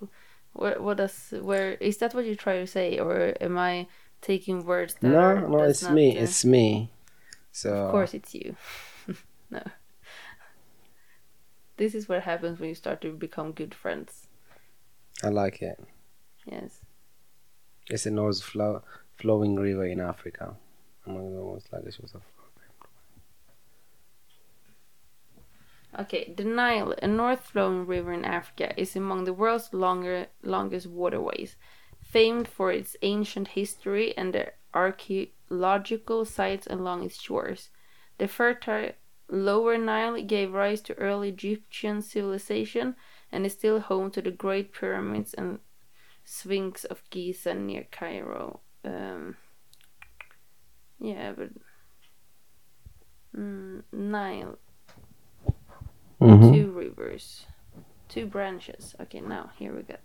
[0.52, 3.88] what what does where is that what you try to say or am I
[4.20, 6.16] taking words that No, are, no, it's me.
[6.16, 6.90] It's me.
[7.52, 8.56] So Of course, it's you.
[9.50, 9.62] no.
[11.76, 14.21] This is what happens when you start to become good friends.
[15.22, 15.78] I like it.
[16.46, 16.80] Yes.
[17.86, 18.82] It's a north flow,
[19.16, 20.56] flowing river in Africa.
[21.06, 22.20] Among the most like this was a
[25.98, 31.56] Okay, the Nile, a north-flowing river in Africa, is among the world's longer, longest waterways,
[32.00, 37.68] famed for its ancient history and the archaeological sites along its shores.
[38.16, 38.92] The fertile
[39.28, 42.96] Lower Nile gave rise to early Egyptian civilization
[43.32, 45.58] and is still home to the Great Pyramids and
[46.24, 48.60] Sphinx of Giza near Cairo.
[48.84, 49.36] Um,
[51.00, 51.50] yeah, but
[53.36, 54.58] mm, Nile
[56.20, 56.52] Mhm.
[56.54, 57.46] two rivers
[58.08, 58.94] Two branches.
[59.00, 60.04] Okay, now here we got.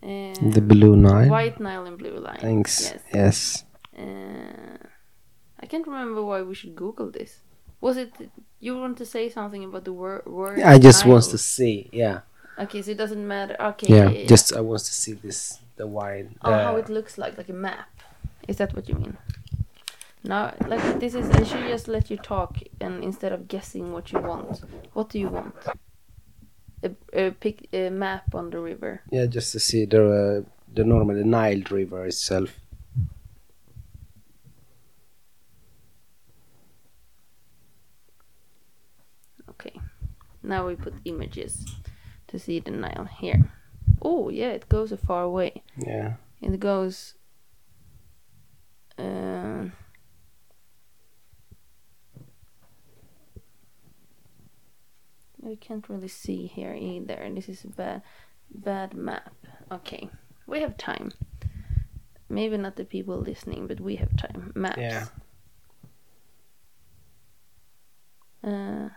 [0.00, 1.28] Uh, The Blue Nile.
[1.28, 2.38] White Nile and Blue Nile.
[2.38, 2.92] Thanks.
[2.92, 3.02] Yes.
[3.12, 3.64] Yes.
[3.98, 4.78] Uh,
[5.58, 7.42] I can't remember why we should Google this.
[7.80, 8.12] Was it
[8.60, 10.26] you want to say something about the word?
[10.26, 11.12] word I just Nile?
[11.12, 11.88] wants to see.
[11.92, 12.20] Yeah.
[12.58, 13.56] Okay, so it doesn't matter.
[13.60, 13.86] Okay.
[13.88, 14.26] Yeah.
[14.26, 16.30] Just I wants to see this the wide.
[16.42, 17.88] Oh, how uh, it looks like, like a map.
[18.48, 19.16] Is that what you mean?
[20.24, 21.30] No, like this is.
[21.30, 24.60] I should just let you talk, and instead of guessing what you want,
[24.92, 25.54] what do you want?
[26.82, 29.02] A, a pic, a map on the river.
[29.10, 32.58] Yeah, just to see the uh, the normal the Nile River itself.
[39.50, 39.80] Okay.
[40.48, 41.66] Now we put images
[42.28, 43.52] to see the Nile here.
[44.00, 45.62] Oh yeah, it goes a far away.
[45.76, 46.14] Yeah.
[46.40, 47.14] It goes.
[48.98, 49.66] Uh,
[55.46, 57.30] I can't really see here either.
[57.34, 58.02] This is a bad,
[58.50, 59.34] bad map.
[59.70, 60.08] Okay,
[60.46, 61.12] we have time.
[62.30, 64.52] Maybe not the people listening, but we have time.
[64.54, 64.78] Maps.
[64.78, 65.06] Yeah.
[68.42, 68.88] Uh,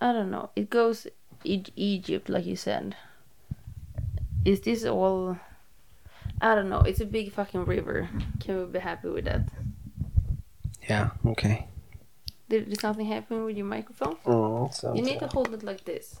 [0.00, 0.50] I don't know.
[0.56, 1.06] It goes
[1.44, 2.96] e- Egypt, like you said.
[4.44, 5.38] Is this all?
[6.40, 6.80] I don't know.
[6.80, 8.08] It's a big fucking river.
[8.40, 9.48] Can we be happy with that?
[10.88, 11.10] Yeah.
[11.26, 11.66] Okay.
[12.48, 14.16] Did, did something happen with your microphone?
[14.26, 16.20] Oh, so You need to hold it like this,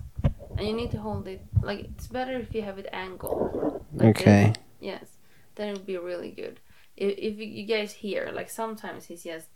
[0.58, 3.84] and you need to hold it like it's better if you have it angled.
[3.92, 4.52] Like Okay.
[4.54, 4.56] this.
[4.80, 5.06] Yes,
[5.54, 6.58] then it would be really good.
[6.96, 9.48] If, if you guys hear, like sometimes he's just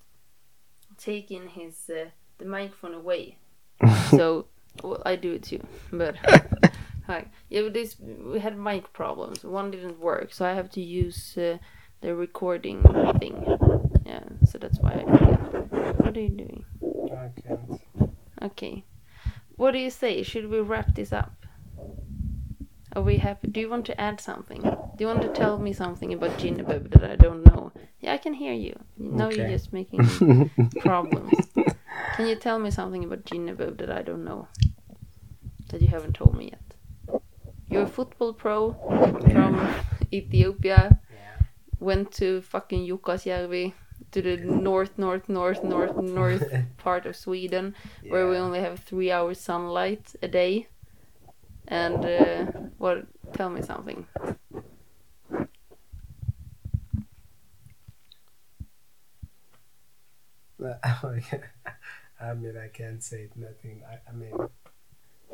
[0.97, 3.39] taking his uh, the microphone away.
[4.11, 4.47] so
[4.82, 5.61] well, I do it too,
[5.93, 6.16] but
[7.09, 9.44] like yeah, but this we had mic problems.
[9.44, 11.59] One didn't work, so I have to use uh,
[12.01, 12.82] the recording
[13.19, 13.44] thing.
[14.07, 14.93] Yeah, so that's why.
[14.93, 15.02] I,
[16.02, 16.65] what are you doing?
[16.82, 17.78] Okay.
[18.43, 18.85] Okay.
[19.57, 20.23] What do you say?
[20.23, 21.40] Should we wrap this up?
[22.97, 23.49] Are we happy?
[23.49, 24.62] Do you want to add something?
[24.62, 27.73] Do you want to tell me something about Yinabeb that I don't know?
[28.01, 28.79] Yeah, I can hear you.
[28.99, 30.51] Now you're just making
[30.81, 31.33] problems.
[32.17, 34.49] Can you tell me something about Yinabeb that I don't know?
[35.69, 37.21] That you haven't told me yet?
[37.69, 38.73] You're a football pro
[39.33, 39.75] from
[40.12, 40.99] Ethiopia.
[41.12, 41.47] Yeah.
[41.79, 43.73] Went to fucking Jukkasjärvi
[44.11, 47.75] to the north, north, north, north, north part of Sweden
[48.09, 50.67] where we only have three hours sunlight a day.
[51.71, 52.45] And uh,
[52.79, 53.07] what?
[53.33, 54.07] Tell me something.
[62.21, 63.83] I mean, I can't say it, nothing.
[63.89, 64.35] I, I mean,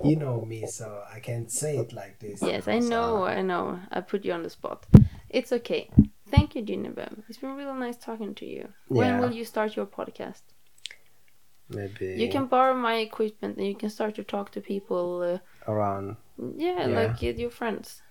[0.05, 2.43] you know me, so I can't say it like this.
[2.43, 3.81] Yes, I know, I know.
[3.91, 4.87] I put you on the spot.
[5.29, 5.91] It's okay.
[6.31, 7.23] Thank you, Yinabeb.
[7.29, 8.69] It's been really nice talking to you.
[8.89, 10.43] When will you start your podcast?
[11.69, 15.23] Maybe You can borrow my equipment and you can start to talk to people.
[15.23, 16.17] Uh, around.
[16.57, 17.01] yeah, Yeah.
[17.01, 18.03] like your friends.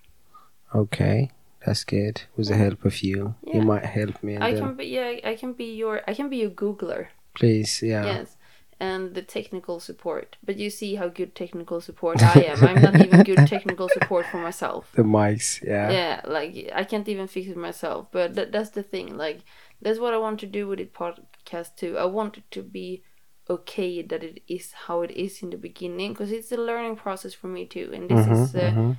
[0.74, 1.32] Okay,
[1.66, 2.24] that's good.
[2.36, 3.56] With the help of you, Yeah.
[3.58, 4.38] you might help me.
[4.38, 7.08] I then, can be yeah, I can be your I can be your Googler.
[7.34, 8.06] please, yeah.
[8.06, 8.38] Yes.
[8.78, 10.36] And the technical support.
[10.44, 12.62] But you see how good technical support I am.
[12.62, 14.92] I'm not even good technical support for myself.
[14.96, 15.90] The mics, yeah.
[15.92, 18.08] Yeah, like I can't even fix it myself.
[18.12, 19.16] But that, that's the thing.
[19.18, 19.40] Like
[19.82, 21.98] that's what I want to do with the podcast too.
[21.98, 23.02] I want it to be
[23.50, 27.34] okay that it is how it is in the beginning because it's a learning process
[27.34, 27.92] for me too.
[27.94, 28.98] And this Mhm, is uh, mhm.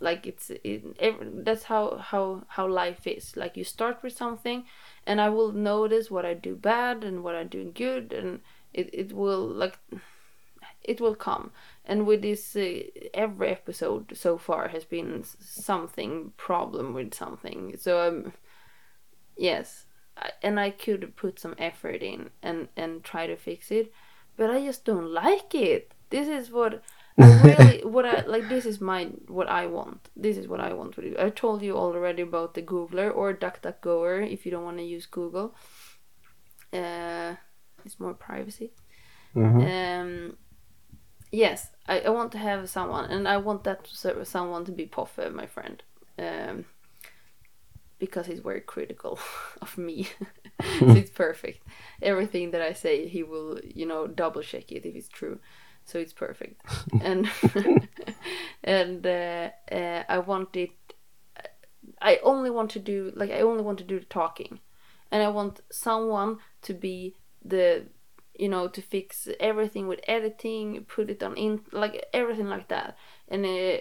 [0.00, 3.36] like it's it, ev- that's how how how life is.
[3.36, 4.64] Like you start with something,
[5.06, 8.40] and I will notice what I do bad and what I do good, and
[8.74, 9.78] it it will like
[10.82, 11.52] it will come.
[11.84, 12.80] And with this, uh,
[13.14, 17.76] every episode so far has been something problem with something.
[17.78, 18.32] So um,
[19.36, 19.86] yes,
[20.42, 23.92] and I could put some effort in and and try to fix it,
[24.36, 25.92] but I just don't like it.
[26.10, 26.82] This is what
[27.18, 28.48] I really what I like.
[28.48, 30.08] This is my what I want.
[30.16, 31.16] This is what I want to do.
[31.18, 35.06] I told you already about the Googler or DuckDuckGoer if you don't want to use
[35.06, 35.54] Google.
[36.72, 37.34] Uh,
[37.84, 38.72] it's more privacy.
[39.34, 39.62] Mhm.
[40.00, 40.36] Um,
[41.32, 44.86] yes, I, I want to have someone, and I want that so- someone to be
[44.86, 45.82] Poffe, my friend,
[46.18, 46.64] um,
[47.98, 49.18] because he's very critical
[49.62, 50.08] of me.
[50.78, 51.66] so it's perfect.
[52.02, 55.38] Everything that I say, he will, you know, double check it if it's true.
[55.84, 56.60] So it's perfect,
[57.00, 57.30] and
[58.62, 60.72] and uh, uh, I want it.
[62.02, 64.60] I only want to do like I only want to do the talking,
[65.10, 67.86] and I want someone to be the
[68.38, 72.96] you know to fix everything with editing put it on in like everything like that
[73.28, 73.78] and uh,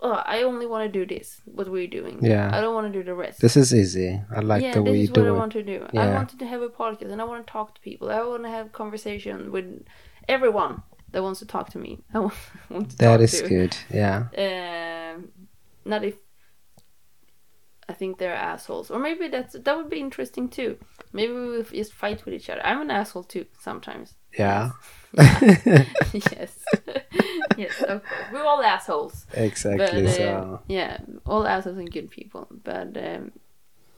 [0.00, 2.50] oh, i only want to do this what we're doing Yeah.
[2.56, 4.20] i don't want to do the rest This is easy.
[4.34, 5.38] I like yeah the way this you is what i do it.
[5.38, 6.02] want to do Yeah.
[6.04, 8.42] i wanted to have a podcast and i want to talk to people i want
[8.44, 9.84] to have conversation with
[10.28, 11.92] everyone that wants to talk to me.
[12.14, 13.48] I want, to That is to.
[13.48, 13.74] good.
[13.90, 14.18] Yeah.
[14.36, 15.30] Um,
[15.86, 16.16] not if
[17.88, 20.76] I think they're assholes, or maybe that's that would be interesting too.
[21.14, 22.60] Maybe we would just fight with each other.
[22.62, 24.14] I'm an asshole too sometimes.
[24.38, 24.72] Yeah.
[26.12, 26.52] Yes.
[27.56, 28.26] yes, of course.
[28.32, 29.26] We're all assholes.
[29.34, 29.86] exactly.
[29.86, 32.46] But uh, so yeah, all assholes and good people.
[32.64, 33.32] But um,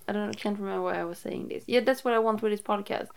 [0.09, 1.65] I don't know, can't remember why I was saying this.
[1.67, 3.09] Yeah, that's what I want with this podcast.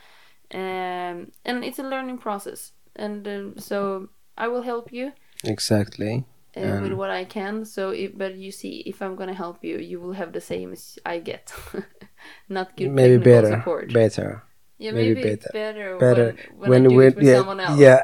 [0.53, 5.13] Um, and it's a learning process, and um, so I will help you
[5.43, 6.25] exactly.
[6.55, 7.65] uh, with Um, what I can.
[7.65, 10.71] So, if, but you see, if I'm gonna help you, you will have the same
[10.73, 11.51] as I get,
[12.49, 13.47] not good Maybe better.
[13.57, 13.91] support.
[13.93, 14.43] Better.
[14.83, 15.49] Yeah, maybe maybe, better.
[15.53, 15.97] better.
[15.97, 16.27] Better
[16.57, 17.79] when, when, I do it with yeah someone else.
[17.79, 17.99] yeah.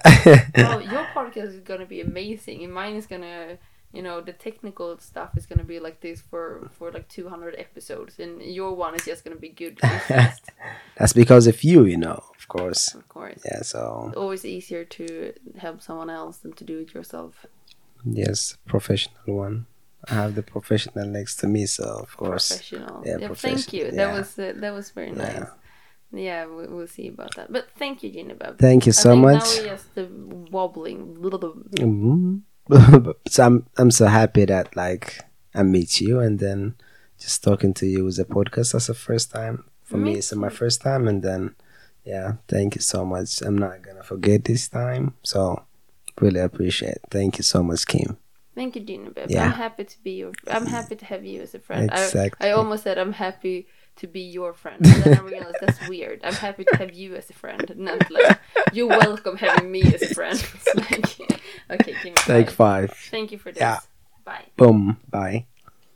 [0.67, 3.57] oh, your podcast is gonna be amazing, and mine is gonna,
[3.97, 8.19] you know, the technical stuff is gonna be like this for for like 200 episodes,
[8.19, 9.75] and your one is just gonna be good
[10.97, 12.19] That's because of you, you know.
[12.39, 12.93] Of course.
[12.95, 13.41] of course.
[13.45, 13.61] Yeah.
[13.61, 15.05] So Always easier to
[15.57, 17.45] help someone else than to do it yourself.
[18.05, 19.65] yes, professional one.
[20.09, 22.47] I have the professional next to me, so of course.
[22.49, 23.03] Professional.
[23.05, 23.91] Yeah, Yeah, thank profession- you.
[23.91, 25.33] That was uh, that was very nice.
[25.33, 25.49] Yeah,
[26.11, 27.51] we, we'll see about that.
[27.51, 28.57] But thank you, Yinabeb.
[28.57, 29.43] Thank you so much.
[29.43, 30.11] Now we're just
[30.51, 31.15] wobbling.
[31.17, 32.41] Mhm.
[33.27, 35.19] so I'm I'm so happy that like
[35.55, 36.75] I meet you and then
[37.19, 40.15] just talking to you with a podcast That's the first time for me.
[40.15, 41.55] It's my first time, and then
[42.05, 43.41] yeah, thank you so much.
[43.41, 45.15] I'm not gonna forget this time.
[45.23, 45.63] So
[46.19, 46.91] really appreciate.
[46.91, 47.01] It.
[47.09, 48.17] Thank you so much, Kim.
[48.55, 49.29] Thank you, Yinabeb.
[49.29, 49.45] Yeah.
[49.45, 50.31] I'm happy to be your.
[50.47, 51.89] I'm happy to have you as a friend.
[51.91, 52.47] Exactly.
[52.47, 53.67] I, I almost said I'm happy
[53.99, 54.85] to be your friend.
[54.85, 56.21] And then I realized that's weird.
[56.23, 58.39] I'm happy to have you as a friend, and not like
[58.73, 60.37] you're welcome having me as a friend.
[60.55, 62.89] It's like okay, give me Take five.
[62.89, 62.97] five.
[63.11, 63.61] Thank you for this.
[63.61, 63.79] Yeah.
[64.25, 64.45] Bye.
[64.57, 64.97] Boom.
[65.09, 65.45] Bye.